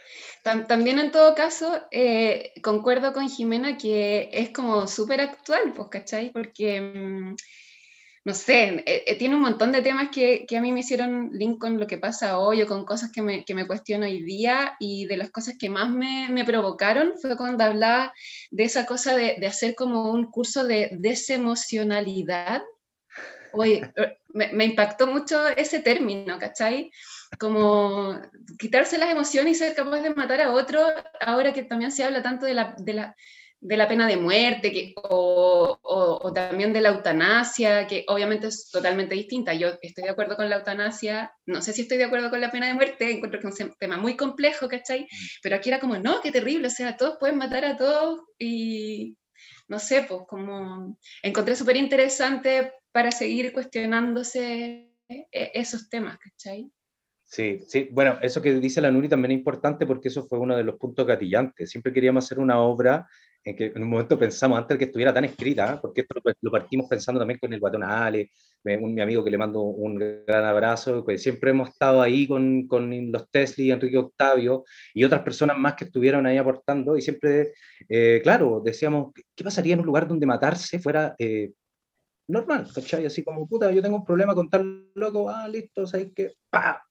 También 0.43 0.99
en 0.99 1.13
todo 1.13 1.35
caso, 1.35 1.83
eh, 1.91 2.55
concuerdo 2.63 3.13
con 3.13 3.29
Jimena 3.29 3.77
que 3.77 4.31
es 4.33 4.49
como 4.49 4.87
súper 4.87 5.21
actual, 5.21 5.75
pues, 5.77 5.89
¿cachai? 5.91 6.33
Porque, 6.33 6.81
mm, 6.81 7.37
no 8.25 8.35
sé, 8.35 8.83
eh, 8.87 9.05
eh, 9.07 9.19
tiene 9.19 9.35
un 9.35 9.43
montón 9.43 9.71
de 9.71 9.83
temas 9.83 10.09
que, 10.09 10.47
que, 10.49 10.57
a 10.57 10.63
mí 10.63 10.73
me 10.73 10.81
hicieron 10.81 11.29
link 11.33 11.59
con 11.59 11.79
lo 11.79 11.87
que 11.87 11.99
pasa 11.99 12.39
hoy 12.39 12.63
o 12.63 12.67
con 12.67 12.87
cosas 12.87 13.13
que 13.13 13.21
me, 13.21 13.45
que 13.45 13.55
me 13.55 13.67
cuestiono 13.67 14.07
hoy 14.07 14.23
día 14.23 14.77
y 14.81 15.05
de 15.05 15.19
las 15.19 15.31
cosas 15.31 15.57
que 15.59 15.69
más 15.69 15.91
me, 15.91 16.31
me 16.31 16.47
provocaron 16.47 17.13
fue 17.21 17.37
cuando 17.37 17.65
hablaba 17.65 18.15
de 18.51 18.65
esa 18.65 18.87
cosa 18.87 19.15
de, 19.15 19.37
de 19.39 19.47
hacer 19.47 19.75
como 19.75 20.11
un 20.11 20.31
curso 20.31 20.65
de 20.65 20.89
desemocionalidad 20.93 22.63
Oye, 23.53 23.93
eh, 23.97 24.19
me, 24.29 24.65
impactó 24.65 25.07
mucho 25.07 25.47
ese 25.49 25.81
término, 25.81 26.39
¿cachai? 26.39 26.91
Como 27.39 28.21
quitarse 28.59 28.99
las 28.99 29.11
emociones 29.11 29.57
y 29.57 29.59
ser 29.59 29.75
capaz 29.75 30.01
de 30.01 30.15
matar 30.15 30.41
a 30.41 30.53
otro, 30.53 30.81
ahora 31.21 31.53
que 31.53 31.63
también 31.63 31.93
se 31.93 32.05
habla 32.05 32.23
tanto 32.23 32.47
de 32.47 32.55
la, 32.55 32.75
de 32.79 32.93
la, 32.95 33.17
de 33.61 33.77
la 33.77 33.89
pena 33.89 34.07
de 34.07 34.17
muerte 34.17 34.73
que, 34.73 34.95
o, 34.97 35.79
o, 35.83 36.33
también 36.33 36.73
de 36.73 36.81
la 36.81 36.91
eutanasia, 36.91 37.87
que 37.87 38.05
obviamente 38.09 38.47
es 38.47 38.71
totalmente 38.71 39.15
distinta. 39.15 39.55
Yo 39.55 39.71
estoy 39.83 40.05
de 40.05 40.11
acuerdo 40.11 40.37
con 40.37 40.49
la 40.49 40.57
eutanasia, 40.57 41.33
no 41.47 41.61
sé 41.61 41.73
si 41.73 41.83
estoy 41.83 41.99
de 41.99 42.05
acuerdo 42.05 42.31
con 42.31 42.41
la 42.41 42.51
pena 42.51 42.69
de 42.69 42.75
muerte, 42.75 43.11
encuentro 43.11 43.41
que 43.41 43.49
es 43.49 43.61
un 43.61 43.75
tema 43.79 43.97
muy 43.97 44.17
complejo, 44.17 44.69
¿cachai? 44.69 45.03
Mm. 45.03 45.07
Pero 45.43 45.57
aquí 45.57 45.71
era 45.71 45.81
como, 45.81 45.99
no, 45.99 46.21
qué 46.21 46.31
terrible, 46.31 46.69
o 46.69 46.71
sea, 46.71 46.97
todos 46.97 47.17
pueden 47.19 47.39
matar 47.39 47.65
a 47.65 47.77
todos 47.77 48.21
y 48.39 49.17
no 49.69 49.79
sé, 49.79 50.05
pues 50.09 50.23
como 50.27 50.99
encontré 51.23 51.55
súper 51.55 51.77
interesante 51.77 52.73
para 52.91 53.11
seguir 53.13 53.53
cuestionándose 53.53 54.91
eh, 55.09 55.27
esos 55.55 55.89
temas, 55.89 56.19
¿cachai? 56.19 56.71
Sí, 57.25 57.61
sí, 57.69 57.89
bueno, 57.93 58.19
eso 58.23 58.41
que 58.41 58.55
dice 58.55 58.81
la 58.81 58.91
Nuri 58.91 59.09
también 59.09 59.33
es 59.33 59.39
importante 59.39 59.87
porque 59.87 60.09
eso 60.09 60.27
fue 60.27 60.39
uno 60.39 60.57
de 60.57 60.65
los 60.65 60.77
puntos 60.77 61.07
gatillantes. 61.07 61.71
Siempre 61.71 61.93
queríamos 61.93 62.25
hacer 62.25 62.39
una 62.39 62.59
obra 62.61 63.07
en 63.45 63.55
que 63.55 63.67
en 63.67 63.83
un 63.83 63.91
momento 63.91 64.19
pensamos, 64.19 64.59
antes 64.59 64.75
de 64.75 64.79
que 64.79 64.85
estuviera 64.87 65.13
tan 65.13 65.27
escrita, 65.27 65.79
porque 65.81 66.03
esto 66.03 66.15
lo, 66.41 66.51
partimos 66.51 66.89
pensando 66.89 67.19
también 67.19 67.39
con 67.39 67.53
el 67.53 67.61
Guatón 67.61 67.83
Ale, 67.83 68.31
un, 68.65 68.95
mi 68.95 69.01
amigo 69.01 69.25
que 69.25 69.31
le 69.31 69.39
mando 69.39 69.63
un 69.63 69.95
gran 69.97 70.45
abrazo, 70.45 71.05
que 71.05 71.19
siempre 71.19 71.51
hemos 71.51 71.71
estado 71.71 72.03
ahí 72.03 72.27
con, 72.27 72.67
con 72.67 73.13
los 73.13 73.31
Tesla, 73.31 73.75
Enrique 73.75 73.99
Octavio 73.99 74.65
y 74.93 75.05
otras 75.05 75.23
personas 75.23 75.59
más 75.59 75.75
que 75.75 75.85
estuvieron 75.85 76.27
ahí 76.27 76.37
aportando, 76.37 76.97
y 76.97 77.03
siempre, 77.03 77.55
eh, 77.89 78.21
claro, 78.23 78.61
decíamos, 78.65 79.13
¿qué 79.35 79.45
pasaría 79.45 79.75
en 79.75 79.81
un 79.81 79.87
lugar 79.87 80.07
donde 80.07 80.27
matarse 80.27 80.79
fuera 80.79 81.15
eh, 81.19 81.53
normal, 82.29 82.69
¿cachai? 82.75 83.07
Así 83.07 83.23
como, 83.23 83.49
puta, 83.49 83.71
yo 83.71 83.81
tengo 83.81 83.97
un 83.97 84.05
problema 84.05 84.35
con 84.35 84.51
tal 84.51 84.91
loco, 84.95 85.31
ah, 85.31 85.49
listo, 85.49 85.87
¿sabes 85.87 86.09
qué? 86.15 86.35
¡Pah! 86.51 86.83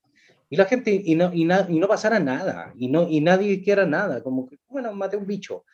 Y 0.50 0.56
la 0.56 0.66
gente, 0.66 1.02
y 1.04 1.16
no, 1.16 1.32
y, 1.34 1.42
y 1.42 1.80
no 1.80 1.88
pasara 1.88 2.20
nada, 2.20 2.74
y, 2.78 2.88
no, 2.88 3.08
y 3.10 3.20
nadie 3.20 3.62
quiera 3.62 3.86
nada, 3.86 4.24
como 4.24 4.48
que, 4.48 4.58
bueno, 4.70 4.94
maté 4.94 5.18
un 5.18 5.28
bicho. 5.28 5.66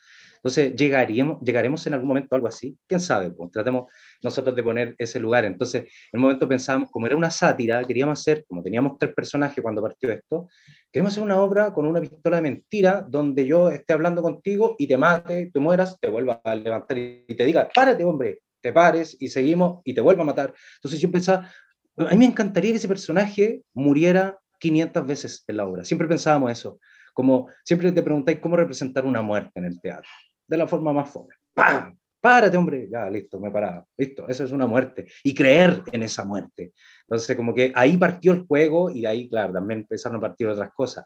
Entonces, 0.43 0.75
¿llegaríamos, 0.75 1.39
¿llegaremos 1.41 1.87
en 1.87 1.93
algún 1.93 2.09
momento 2.09 2.27
a 2.31 2.35
algo 2.35 2.49
así? 2.49 2.77
¿Quién 2.85 2.99
sabe? 2.99 3.31
Pues 3.31 3.49
tratemos 3.49 3.89
nosotros 4.21 4.53
de 4.53 4.61
poner 4.61 4.93
ese 4.97 5.17
lugar. 5.17 5.45
Entonces, 5.45 5.83
en 6.11 6.19
un 6.19 6.23
momento 6.23 6.49
pensábamos, 6.49 6.91
como 6.91 7.07
era 7.07 7.15
una 7.15 7.31
sátira, 7.31 7.81
queríamos 7.85 8.19
hacer, 8.19 8.43
como 8.45 8.61
teníamos 8.61 8.97
tres 8.99 9.13
personajes 9.13 9.61
cuando 9.63 9.81
partió 9.81 10.11
esto, 10.11 10.49
queríamos 10.91 11.13
hacer 11.13 11.23
una 11.23 11.39
obra 11.39 11.71
con 11.71 11.85
una 11.85 12.01
pistola 12.01 12.37
de 12.37 12.41
mentira 12.41 13.05
donde 13.07 13.45
yo 13.45 13.69
esté 13.69 13.93
hablando 13.93 14.21
contigo 14.21 14.75
y 14.77 14.85
te 14.85 14.97
mate, 14.97 15.49
te 15.53 15.59
mueras, 15.61 15.97
te 15.97 16.09
vuelva 16.09 16.41
a 16.43 16.55
levantar 16.55 16.97
y 16.97 17.23
te 17.25 17.45
diga, 17.45 17.69
párate, 17.73 18.03
hombre, 18.03 18.41
te 18.59 18.73
pares 18.73 19.15
y 19.17 19.29
seguimos 19.29 19.79
y 19.85 19.93
te 19.93 20.01
vuelvo 20.01 20.23
a 20.23 20.25
matar. 20.25 20.53
Entonces 20.75 20.99
yo 20.99 21.09
pensaba, 21.09 21.49
a 21.95 22.09
mí 22.11 22.17
me 22.17 22.25
encantaría 22.25 22.71
que 22.71 22.77
ese 22.77 22.89
personaje 22.89 23.61
muriera 23.73 24.37
500 24.59 25.07
veces 25.07 25.43
en 25.47 25.55
la 25.55 25.65
obra. 25.65 25.85
Siempre 25.85 26.07
pensábamos 26.07 26.51
eso. 26.51 26.79
Como 27.13 27.47
siempre 27.63 27.93
te 27.93 28.01
preguntáis 28.01 28.39
cómo 28.39 28.57
representar 28.57 29.05
una 29.05 29.21
muerte 29.21 29.51
en 29.55 29.65
el 29.65 29.79
teatro. 29.79 30.09
De 30.47 30.57
la 30.57 30.67
forma 30.67 30.93
más 30.93 31.09
fome. 31.09 31.35
¡Pam! 31.53 31.97
Párate, 32.19 32.55
hombre. 32.55 32.87
Ya, 32.89 33.09
listo, 33.09 33.39
me 33.39 33.49
he 33.49 33.51
parado. 33.51 33.87
Listo, 33.97 34.27
eso 34.29 34.45
es 34.45 34.51
una 34.51 34.65
muerte. 34.65 35.07
Y 35.23 35.33
creer 35.33 35.83
en 35.91 36.03
esa 36.03 36.23
muerte. 36.23 36.71
Entonces, 37.01 37.35
como 37.35 37.53
que 37.53 37.73
ahí 37.75 37.97
partió 37.97 38.31
el 38.31 38.45
juego 38.47 38.89
y 38.89 39.05
ahí, 39.05 39.27
claro, 39.29 39.51
también 39.51 39.81
empezaron 39.81 40.17
a 40.17 40.21
partir 40.21 40.47
otras 40.47 40.71
cosas. 40.73 41.05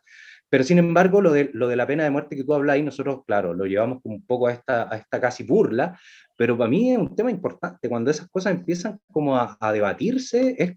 Pero 0.49 0.63
sin 0.63 0.77
embargo, 0.77 1.21
lo 1.21 1.31
de, 1.33 1.49
lo 1.53 1.67
de 1.67 1.75
la 1.75 1.87
pena 1.87 2.03
de 2.03 2.09
muerte 2.09 2.35
que 2.35 2.43
tú 2.43 2.53
hablas, 2.53 2.79
nosotros, 2.81 3.23
claro, 3.25 3.53
lo 3.53 3.65
llevamos 3.65 3.99
un 4.03 4.25
poco 4.25 4.47
a 4.47 4.53
esta, 4.53 4.93
a 4.93 4.97
esta 4.97 5.19
casi 5.19 5.43
burla, 5.43 5.99
pero 6.37 6.57
para 6.57 6.69
mí 6.69 6.91
es 6.91 6.97
un 6.97 7.15
tema 7.15 7.31
importante. 7.31 7.89
Cuando 7.89 8.11
esas 8.11 8.29
cosas 8.29 8.53
empiezan 8.53 8.99
como 9.11 9.35
a, 9.35 9.57
debatirse, 9.73 10.55
es, 10.57 10.75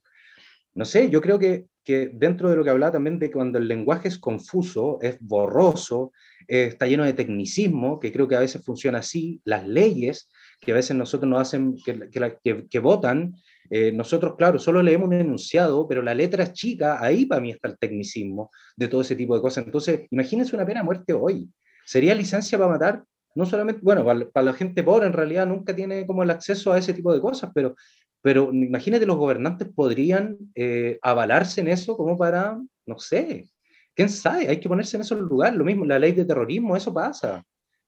no 0.74 0.84
sé, 0.84 1.08
yo 1.10 1.20
creo 1.20 1.38
que, 1.38 1.66
que, 1.84 2.10
dentro 2.12 2.50
de 2.50 2.56
lo 2.56 2.64
que 2.64 2.70
hablaba 2.70 2.92
también 2.92 3.18
de 3.18 3.30
cuando 3.30 3.58
el 3.58 3.68
lenguaje 3.68 4.08
es 4.08 4.18
confuso, 4.18 4.98
es 5.02 5.18
borroso, 5.20 6.12
está 6.46 6.86
lleno 6.86 7.04
de 7.04 7.12
tecnicismo, 7.12 8.00
que 8.00 8.12
creo 8.12 8.26
que 8.28 8.36
a 8.36 8.40
veces 8.40 8.64
funciona 8.64 8.98
así, 8.98 9.40
las 9.44 9.66
leyes 9.66 10.28
que 10.60 10.72
a 10.72 10.74
veces 10.74 10.96
nosotros 10.96 11.28
nos 11.28 11.40
hacen, 11.40 11.76
que, 11.84 12.10
que, 12.10 12.66
que 12.68 12.78
votan, 12.78 13.34
eh, 13.70 13.92
nosotros, 13.92 14.34
claro, 14.36 14.58
solo 14.58 14.82
leemos 14.82 15.08
un 15.08 15.14
enunciado, 15.14 15.86
pero 15.88 16.02
la 16.02 16.14
letra 16.14 16.52
chica, 16.52 17.02
ahí 17.02 17.24
para 17.24 17.40
mí 17.40 17.50
está 17.50 17.68
el 17.68 17.78
tecnicismo 17.78 18.50
de 18.76 18.88
todo 18.88 19.00
ese 19.00 19.16
tipo 19.16 19.34
de 19.34 19.40
cosas. 19.40 19.64
Entonces, 19.64 20.02
imagínense 20.10 20.56
una 20.56 20.66
pena 20.66 20.80
de 20.80 20.84
muerte 20.84 21.12
hoy. 21.12 21.48
¿Sería 21.84 22.14
licencia 22.14 22.58
para 22.58 22.70
matar? 22.70 23.04
no 23.34 23.46
solamente, 23.46 23.80
bueno, 23.82 24.04
para, 24.04 24.44
la 24.44 24.52
gente 24.52 24.82
pobre 24.82 25.06
en 25.06 25.12
realidad 25.12 25.46
nunca 25.46 25.74
tiene 25.74 26.06
como 26.06 26.22
el 26.22 26.30
acceso 26.30 26.72
a 26.72 26.78
ese 26.78 26.94
tipo 26.94 27.12
de 27.12 27.20
cosas, 27.20 27.50
pero, 27.54 27.76
pero 28.22 28.50
imagínate 28.52 29.06
los 29.06 29.16
gobernantes 29.16 29.68
podrían 29.68 30.36
eh, 30.54 30.98
avalarse 31.02 31.60
en 31.60 31.68
eso 31.68 31.96
como 31.96 32.18
para, 32.18 32.58
no 32.86 32.98
sé, 32.98 33.48
quién 33.94 34.08
sabe, 34.08 34.48
hay 34.48 34.60
que 34.60 34.68
ponerse 34.68 34.96
en 34.96 35.02
ese 35.02 35.14
lugar, 35.14 35.54
lo 35.54 35.64
mismo, 35.64 35.84
la 35.84 35.98
ley 35.98 36.12
de 36.12 36.24
terrorismo, 36.24 36.76
eso 36.76 36.92
pasa. 36.92 37.44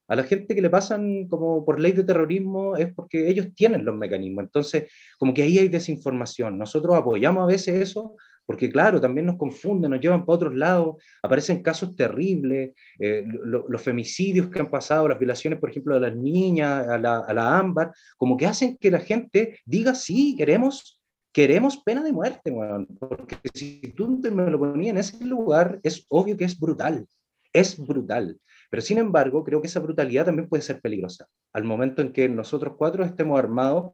A 0.07 0.15
la 0.15 0.23
gente 0.23 0.53
que 0.53 0.61
le 0.61 0.69
pasan 0.69 1.27
como 1.27 1.63
por 1.65 1.79
ley 1.79 1.93
de 1.93 2.03
terrorismo 2.03 2.75
es 2.75 2.93
porque 2.93 3.29
ellos 3.29 3.47
tienen 3.55 3.85
los 3.85 3.95
mecanismos. 3.95 4.43
Entonces, 4.43 4.91
como 5.17 5.33
que 5.33 5.43
ahí 5.43 5.57
hay 5.57 5.69
desinformación. 5.69 6.57
Nosotros 6.57 6.95
apoyamos 6.95 7.43
a 7.43 7.47
veces 7.47 7.75
eso 7.75 8.15
porque 8.45 8.69
claro, 8.69 8.99
también 8.99 9.25
nos 9.25 9.37
confunden, 9.37 9.91
nos 9.91 10.01
llevan 10.01 10.25
para 10.25 10.35
otros 10.35 10.55
lados, 10.55 10.95
aparecen 11.21 11.63
casos 11.63 11.95
terribles, 11.95 12.71
eh, 12.99 13.25
los 13.45 13.81
femicidios 13.81 14.49
que 14.49 14.59
han 14.59 14.69
pasado, 14.69 15.07
las 15.07 15.19
violaciones, 15.19 15.59
por 15.59 15.69
ejemplo, 15.69 15.95
de 15.95 16.01
las 16.01 16.15
niñas, 16.15 16.87
a 16.87 16.97
la, 16.97 17.19
a 17.19 17.33
la 17.33 17.57
ámbar, 17.57 17.91
como 18.17 18.37
que 18.37 18.47
hacen 18.47 18.77
que 18.77 18.91
la 18.91 18.99
gente 18.99 19.59
diga, 19.65 19.95
sí, 19.95 20.35
queremos, 20.37 20.99
queremos 21.31 21.77
pena 21.77 22.03
de 22.03 22.11
muerte, 22.11 22.53
porque 22.99 23.37
si 23.53 23.79
tú 23.95 24.19
me 24.31 24.49
lo 24.49 24.59
ponías 24.59 24.91
en 24.91 24.97
ese 24.97 25.25
lugar, 25.25 25.79
es 25.83 26.05
obvio 26.09 26.35
que 26.37 26.45
es 26.45 26.59
brutal, 26.59 27.07
es 27.53 27.77
brutal. 27.77 28.39
Pero 28.69 28.81
sin 28.81 28.97
embargo, 28.97 29.43
creo 29.43 29.61
que 29.61 29.67
esa 29.67 29.79
brutalidad 29.79 30.25
también 30.25 30.49
puede 30.49 30.63
ser 30.63 30.81
peligrosa. 30.81 31.27
Al 31.53 31.63
momento 31.63 32.01
en 32.01 32.11
que 32.11 32.27
nosotros 32.27 32.73
cuatro 32.75 33.03
estemos 33.03 33.37
armados 33.37 33.91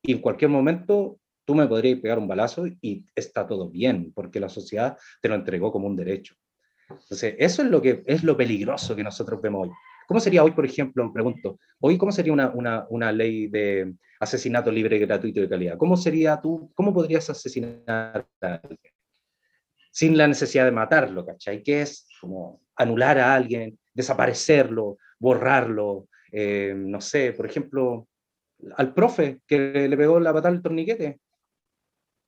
y 0.00 0.12
en 0.12 0.20
cualquier 0.20 0.50
momento 0.50 1.18
tú 1.48 1.54
me 1.54 1.66
podrías 1.66 1.98
pegar 1.98 2.18
un 2.18 2.28
balazo 2.28 2.66
y 2.66 3.06
está 3.14 3.46
todo 3.46 3.70
bien, 3.70 4.12
porque 4.12 4.38
la 4.38 4.50
sociedad 4.50 4.98
te 5.22 5.30
lo 5.30 5.34
entregó 5.34 5.72
como 5.72 5.86
un 5.86 5.96
derecho. 5.96 6.34
Entonces, 6.90 7.36
eso 7.38 7.62
es 7.62 7.70
lo 7.70 7.80
que 7.80 8.02
es 8.04 8.22
lo 8.22 8.36
peligroso 8.36 8.94
que 8.94 9.02
nosotros 9.02 9.40
vemos 9.40 9.66
hoy. 9.66 9.74
¿Cómo 10.06 10.20
sería 10.20 10.44
hoy, 10.44 10.50
por 10.50 10.66
ejemplo, 10.66 11.10
pregunto, 11.10 11.58
hoy 11.80 11.96
cómo 11.96 12.12
sería 12.12 12.34
una, 12.34 12.50
una, 12.50 12.86
una 12.90 13.10
ley 13.12 13.46
de 13.46 13.94
asesinato 14.20 14.70
libre, 14.70 14.98
gratuito 14.98 15.38
y 15.38 15.44
de 15.44 15.48
calidad? 15.48 15.78
¿Cómo 15.78 15.96
sería 15.96 16.38
tú, 16.38 16.70
cómo 16.74 16.92
podrías 16.92 17.30
asesinar 17.30 18.26
a 18.42 18.60
alguien? 18.62 18.92
Sin 19.90 20.18
la 20.18 20.28
necesidad 20.28 20.66
de 20.66 20.72
matarlo, 20.72 21.24
¿cachai? 21.24 21.62
Que 21.62 21.80
es 21.80 22.08
como 22.20 22.60
anular 22.76 23.18
a 23.18 23.34
alguien, 23.34 23.78
desaparecerlo, 23.94 24.98
borrarlo, 25.18 26.08
eh, 26.30 26.74
no 26.76 27.00
sé, 27.00 27.32
por 27.32 27.46
ejemplo, 27.46 28.06
al 28.76 28.92
profe 28.92 29.40
que 29.46 29.88
le 29.88 29.96
pegó 29.96 30.20
la 30.20 30.34
patada 30.34 30.54
al 30.54 30.60
torniquete, 30.60 31.20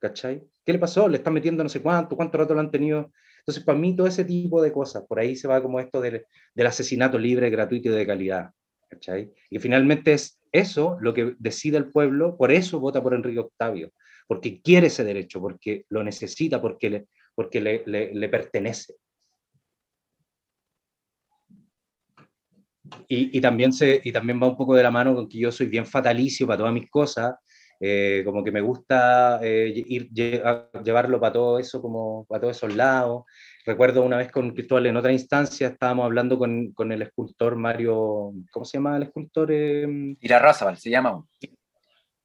¿cachai? 0.01 0.43
¿Qué 0.65 0.73
le 0.73 0.79
pasó? 0.79 1.09
Le 1.09 1.19
están 1.19 1.35
metiendo 1.35 1.63
no 1.63 1.69
sé 1.69 1.81
cuánto, 1.81 2.17
cuánto 2.17 2.39
rato 2.39 2.55
lo 2.55 2.61
han 2.61 2.71
tenido 2.71 3.13
entonces, 3.41 3.65
para 3.65 3.79
mí, 3.79 3.97
todo 3.97 4.07
ese 4.07 4.25
tipo 4.25 4.63
de 4.63 4.73
cosas, 4.73 5.05
por 5.09 5.19
ahí 5.19 5.35
se 5.35 5.49
va 5.49 5.63
como 5.63 5.81
esto 5.81 6.01
del, 6.01 6.25
del 6.55 6.67
asesinato 6.67 7.19
libre, 7.19 7.51
gratuito 7.51 7.89
y 7.89 7.93
de 7.93 8.07
calidad. 8.07 8.51
¿cachai? 8.89 9.33
Y 9.49 9.59
finalmente 9.59 10.13
es 10.13 10.41
eso 10.53 10.99
lo 11.01 11.15
que 11.15 11.35
decide 11.39 11.79
el 11.79 11.91
pueblo, 11.91 12.37
por 12.37 12.53
eso 12.53 12.81
vota 12.81 13.03
por 13.03 13.15
Enrique 13.15 13.39
Octavio, 13.39 13.93
porque 14.27 14.61
quiere 14.61 14.89
ese 14.89 15.05
derecho, 15.05 15.41
porque 15.41 15.85
lo 15.89 16.03
necesita, 16.03 16.61
porque 16.61 16.91
le, 16.91 17.07
porque 17.35 17.61
le, 17.61 17.83
le, 17.87 18.15
le 18.15 18.29
pertenece. 18.29 18.95
Y, 23.07 23.37
y, 23.39 23.41
también 23.41 23.73
se, 23.73 24.01
y 24.03 24.11
también 24.11 24.43
va 24.43 24.49
un 24.49 24.57
poco 24.57 24.75
de 24.75 24.83
la 24.83 24.91
mano 24.91 25.15
con 25.15 25.29
que 25.29 25.39
yo 25.39 25.53
soy 25.53 25.69
bien 25.69 25.87
fatalicio 25.87 26.47
para 26.47 26.59
todas 26.59 26.75
mis 26.75 26.91
cosas, 26.91 27.37
eh, 27.81 28.23
como 28.27 28.45
que 28.45 28.53
me 28.53 28.61
gusta 28.61 29.41
eh, 29.43 29.73
ir, 29.75 30.11
llevarlo 30.11 31.19
para 31.19 31.33
todo 31.33 31.59
eso, 31.59 31.81
como 31.81 32.27
para 32.27 32.43
todos 32.43 32.57
esos 32.59 32.77
lados. 32.77 33.25
Recuerdo 33.65 34.03
una 34.03 34.19
vez 34.19 34.31
con 34.31 34.51
Cristóbal 34.51 34.87
en 34.87 34.97
otra 34.97 35.13
instancia, 35.13 35.69
estábamos 35.69 36.05
hablando 36.05 36.39
con, 36.39 36.73
con 36.73 36.93
el 36.93 37.03
escultor 37.03 37.57
Mario, 37.57 38.33
¿cómo 38.53 38.65
se 38.65 38.79
llama 38.79 38.97
el 38.97 39.05
escultor? 39.05 39.51
Eh, 39.51 40.17
Ira 40.21 40.53
se 40.77 40.91
llama 40.91 41.25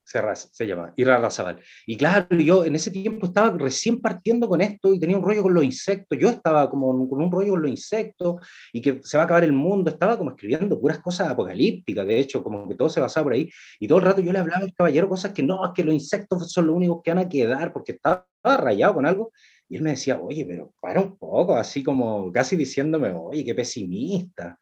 se, 0.05 0.21
se 0.35 0.67
llama, 0.67 0.93
Ira 0.95 1.17
Razabal. 1.17 1.59
Y 1.85 1.97
claro, 1.97 2.27
yo 2.37 2.63
en 2.63 2.75
ese 2.75 2.91
tiempo 2.91 3.25
estaba 3.25 3.57
recién 3.57 3.99
partiendo 3.99 4.47
con 4.47 4.61
esto 4.61 4.93
y 4.93 4.99
tenía 4.99 5.17
un 5.17 5.23
rollo 5.23 5.41
con 5.41 5.53
los 5.53 5.63
insectos. 5.63 6.17
Yo 6.19 6.29
estaba 6.29 6.69
como 6.69 7.09
con 7.09 7.21
un 7.21 7.31
rollo 7.31 7.53
con 7.53 7.63
los 7.63 7.71
insectos 7.71 8.35
y 8.71 8.81
que 8.81 9.01
se 9.03 9.17
va 9.17 9.23
a 9.23 9.25
acabar 9.25 9.43
el 9.43 9.53
mundo. 9.53 9.89
Estaba 9.89 10.17
como 10.17 10.29
escribiendo 10.29 10.79
puras 10.79 10.99
cosas 10.99 11.29
apocalípticas, 11.29 12.05
de 12.05 12.19
hecho, 12.19 12.43
como 12.43 12.67
que 12.67 12.75
todo 12.75 12.87
se 12.87 13.01
basaba 13.01 13.23
por 13.25 13.33
ahí. 13.33 13.49
Y 13.79 13.87
todo 13.87 13.97
el 13.97 14.05
rato 14.05 14.21
yo 14.21 14.31
le 14.31 14.39
hablaba 14.39 14.63
al 14.63 14.73
caballero 14.73 15.09
cosas 15.09 15.33
que 15.33 15.41
no, 15.41 15.65
es 15.65 15.71
que 15.73 15.83
los 15.83 15.93
insectos 15.93 16.51
son 16.51 16.67
los 16.67 16.75
únicos 16.75 17.01
que 17.03 17.11
van 17.11 17.25
a 17.25 17.29
quedar 17.29 17.73
porque 17.73 17.93
estaba 17.93 18.25
rayado 18.43 18.93
con 18.93 19.05
algo. 19.07 19.31
Y 19.67 19.77
él 19.77 19.81
me 19.81 19.91
decía, 19.91 20.19
oye, 20.21 20.45
pero 20.45 20.71
para 20.79 21.01
un 21.01 21.17
poco, 21.17 21.55
así 21.55 21.83
como 21.83 22.31
casi 22.31 22.55
diciéndome, 22.55 23.11
oye, 23.11 23.43
qué 23.43 23.55
pesimista. 23.55 24.59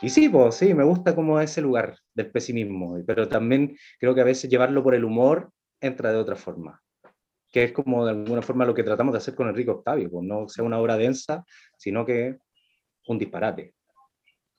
Y 0.00 0.10
sí, 0.10 0.28
pues 0.28 0.56
sí, 0.56 0.74
me 0.74 0.84
gusta 0.84 1.14
como 1.14 1.40
ese 1.40 1.60
lugar 1.60 1.96
del 2.14 2.30
pesimismo, 2.30 2.98
pero 3.06 3.28
también 3.28 3.76
creo 4.00 4.14
que 4.14 4.20
a 4.20 4.24
veces 4.24 4.50
llevarlo 4.50 4.82
por 4.82 4.94
el 4.94 5.04
humor 5.04 5.52
entra 5.80 6.12
de 6.12 6.18
otra 6.18 6.36
forma, 6.36 6.82
que 7.50 7.64
es 7.64 7.72
como 7.72 8.04
de 8.04 8.12
alguna 8.12 8.42
forma 8.42 8.64
lo 8.64 8.74
que 8.74 8.82
tratamos 8.82 9.12
de 9.12 9.18
hacer 9.18 9.34
con 9.34 9.48
Enrique 9.48 9.70
Octavio, 9.70 10.10
pues 10.10 10.24
no 10.26 10.48
sea 10.48 10.64
una 10.64 10.78
obra 10.78 10.96
densa, 10.96 11.44
sino 11.76 12.04
que 12.04 12.38
un 13.06 13.18
disparate. 13.18 13.74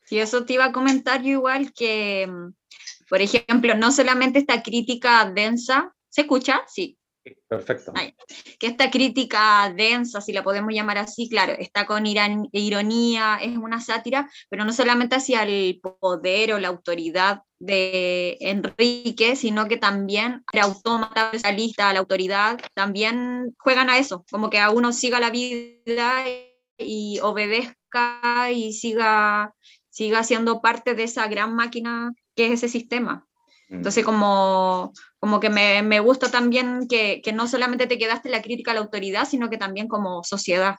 Sí, 0.06 0.20
eso 0.20 0.46
te 0.46 0.54
iba 0.54 0.66
a 0.66 0.72
comentar 0.72 1.22
yo 1.22 1.30
igual 1.30 1.74
que, 1.74 2.28
mm, 2.28 2.54
por 3.10 3.22
ejemplo, 3.22 3.76
no 3.76 3.92
solamente 3.92 4.40
esta 4.40 4.62
crítica 4.62 5.30
densa, 5.30 5.94
¿se 6.10 6.22
escucha? 6.22 6.62
Sí. 6.68 6.98
Perfecto. 7.48 7.94
que 8.60 8.68
esta 8.68 8.92
crítica 8.92 9.72
densa, 9.76 10.20
si 10.20 10.34
la 10.34 10.44
podemos 10.44 10.74
llamar 10.74 10.98
así, 10.98 11.30
claro, 11.30 11.54
está 11.54 11.86
con 11.86 12.06
ironía, 12.06 13.38
es 13.42 13.58
una 13.58 13.80
sátira, 13.80 14.30
pero 14.50 14.66
no 14.66 14.74
solamente 14.74 15.16
hacia 15.16 15.44
el 15.44 15.80
poder 15.80 16.54
o 16.54 16.60
la 16.60 16.68
autoridad 16.68 17.42
de 17.60 18.38
Enrique, 18.42 19.36
sino 19.36 19.68
que 19.68 19.78
también 19.78 20.44
el 20.52 20.60
autómata, 20.60 21.32
la 21.78 22.00
autoridad, 22.00 22.60
también 22.74 23.56
juegan 23.58 23.90
a 23.90 23.98
eso, 23.98 24.26
como 24.30 24.50
que 24.50 24.60
a 24.60 24.70
uno 24.70 24.92
siga 24.92 25.20
la 25.20 25.30
vida 25.30 26.26
y 26.78 27.20
obedezca 27.22 28.52
y 28.52 28.74
siga, 28.74 29.54
siga 29.90 30.24
siendo 30.24 30.62
parte 30.62 30.94
de 30.94 31.04
esa 31.04 31.28
gran 31.28 31.56
máquina 31.56 32.12
que 32.36 32.48
es 32.48 32.54
ese 32.54 32.68
sistema. 32.68 33.28
Entonces, 33.74 34.06
como, 34.06 34.94
como 35.20 35.40
que 35.40 35.50
me, 35.50 35.82
me 35.82 36.00
gusta 36.00 36.30
también 36.30 36.88
que, 36.88 37.22
que, 37.24 37.34
no 37.34 37.48
solamente 37.48 37.88
te 37.88 37.98
quedaste 37.98 38.30
la 38.30 38.42
crítica 38.42 38.72
a 38.72 38.74
la 38.76 38.82
autoridad, 38.82 39.28
sino 39.28 39.50
que 39.50 39.58
también 39.58 39.88
como 39.88 40.24
sociedad. 40.24 40.76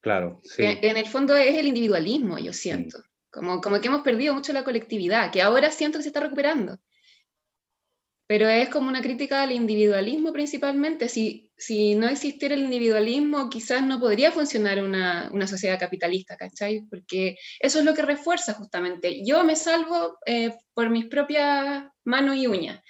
Claro, 0.00 0.40
sí. 0.44 0.62
En, 0.64 0.96
el 0.96 1.06
fondo 1.06 1.36
es 1.36 1.56
el 1.56 1.66
individualismo, 1.66 2.38
yo 2.38 2.52
siento. 2.52 3.02
Como, 3.30 3.60
como 3.60 3.80
que 3.80 3.88
hemos 3.88 4.02
perdido 4.02 4.34
mucho 4.34 4.52
la 4.52 4.64
colectividad, 4.64 5.32
que 5.32 5.42
ahora 5.42 5.70
siento 5.70 5.98
que 5.98 6.04
se 6.04 6.10
está 6.10 6.20
recuperando 6.20 6.78
pero 8.28 8.46
es 8.46 8.68
como 8.68 8.90
una 8.90 9.00
crítica 9.00 9.42
al 9.42 9.52
individualismo 9.52 10.34
principalmente. 10.34 11.08
Si, 11.08 11.50
si 11.56 11.94
no 11.94 12.06
existiera 12.08 12.54
el 12.54 12.64
individualismo, 12.64 13.48
quizás 13.48 13.82
no 13.82 13.98
podría 13.98 14.30
funcionar 14.30 14.84
una, 14.84 15.30
una, 15.32 15.46
sociedad 15.46 15.80
capitalista, 15.80 16.36
¿cachai? 16.36 16.82
Porque 16.90 17.38
eso 17.58 17.78
es 17.78 17.86
lo 17.86 17.94
que 17.94 18.02
refuerza 18.02 18.52
justamente. 18.52 19.24
Yo 19.24 19.42
me 19.44 19.56
salvo 19.56 20.18
eh, 20.26 20.54
por 20.74 20.90
mis 20.90 21.06
propias 21.06 21.86
manos 22.08 22.36
y 22.36 22.46
uñas. 22.46 22.82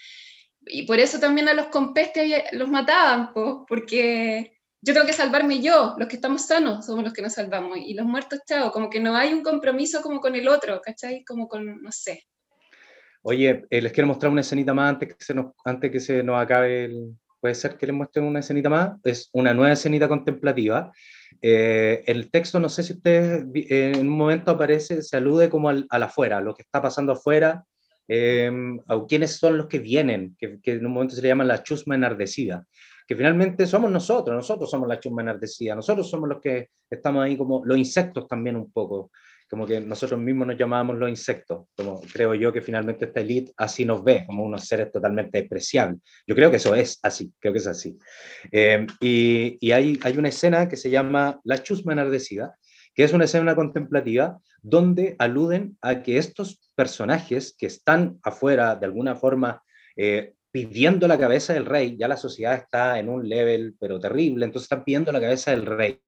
Y 0.66 0.82
por 0.86 0.98
eso 0.98 1.18
también 1.18 1.48
a 1.48 1.54
los 1.54 1.66
compestes 1.66 2.30
los 2.52 2.68
mataban, 2.68 3.32
porque 3.32 4.58
yo 4.80 4.94
tengo 4.94 5.06
que 5.06 5.12
salvarme 5.12 5.60
yo, 5.60 5.94
los 5.98 6.08
que 6.08 6.16
estamos 6.16 6.46
sanos 6.46 6.86
somos 6.86 7.04
los 7.04 7.12
que 7.12 7.22
nos 7.22 7.34
salvamos, 7.34 7.78
y 7.78 7.94
los 7.94 8.06
muertos, 8.06 8.40
chao, 8.46 8.70
como 8.70 8.88
que 8.88 9.00
no 9.00 9.16
hay 9.16 9.32
un 9.32 9.42
compromiso 9.42 10.00
como 10.02 10.20
con 10.20 10.34
el 10.34 10.46
otro, 10.48 10.80
¿cachai? 10.80 11.24
Como 11.24 11.48
con, 11.48 11.82
no 11.82 11.90
sé. 11.90 12.24
Oye, 13.22 13.66
eh, 13.68 13.82
les 13.82 13.92
quiero 13.92 14.06
mostrar 14.06 14.30
una 14.30 14.42
escenita 14.42 14.72
más 14.72 14.90
antes 14.90 15.16
que 15.16 15.24
se 15.24 15.34
nos, 15.34 15.46
antes 15.64 15.90
que 15.90 16.00
se 16.00 16.22
nos 16.22 16.40
acabe 16.40 16.84
el... 16.84 17.14
Puede 17.40 17.54
ser 17.54 17.76
que 17.76 17.86
les 17.86 17.94
muestren 17.94 18.24
una 18.24 18.40
escenita 18.40 18.68
más. 18.68 18.98
Es 19.04 19.30
una 19.32 19.54
nueva 19.54 19.72
escenita 19.72 20.08
contemplativa. 20.08 20.90
Eh, 21.40 22.02
el 22.06 22.30
texto, 22.32 22.58
no 22.58 22.68
sé 22.68 22.82
si 22.82 22.94
ustedes 22.94 23.44
eh, 23.54 23.92
en 23.94 24.08
un 24.08 24.16
momento 24.16 24.50
aparece, 24.50 25.02
se 25.02 25.16
alude 25.16 25.48
como 25.48 25.68
al, 25.68 25.86
al 25.88 26.02
afuera, 26.02 26.40
lo 26.40 26.52
que 26.52 26.62
está 26.62 26.82
pasando 26.82 27.12
afuera, 27.12 27.64
eh, 28.08 28.50
a 28.88 29.04
quiénes 29.06 29.36
son 29.36 29.58
los 29.58 29.66
que 29.66 29.78
vienen, 29.78 30.34
que, 30.38 30.58
que, 30.60 30.72
en 30.72 30.86
un 30.86 30.92
momento 30.92 31.14
se 31.14 31.22
le 31.22 31.28
llama 31.28 31.44
la 31.44 31.62
chusma 31.62 31.94
enardecida, 31.94 32.64
que 33.06 33.14
finalmente 33.14 33.66
somos 33.66 33.90
nosotros, 33.90 34.34
nosotros 34.34 34.70
somos 34.70 34.88
la 34.88 34.98
chusma 34.98 35.22
enardecida, 35.22 35.74
nosotros 35.74 36.08
somos 36.08 36.28
los 36.28 36.40
que 36.40 36.70
estamos 36.90 37.24
ahí 37.24 37.36
como 37.36 37.64
los 37.64 37.78
insectos 37.78 38.26
también 38.26 38.56
un 38.56 38.72
poco, 38.72 39.10
como 39.48 39.66
que 39.66 39.80
nosotros 39.80 40.20
mismos 40.20 40.46
nos 40.46 40.58
llamábamos 40.58 40.98
los 40.98 41.08
insectos, 41.08 41.66
como 41.74 42.00
creo 42.12 42.34
yo 42.34 42.52
que 42.52 42.60
finalmente 42.60 43.06
esta 43.06 43.20
élite 43.20 43.52
así 43.56 43.84
nos 43.84 44.04
ve, 44.04 44.24
como 44.26 44.44
unos 44.44 44.66
seres 44.66 44.92
totalmente 44.92 45.38
despreciables. 45.38 46.00
Yo 46.26 46.34
creo 46.34 46.50
que 46.50 46.58
eso 46.58 46.74
es 46.74 46.98
así, 47.02 47.32
creo 47.38 47.52
que 47.52 47.58
es 47.58 47.66
así. 47.66 47.96
Eh, 48.52 48.86
y, 49.00 49.56
y 49.60 49.72
hay, 49.72 49.98
hay, 50.02 50.18
una 50.18 50.28
escena 50.28 50.68
que 50.68 50.76
se 50.76 50.90
llama 50.90 51.40
La 51.44 51.62
chusma 51.62 51.94
enardecida, 51.94 52.54
que 52.98 53.04
es 53.04 53.12
una 53.12 53.26
escena 53.26 53.54
contemplativa 53.54 54.40
donde 54.60 55.14
aluden 55.20 55.78
a 55.82 56.02
que 56.02 56.18
estos 56.18 56.60
personajes 56.74 57.54
que 57.56 57.66
están 57.66 58.18
afuera 58.24 58.74
de 58.74 58.86
alguna 58.86 59.14
forma 59.14 59.62
eh, 59.96 60.34
pidiendo 60.50 61.06
la 61.06 61.16
cabeza 61.16 61.52
del 61.52 61.64
rey, 61.64 61.96
ya 61.96 62.08
la 62.08 62.16
sociedad 62.16 62.54
está 62.54 62.98
en 62.98 63.08
un 63.08 63.28
level 63.28 63.76
pero 63.78 64.00
terrible, 64.00 64.44
entonces 64.44 64.64
están 64.64 64.82
pidiendo 64.82 65.12
la 65.12 65.20
cabeza 65.20 65.52
del 65.52 65.64
rey, 65.64 66.00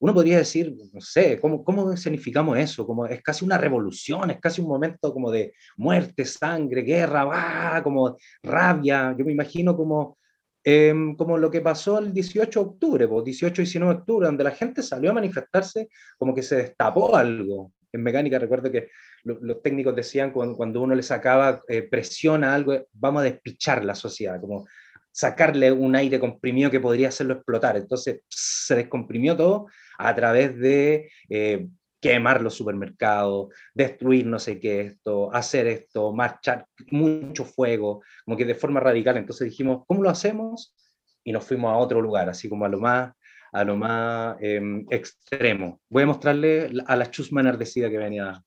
uno 0.00 0.14
podría 0.14 0.38
decir, 0.38 0.74
no 0.94 1.02
sé, 1.02 1.38
¿cómo, 1.38 1.62
cómo 1.62 1.94
significamos 1.98 2.56
eso? 2.56 2.86
Como 2.86 3.04
es 3.04 3.22
casi 3.22 3.44
una 3.44 3.58
revolución, 3.58 4.30
es 4.30 4.40
casi 4.40 4.62
un 4.62 4.68
momento 4.68 5.12
como 5.12 5.30
de 5.30 5.52
muerte, 5.76 6.24
sangre, 6.24 6.80
guerra, 6.80 7.24
¡bah! 7.24 7.82
como 7.84 8.16
rabia. 8.42 9.14
Yo 9.18 9.24
me 9.26 9.32
imagino 9.32 9.76
como, 9.76 10.16
eh, 10.64 10.94
como 11.16 11.38
lo 11.38 11.50
que 11.50 11.60
pasó 11.60 11.98
el 11.98 12.12
18 12.12 12.60
de 12.60 12.66
octubre, 12.66 13.08
pues, 13.08 13.24
18 13.24 13.62
y 13.62 13.64
19 13.64 13.94
de 13.94 14.00
octubre, 14.00 14.26
donde 14.26 14.44
la 14.44 14.52
gente 14.52 14.82
salió 14.82 15.10
a 15.10 15.14
manifestarse 15.14 15.88
como 16.18 16.34
que 16.34 16.42
se 16.42 16.56
destapó 16.56 17.16
algo. 17.16 17.72
En 17.92 18.02
mecánica 18.02 18.38
recuerdo 18.38 18.70
que 18.70 18.88
lo, 19.24 19.38
los 19.40 19.62
técnicos 19.62 19.94
decían 19.94 20.30
cuando, 20.30 20.56
cuando 20.56 20.80
uno 20.80 20.94
le 20.94 21.02
sacaba 21.02 21.62
eh, 21.68 21.82
presión 21.82 22.44
a 22.44 22.54
algo, 22.54 22.74
vamos 22.92 23.20
a 23.20 23.24
despichar 23.24 23.84
la 23.84 23.94
sociedad, 23.94 24.40
como 24.40 24.66
sacarle 25.12 25.70
un 25.70 25.94
aire 25.94 26.18
comprimido 26.18 26.70
que 26.70 26.80
podría 26.80 27.08
hacerlo 27.08 27.34
explotar. 27.34 27.76
Entonces 27.76 28.22
se 28.28 28.74
descomprimió 28.74 29.36
todo 29.36 29.66
a 29.98 30.14
través 30.14 30.58
de 30.58 31.10
eh, 31.28 31.68
quemar 32.02 32.42
los 32.42 32.54
supermercados, 32.54 33.54
destruir 33.72 34.26
no 34.26 34.40
sé 34.40 34.58
qué 34.58 34.80
esto, 34.80 35.32
hacer 35.32 35.68
esto, 35.68 36.12
marchar 36.12 36.66
mucho 36.90 37.44
fuego, 37.44 38.02
como 38.24 38.36
que 38.36 38.44
de 38.44 38.56
forma 38.56 38.80
radical. 38.80 39.16
Entonces 39.16 39.48
dijimos, 39.48 39.84
¿cómo 39.86 40.02
lo 40.02 40.10
hacemos? 40.10 40.74
Y 41.22 41.30
nos 41.30 41.46
fuimos 41.46 41.72
a 41.72 41.76
otro 41.76 42.02
lugar, 42.02 42.28
así 42.28 42.48
como 42.48 42.64
a 42.64 42.68
lo 42.68 42.80
más, 42.80 43.14
a 43.52 43.64
lo 43.64 43.76
más 43.76 44.36
eh, 44.40 44.60
extremo. 44.90 45.80
Voy 45.88 46.02
a 46.02 46.06
mostrarle 46.06 46.72
a 46.86 46.96
la 46.96 47.08
chusma 47.08 47.40
enardecida 47.40 47.88
que 47.88 47.98
venía 47.98 48.42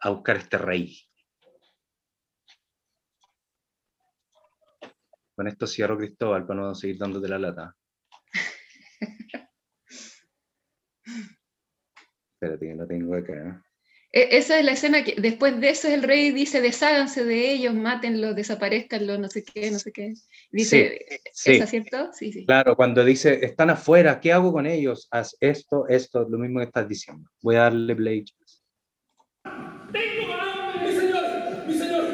a 0.00 0.10
buscar 0.10 0.36
este 0.36 0.58
rey. 0.58 0.98
Con 5.36 5.46
esto 5.46 5.68
cierro 5.68 5.96
Cristóbal 5.96 6.44
para 6.44 6.60
no 6.60 6.74
seguir 6.74 6.98
dándote 6.98 7.28
la 7.28 7.38
lata. 7.38 7.76
Espérate 12.34 12.66
que 12.66 12.74
lo 12.74 12.86
tengo 12.86 13.14
acá. 13.14 13.62
E, 14.12 14.38
esa 14.38 14.60
es 14.60 14.64
la 14.64 14.72
escena 14.72 15.02
que 15.02 15.16
después 15.20 15.60
de 15.60 15.70
eso 15.70 15.88
el 15.88 16.04
rey 16.04 16.30
dice, 16.30 16.60
desháganse 16.60 17.24
de 17.24 17.50
ellos, 17.50 17.74
mátenlos, 17.74 18.36
desaparezcanlos, 18.36 19.18
no 19.18 19.28
sé 19.28 19.42
qué, 19.42 19.72
no 19.72 19.78
sé 19.80 19.90
qué. 19.90 20.14
Dice, 20.52 21.04
sí, 21.32 21.56
¿es 21.56 21.70
cierto? 21.70 22.12
Sí, 22.12 22.32
sí. 22.32 22.46
Claro, 22.46 22.76
cuando 22.76 23.04
dice, 23.04 23.44
están 23.44 23.70
afuera, 23.70 24.20
¿qué 24.20 24.32
hago 24.32 24.52
con 24.52 24.66
ellos? 24.66 25.08
Haz 25.10 25.36
esto, 25.40 25.88
esto, 25.88 26.28
lo 26.28 26.38
mismo 26.38 26.60
que 26.60 26.66
estás 26.66 26.88
diciendo. 26.88 27.28
Voy 27.42 27.56
a 27.56 27.62
darle 27.62 27.96
play. 27.96 28.24
¡Tengo 29.92 30.32
hambre, 30.32 30.86
mi 30.86 30.92
señor! 30.92 31.66
¡Mi 31.66 31.74
señor! 31.74 32.04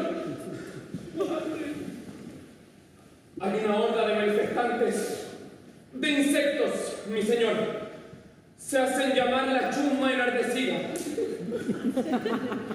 Hay 3.43 3.65
una 3.65 3.77
horda 3.79 4.07
de 4.07 4.15
manifestantes, 4.15 5.29
de 5.93 6.11
insectos, 6.11 7.03
mi 7.11 7.23
señor. 7.23 7.91
Se 8.71 8.79
hacen 8.79 9.13
llamar 9.17 9.49
la 9.49 9.69
chusma 9.69 10.13
enardecida. 10.13 10.77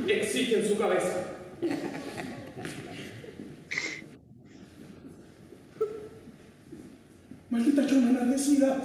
Exigen 0.05 0.67
su 0.67 0.77
cabeza. 0.77 1.23
Maldita 7.49 7.87
chusma 7.87 8.09
enardecida. 8.09 8.81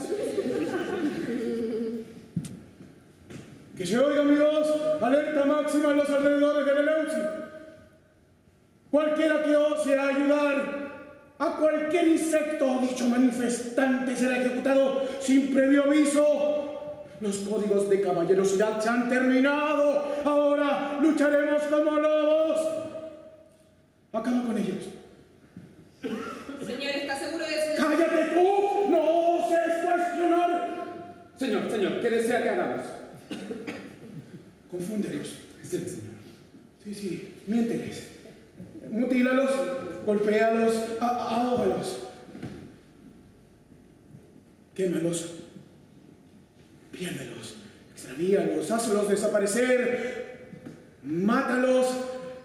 Que 3.77 3.85
se 3.85 3.99
oiga 3.99 4.23
mi 4.23 4.37
voz, 4.37 4.69
alerta 5.03 5.45
máxima 5.47 5.91
en 5.91 5.97
los 5.97 6.11
alrededores 6.11 6.65
de 6.65 6.81
Eleusi. 6.81 7.23
Cualquiera 8.89 9.43
que 9.43 9.57
ose 9.57 9.99
ayudar 9.99 10.91
a 11.41 11.57
cualquier 11.57 12.07
insecto 12.07 12.71
o 12.71 12.81
dicho 12.83 13.09
manifestante 13.09 14.15
será 14.15 14.39
ejecutado 14.39 15.09
sin 15.19 15.53
previo 15.53 15.83
aviso. 15.87 16.50
Los 17.21 17.37
códigos 17.39 17.91
de 17.91 18.01
caballerosidad 18.01 18.81
se 18.81 18.89
han 18.89 19.09
terminado. 19.09 20.15
Ahora 20.25 20.99
lucharemos 21.03 21.63
como 21.65 21.99
lobos. 21.99 22.61
Acaba 24.13 24.43
con 24.43 24.57
ellos. 24.57 24.89
Señor, 26.67 26.91
¿está 26.91 27.19
seguro 27.19 27.45
de 27.45 27.55
eso? 27.55 27.83
¡Cállate 27.83 28.25
tú! 28.35 28.91
¡No 28.91 29.01
oses 29.37 29.85
cuestionar! 29.85 30.85
Señor, 31.37 31.71
señor, 31.71 32.01
¿qué 32.01 32.11
desea 32.11 32.43
que 32.43 32.49
hagamos? 32.49 32.87
Confúndelos. 34.71 35.35
Sí, 35.63 35.79
señor. 35.79 36.11
Sí, 36.85 36.95
sí, 36.95 37.35
miénteles. 37.47 38.09
Mutílalos, 38.91 39.51
golpéalos, 40.07 40.75
ahógalos. 41.01 41.99
Quémalos. 44.75 45.40
Extravíalos, 48.21 48.71
hazlos 48.71 49.09
desaparecer. 49.09 50.51
Mátalos, 51.03 51.87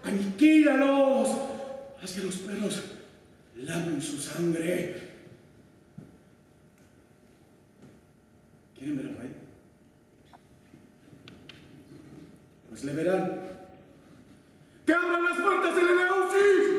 aniquílalos. 0.04 1.28
Haz 2.02 2.12
que 2.12 2.22
los 2.22 2.36
perros 2.36 2.82
lamen 3.56 4.00
su 4.00 4.16
sangre. 4.18 5.02
¿Quieren 8.78 8.96
ver 8.96 9.06
al 9.06 9.16
rey? 9.18 9.30
Pues 12.70 12.84
le 12.84 12.92
verán. 12.94 13.40
¡Que 14.86 14.94
abran 14.94 15.24
las 15.24 15.38
puertas 15.38 15.76
del 15.76 15.88
Eleusis! 15.88 16.75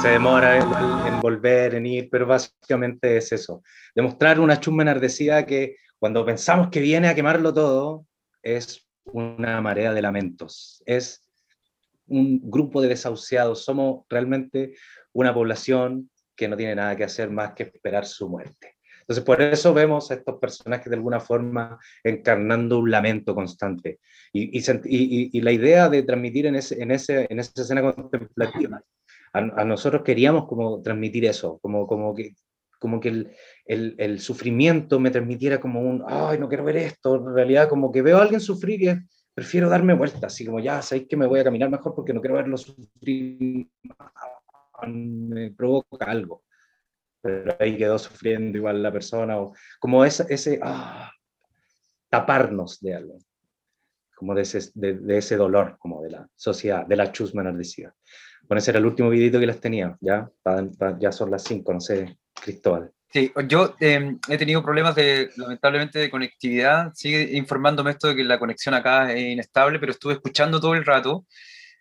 Se 0.00 0.08
demora 0.08 0.56
en 0.56 1.20
volver, 1.20 1.74
en 1.74 1.84
ir, 1.86 2.08
pero 2.10 2.26
básicamente 2.26 3.18
es 3.18 3.32
eso. 3.32 3.62
Demostrar 3.94 4.40
una 4.40 4.58
chumba 4.58 4.82
enardecida 4.82 5.44
que 5.44 5.76
cuando 5.98 6.24
pensamos 6.24 6.68
que 6.70 6.80
viene 6.80 7.08
a 7.08 7.14
quemarlo 7.14 7.52
todo, 7.52 8.06
es 8.42 8.88
una 9.04 9.60
marea 9.60 9.92
de 9.92 10.00
lamentos. 10.00 10.82
Es 10.86 11.22
un 12.06 12.40
grupo 12.50 12.80
de 12.80 12.88
desahuciados. 12.88 13.62
Somos 13.62 14.04
realmente 14.08 14.74
una 15.12 15.34
población 15.34 16.10
que 16.34 16.48
no 16.48 16.56
tiene 16.56 16.74
nada 16.76 16.96
que 16.96 17.04
hacer 17.04 17.28
más 17.30 17.52
que 17.52 17.64
esperar 17.64 18.06
su 18.06 18.26
muerte. 18.26 18.76
Entonces, 19.00 19.22
por 19.24 19.42
eso 19.42 19.74
vemos 19.74 20.10
a 20.10 20.14
estos 20.14 20.38
personajes 20.38 20.88
de 20.88 20.96
alguna 20.96 21.20
forma 21.20 21.78
encarnando 22.02 22.78
un 22.78 22.90
lamento 22.90 23.34
constante. 23.34 23.98
Y, 24.32 24.58
y- 24.58 24.62
y- 24.86 25.30
y 25.32 25.40
la 25.42 25.52
idea 25.52 25.90
de 25.90 26.04
transmitir 26.04 26.46
en, 26.46 26.54
ese, 26.54 26.80
en, 26.82 26.90
ese, 26.90 27.26
en 27.28 27.38
esa 27.40 27.60
escena 27.60 27.82
contemplativa, 27.82 28.82
a, 29.32 29.38
a 29.38 29.64
nosotros 29.64 30.02
queríamos 30.02 30.46
como 30.46 30.82
transmitir 30.82 31.24
eso, 31.24 31.58
como, 31.62 31.86
como 31.86 32.14
que, 32.14 32.34
como 32.78 33.00
que 33.00 33.08
el, 33.10 33.30
el, 33.66 33.94
el 33.98 34.20
sufrimiento 34.20 34.98
me 35.00 35.10
transmitiera 35.10 35.60
como 35.60 35.80
un, 35.82 36.04
ay, 36.06 36.38
no 36.38 36.48
quiero 36.48 36.64
ver 36.64 36.76
esto, 36.78 37.16
en 37.16 37.34
realidad 37.34 37.68
como 37.68 37.92
que 37.92 38.02
veo 38.02 38.18
a 38.18 38.22
alguien 38.22 38.40
sufrir 38.40 38.82
y 38.82 38.88
es- 38.88 38.98
prefiero 39.34 39.68
darme 39.68 39.94
vuelta, 39.94 40.26
así 40.26 40.44
como 40.44 40.60
ya, 40.60 40.82
sabéis 40.82 41.08
que 41.08 41.16
me 41.16 41.26
voy 41.26 41.40
a 41.40 41.44
caminar 41.44 41.70
mejor 41.70 41.94
porque 41.94 42.12
no 42.12 42.20
quiero 42.20 42.36
verlo 42.36 42.56
sufrir, 42.58 43.68
me 44.86 45.50
provoca 45.52 46.06
algo 46.06 46.42
pero 47.22 47.54
ahí 47.60 47.76
quedó 47.76 47.98
sufriendo 47.98 48.56
igual 48.56 48.82
la 48.82 48.90
persona, 48.92 49.38
o 49.38 49.52
como 49.78 50.04
ese, 50.06 50.24
ese 50.30 50.58
ah, 50.62 51.10
taparnos 52.08 52.80
de 52.80 52.94
algo, 52.94 53.18
como 54.16 54.34
de 54.34 54.42
ese, 54.42 54.70
de, 54.74 54.94
de 54.94 55.18
ese 55.18 55.36
dolor, 55.36 55.76
como 55.78 56.02
de 56.02 56.10
la 56.12 56.28
sociedad, 56.34 56.86
de 56.86 56.96
la 56.96 57.12
chusma 57.12 57.42
enardecida. 57.42 57.94
Bueno, 58.50 58.58
ese 58.58 58.72
era 58.72 58.80
el 58.80 58.86
último 58.86 59.10
videito 59.10 59.38
que 59.38 59.46
les 59.46 59.60
tenía, 59.60 59.96
ya, 60.00 60.28
ya 60.98 61.12
son 61.12 61.30
las 61.30 61.44
5, 61.44 61.72
no 61.72 61.80
sé, 61.80 62.16
Cristóbal. 62.34 62.90
Sí, 63.08 63.32
yo 63.46 63.76
em, 63.78 64.18
he 64.28 64.36
tenido 64.38 64.60
problemas 64.60 64.96
de, 64.96 65.30
lamentablemente, 65.36 66.00
de 66.00 66.10
conectividad. 66.10 66.90
Sigue 66.92 67.36
informándome 67.36 67.92
esto 67.92 68.08
de 68.08 68.16
que 68.16 68.24
la 68.24 68.40
conexión 68.40 68.74
acá 68.74 69.12
es 69.12 69.22
inestable, 69.22 69.78
pero 69.78 69.92
estuve 69.92 70.14
escuchando 70.14 70.60
todo 70.60 70.74
el 70.74 70.84
rato 70.84 71.26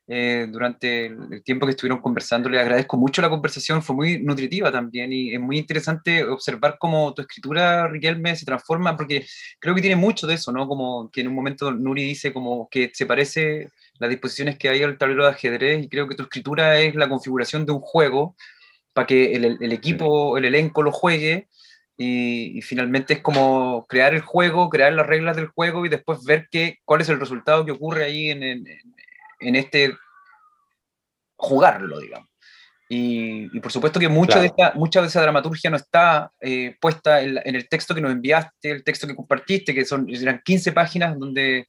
eh, 0.08 0.46
durante 0.52 1.08
el 1.08 1.42
tiempo 1.44 1.66
que 1.66 1.72
estuvieron 1.72 2.02
conversando. 2.02 2.50
Les 2.50 2.62
agradezco 2.62 2.98
mucho 2.98 3.24
la 3.24 3.32
conversación, 3.32 3.82
fue 3.82 3.96
muy 3.96 4.22
nutritiva 4.22 4.72
también 4.72 5.12
y 5.12 5.34
es 5.34 5.40
muy 5.40 5.58
interesante 5.58 6.24
observar 6.24 6.78
cómo 6.80 7.16
tu 7.16 7.24
escritura, 7.24 7.88
Riquelme, 7.88 8.36
se 8.36 8.46
transforma, 8.46 8.96
porque 8.96 9.26
creo 9.60 9.74
que 9.74 9.82
tiene 9.82 9.96
mucho 9.96 10.28
de 10.28 10.36
eso, 10.36 10.52
¿no? 10.52 10.68
Como 10.68 11.10
que 11.10 11.22
en 11.22 11.30
un 11.30 11.34
momento 11.34 11.72
Nuri 11.72 12.04
dice 12.04 12.32
como 12.32 12.70
que 12.70 12.92
se 12.94 13.08
parece 13.08 13.70
las 14.00 14.10
disposiciones 14.10 14.58
que 14.58 14.70
hay 14.70 14.82
al 14.82 14.98
tablero 14.98 15.26
de 15.26 15.32
ajedrez 15.32 15.84
y 15.84 15.90
creo 15.90 16.08
que 16.08 16.16
tu 16.16 16.24
escritura 16.24 16.80
es 16.80 16.96
la 16.96 17.10
configuración 17.10 17.66
de 17.66 17.74
un 17.74 17.82
juego 17.82 18.36
para 18.94 19.06
que 19.06 19.34
el, 19.34 19.72
equipo, 19.72 20.38
el 20.38 20.46
elenco 20.46 20.82
lo 20.82 20.92
juegue. 20.92 21.48
Y, 22.02 22.62
finalmente 22.62 23.16
es 23.16 23.22
como 23.22 23.86
crear 23.88 24.14
el 24.14 24.22
juego, 24.22 24.70
crear 24.70 24.94
las 24.94 25.06
reglas 25.06 25.36
del 25.36 25.48
juego 25.48 25.86
y 25.86 25.90
después 25.90 26.24
ver 26.24 26.48
qué, 26.50 26.78
cuál 26.86 27.02
es 27.02 27.10
el 27.10 27.20
resultado 27.20 27.66
que 27.66 27.74
ocurre 27.74 28.06
ahí 28.06 28.30
en, 28.30 28.42
en, 28.42 29.56
este 29.56 29.94
jugarlo, 31.36 32.00
digamos. 32.00 32.30
Y, 32.88 33.60
por 33.60 33.72
supuesto 33.72 34.00
que 34.00 34.08
mucha, 34.08 34.40
de 34.40 34.48
esta, 34.48 34.74
mucha 34.76 35.02
de 35.02 35.08
esa 35.08 35.22
dramaturgia 35.22 35.70
no 35.70 35.76
está 35.76 36.32
eh, 36.40 36.76
puesta 36.80 37.22
en, 37.22 37.56
el 37.56 37.68
texto 37.68 37.94
que 37.94 38.02
nos 38.02 38.14
enviaste, 38.14 38.72
el 38.72 38.84
texto 38.84 39.06
que 39.06 39.16
compartiste, 39.16 39.74
que 39.74 39.84
son 39.84 40.10
eran 40.10 40.42
15 40.44 40.72
páginas 40.72 41.20
donde, 41.20 41.68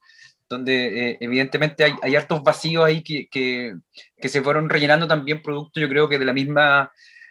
donde 0.51 1.11
eh, 1.11 1.18
evidentemente 1.20 1.84
hay, 1.84 1.92
hay, 2.03 2.16
hartos 2.16 2.42
vacíos 2.42 2.84
ahí 2.84 3.03
que, 3.03 3.28
que, 3.28 3.76
que, 4.20 4.28
se 4.28 4.42
fueron 4.42 4.68
rellenando 4.68 5.07
también 5.07 5.42
producto, 5.42 5.78
yo 5.78 5.88
creo 5.88 6.09
que 6.09 6.18
de 6.18 6.24
la 6.24 6.32
misma 6.32 6.90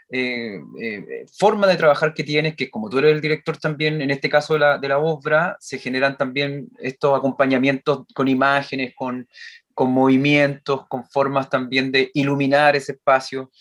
eh, 0.10 0.60
eh, 0.82 1.26
forma 1.38 1.68
de 1.68 1.76
trabajar 1.76 2.14
que 2.14 2.24
tienes, 2.24 2.56
que 2.56 2.70
como 2.70 2.90
tú 2.90 2.98
eres 2.98 3.12
el 3.12 3.22
director 3.22 3.58
también, 3.58 4.02
en 4.02 4.10
este 4.10 4.30
caso 4.30 4.54
de 4.54 4.62
la, 4.62 4.78
de 4.78 4.88
la 4.88 5.00
obra, 5.00 5.58
se 5.60 5.78
generan 5.78 6.18
también 6.18 6.70
estos 6.80 7.16
acompañamientos 7.16 8.06
con 8.16 8.30
imágenes, 8.30 8.94
con, 8.96 9.28
con 9.74 9.92
movimientos, 9.92 10.88
con 10.88 11.06
formas 11.06 11.50
también 11.50 11.92
de 11.92 12.10
iluminar 12.14 12.78
ese 12.78 12.94
espacio 12.94 13.52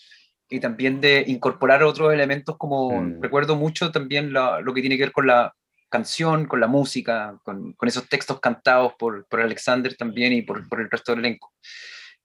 y 0.49 0.61
también 0.61 1.01
de 1.01 1.25
incorporar 1.27 1.83
otros 1.83 2.13
elementos 2.13 2.57
como 2.57 2.99
mm. 2.99 3.21
recuerdo 3.21 3.55
mucho 3.55 3.91
también 3.91 4.33
lo 4.33 4.73
que 4.73 4.81
tiene 4.81 4.97
que 4.97 5.03
ver 5.03 5.11
con 5.11 5.27
la 5.27 5.53
canción, 5.89 6.45
con 6.45 6.59
la 6.59 6.67
música, 6.67 7.37
con, 7.43 7.73
con 7.73 7.89
esos 7.89 8.07
textos 8.07 8.39
cantados 8.39 8.93
por, 8.97 9.27
por, 9.27 9.41
Alexander 9.41 9.95
también 9.95 10.33
y 10.33 10.41
por, 10.41 10.67
por 10.69 10.81
el 10.81 10.89
resto 10.89 11.11
del 11.11 11.25
elenco. 11.25 11.53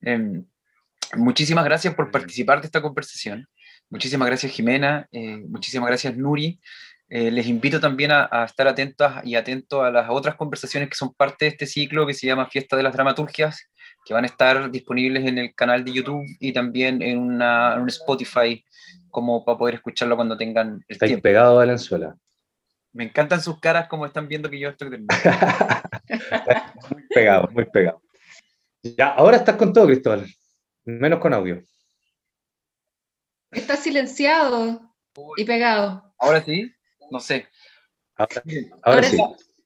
Em, 0.01 0.45
muchísimas 1.17 1.65
gracias 1.65 1.95
por 1.95 2.11
participar 2.11 2.61
de 2.61 2.67
esta 2.67 2.83
conversación. 2.83 3.49
Muchísimas 3.91 4.27
gracias 4.27 4.53
Jimena, 4.53 5.07
eh, 5.13 5.39
muchísimas 5.49 5.89
gracias 5.89 6.17
Nuri. 6.17 6.61
Eh, 7.09 7.31
les 7.31 7.47
invito 7.47 7.81
también 7.81 8.11
a, 8.13 8.45
estar 8.45 8.67
atentos 8.67 9.13
y 9.25 9.35
atentos 9.35 9.85
a 9.85 9.91
las 9.91 10.09
otras 10.09 10.37
conversaciones 10.37 10.89
que 10.89 10.97
son 10.97 11.13
parte 11.15 11.45
de 11.45 11.51
este 11.51 11.67
ciclo 11.67 12.07
que 12.07 12.15
se 12.15 12.27
llama 12.27 12.49
Fiesta 12.49 12.77
de 12.77 12.83
las 12.83 12.95
Dramaturgias, 12.95 13.69
que 14.05 14.15
van 14.15 14.25
a 14.25 14.27
estar 14.27 14.71
disponibles 14.71 15.25
en 15.27 15.39
el 15.39 15.55
canal 15.55 15.85
de 15.85 15.93
YouTube 15.93 16.25
y 16.41 16.53
también 16.53 17.03
en, 17.03 17.19
una, 17.19 17.77
un 17.77 17.89
Spotify, 17.89 18.65
como 19.11 19.45
para 19.45 19.59
poder 19.59 19.75
escucharlo 19.77 20.17
cuando 20.17 20.37
tengan 20.37 20.85
el 20.89 20.97
Está 20.97 21.07
pegado 21.21 21.53
a 21.53 21.59
Valenzuela. 21.59 22.17
Me 22.95 23.05
encantan 23.05 23.43
sus 23.43 23.59
caras 23.59 23.89
como 23.89 24.07
están 24.07 24.29
viendo 24.29 24.49
que 24.49 24.59
yo 24.59 24.71
estoy 24.71 24.89
muy 26.91 27.03
pegado, 27.11 27.49
muy 27.51 27.65
pegado. 27.65 28.01
Ya, 28.83 29.09
ahora 29.09 29.37
estás 29.37 29.57
con 29.57 29.73
todo, 29.73 29.87
Cristóbal. 29.87 30.27
Menos 30.85 31.19
con 31.19 31.35
audio. 31.35 31.61
Está 33.51 33.77
silenciado 33.77 34.95
y 35.37 35.45
pegado. 35.45 36.15
Ahora 36.19 36.41
sí, 36.41 36.73
no 37.11 37.19
sé. 37.19 37.49
Ahora, 38.83 39.03
sí. 39.03 39.19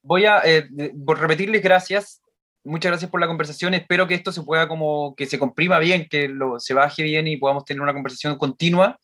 Voy 0.03 0.24
a 0.24 0.41
eh, 0.45 0.66
repetirles 1.07 1.62
gracias. 1.62 2.22
Muchas 2.64 2.93
gracias 2.93 3.11
por 3.11 3.20
la 3.20 3.26
conversación. 3.26 3.74
Espero 3.74 4.09
que 4.09 4.14
esto 4.14 4.33
se 4.33 4.43
pueda 4.43 4.68
como 4.68 5.14
que 5.16 5.26
se 5.26 5.39
comprima 5.39 5.79
bien, 5.79 6.09
que 6.09 6.29
lo, 6.29 6.59
se 6.59 6.72
baje 6.72 7.03
bien 7.03 7.26
y 7.26 7.37
podamos 7.37 7.66
tener 7.66 7.83
una 7.83 7.93
conversación 7.93 8.39
continua. 8.39 8.99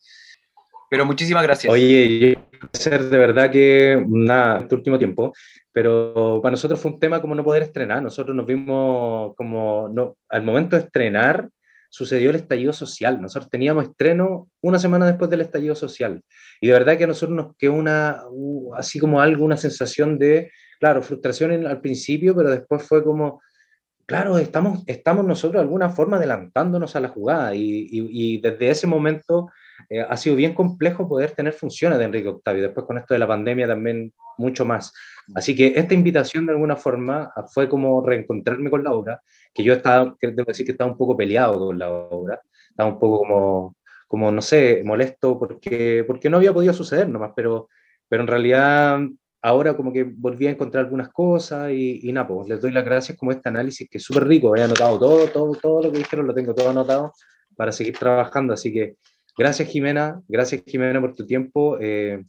Pero 0.89 1.05
muchísimas 1.05 1.43
gracias. 1.43 1.71
Oye, 1.71 2.37
ser 2.73 3.03
de 3.05 3.17
verdad 3.17 3.51
que 3.51 4.03
nada, 4.07 4.59
este 4.59 4.75
último 4.75 4.97
tiempo, 4.97 5.33
pero 5.71 6.39
para 6.41 6.51
nosotros 6.51 6.79
fue 6.79 6.91
un 6.91 6.99
tema 6.99 7.21
como 7.21 7.35
no 7.35 7.43
poder 7.43 7.63
estrenar. 7.63 8.01
Nosotros 8.01 8.35
nos 8.35 8.45
vimos 8.45 9.33
como, 9.35 9.89
no, 9.89 10.17
al 10.29 10.43
momento 10.43 10.75
de 10.75 10.83
estrenar, 10.83 11.49
sucedió 11.89 12.29
el 12.29 12.35
estallido 12.35 12.73
social. 12.73 13.21
Nosotros 13.21 13.49
teníamos 13.49 13.85
estreno 13.85 14.49
una 14.61 14.79
semana 14.79 15.05
después 15.05 15.29
del 15.29 15.41
estallido 15.41 15.75
social. 15.75 16.21
Y 16.59 16.67
de 16.67 16.73
verdad 16.73 16.97
que 16.97 17.05
a 17.05 17.07
nosotros 17.07 17.35
nos 17.35 17.55
quedó 17.57 17.73
una, 17.73 18.21
así 18.77 18.99
como 18.99 19.21
algo, 19.21 19.45
una 19.45 19.57
sensación 19.57 20.19
de, 20.19 20.51
claro, 20.79 21.01
frustración 21.01 21.65
al 21.65 21.81
principio, 21.81 22.35
pero 22.35 22.49
después 22.51 22.83
fue 22.83 23.03
como, 23.03 23.41
claro, 24.05 24.37
estamos, 24.37 24.83
estamos 24.87 25.25
nosotros 25.25 25.53
de 25.53 25.63
alguna 25.63 25.89
forma 25.89 26.17
adelantándonos 26.17 26.95
a 26.95 26.99
la 26.99 27.09
jugada. 27.09 27.55
Y, 27.55 27.87
y, 27.89 28.41
desde 28.41 28.69
ese 28.69 28.87
momento 28.87 29.49
eh, 29.89 30.01
ha 30.01 30.17
sido 30.17 30.35
bien 30.35 30.53
complejo 30.53 31.07
poder 31.07 31.31
tener 31.31 31.53
funciones 31.53 31.99
de 31.99 32.05
Enrique 32.05 32.27
Octavio. 32.27 32.63
Después 32.63 32.85
con 32.85 32.97
esto 32.97 33.13
de 33.13 33.19
la 33.19 33.27
pandemia 33.27 33.67
también 33.67 34.13
mucho 34.37 34.65
más. 34.65 34.93
Así 35.33 35.55
que 35.55 35.73
esta 35.75 35.93
invitación 35.93 36.45
de 36.45 36.53
alguna 36.53 36.75
forma 36.75 37.31
fue 37.53 37.67
como 37.67 38.05
reencontrarme 38.05 38.69
con 38.69 38.83
la 38.83 38.91
obra 38.91 39.21
que 39.53 39.63
yo 39.63 39.73
estaba, 39.73 40.15
que 40.19 40.27
debo 40.27 40.47
decir 40.47 40.65
que 40.65 40.73
estaba 40.73 40.91
un 40.91 40.97
poco 40.97 41.15
peleado 41.15 41.57
con 41.57 41.79
la 41.79 41.89
obra, 41.89 42.41
estaba 42.69 42.89
un 42.89 42.99
poco 42.99 43.19
como, 43.19 43.75
como 44.07 44.31
no 44.31 44.41
sé, 44.41 44.83
molesto 44.83 45.39
porque, 45.39 46.03
porque 46.05 46.29
no 46.29 46.37
había 46.37 46.53
podido 46.53 46.73
suceder 46.73 47.09
nomás, 47.09 47.31
pero, 47.35 47.69
pero 48.07 48.21
en 48.21 48.27
realidad 48.27 48.99
ahora 49.41 49.75
como 49.75 49.93
que 49.93 50.03
volví 50.03 50.47
a 50.47 50.51
encontrar 50.51 50.85
algunas 50.85 51.09
cosas 51.09 51.71
y, 51.71 51.99
y 52.03 52.11
nada, 52.11 52.27
pues 52.27 52.49
les 52.49 52.61
doy 52.61 52.71
las 52.71 52.83
gracias 52.83 53.17
como 53.17 53.31
este 53.31 53.47
análisis 53.47 53.87
que 53.89 53.97
es 53.97 54.03
súper 54.03 54.27
rico, 54.27 54.55
he 54.55 54.63
anotado 54.63 54.99
todo, 54.99 55.27
todo, 55.27 55.55
todo 55.55 55.83
lo 55.83 55.91
que 55.91 55.99
dijeron, 55.99 56.27
lo 56.27 56.33
tengo 56.33 56.53
todo 56.53 56.69
anotado 56.69 57.13
para 57.55 57.71
seguir 57.71 57.97
trabajando, 57.97 58.53
así 58.53 58.73
que 58.73 58.95
gracias 59.37 59.69
Jimena, 59.69 60.21
gracias 60.27 60.63
Jimena 60.65 61.01
por 61.01 61.15
tu 61.15 61.25
tiempo, 61.25 61.77
eh, 61.79 62.23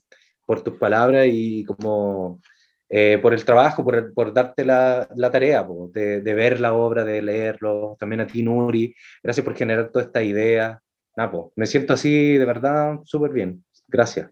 por 0.45 0.63
tus 0.63 0.75
palabras 0.75 1.27
y 1.31 1.65
como 1.65 2.41
eh, 2.89 3.19
por 3.21 3.35
el 3.35 3.45
trabajo, 3.45 3.83
por, 3.85 4.15
por 4.15 4.33
darte 4.33 4.65
la, 4.65 5.09
la 5.17 5.31
tarea, 5.31 5.67
de, 5.93 6.21
de, 6.21 6.35
ver 6.35 6.61
la 6.61 6.75
obra, 6.75 7.05
de 7.05 7.21
leerlo, 7.21 7.97
también 7.99 8.21
a 8.21 8.27
ti, 8.27 8.43
Nuri, 8.43 8.95
gracias 9.23 9.45
por 9.45 9.57
generar 9.57 9.91
toda 9.91 10.05
esta 10.05 10.23
idea. 10.23 10.81
Napo, 11.17 11.53
me 11.57 11.67
siento 11.67 11.95
así 11.95 12.37
de 12.37 12.45
verdad 12.45 13.01
súper 13.05 13.33
bien. 13.33 13.65
Gracias. 13.89 14.31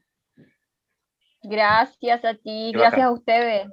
Gracias 1.43 2.25
a 2.25 2.35
ti, 2.35 2.72
gracias 2.72 3.03
a 3.03 3.11
ustedes. 3.11 3.68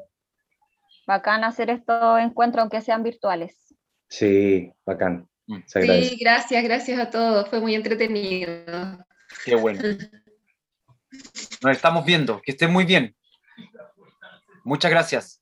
Bacán 1.08 1.44
hacer 1.44 1.70
estos 1.70 2.20
encuentros, 2.20 2.62
aunque 2.62 2.82
sean 2.82 3.04
virtuales. 3.04 3.76
Sí, 4.08 4.72
bacán. 4.86 5.28
Mm. 5.52 5.64
Sí, 5.66 6.18
gracias, 6.20 6.64
gracias 6.64 7.00
a 7.00 7.10
todos. 7.10 7.50
Fue 7.50 7.60
muy 7.60 7.76
entretenido. 7.76 9.06
Qué 9.44 9.56
bueno. 9.56 9.82
Nos 11.62 11.76
estamos 11.76 12.06
viendo. 12.06 12.42
Que 12.42 12.52
estén 12.52 12.72
muy 12.72 12.86
bien. 12.86 13.16
Muchas 14.64 14.92
gracias. 14.92 15.41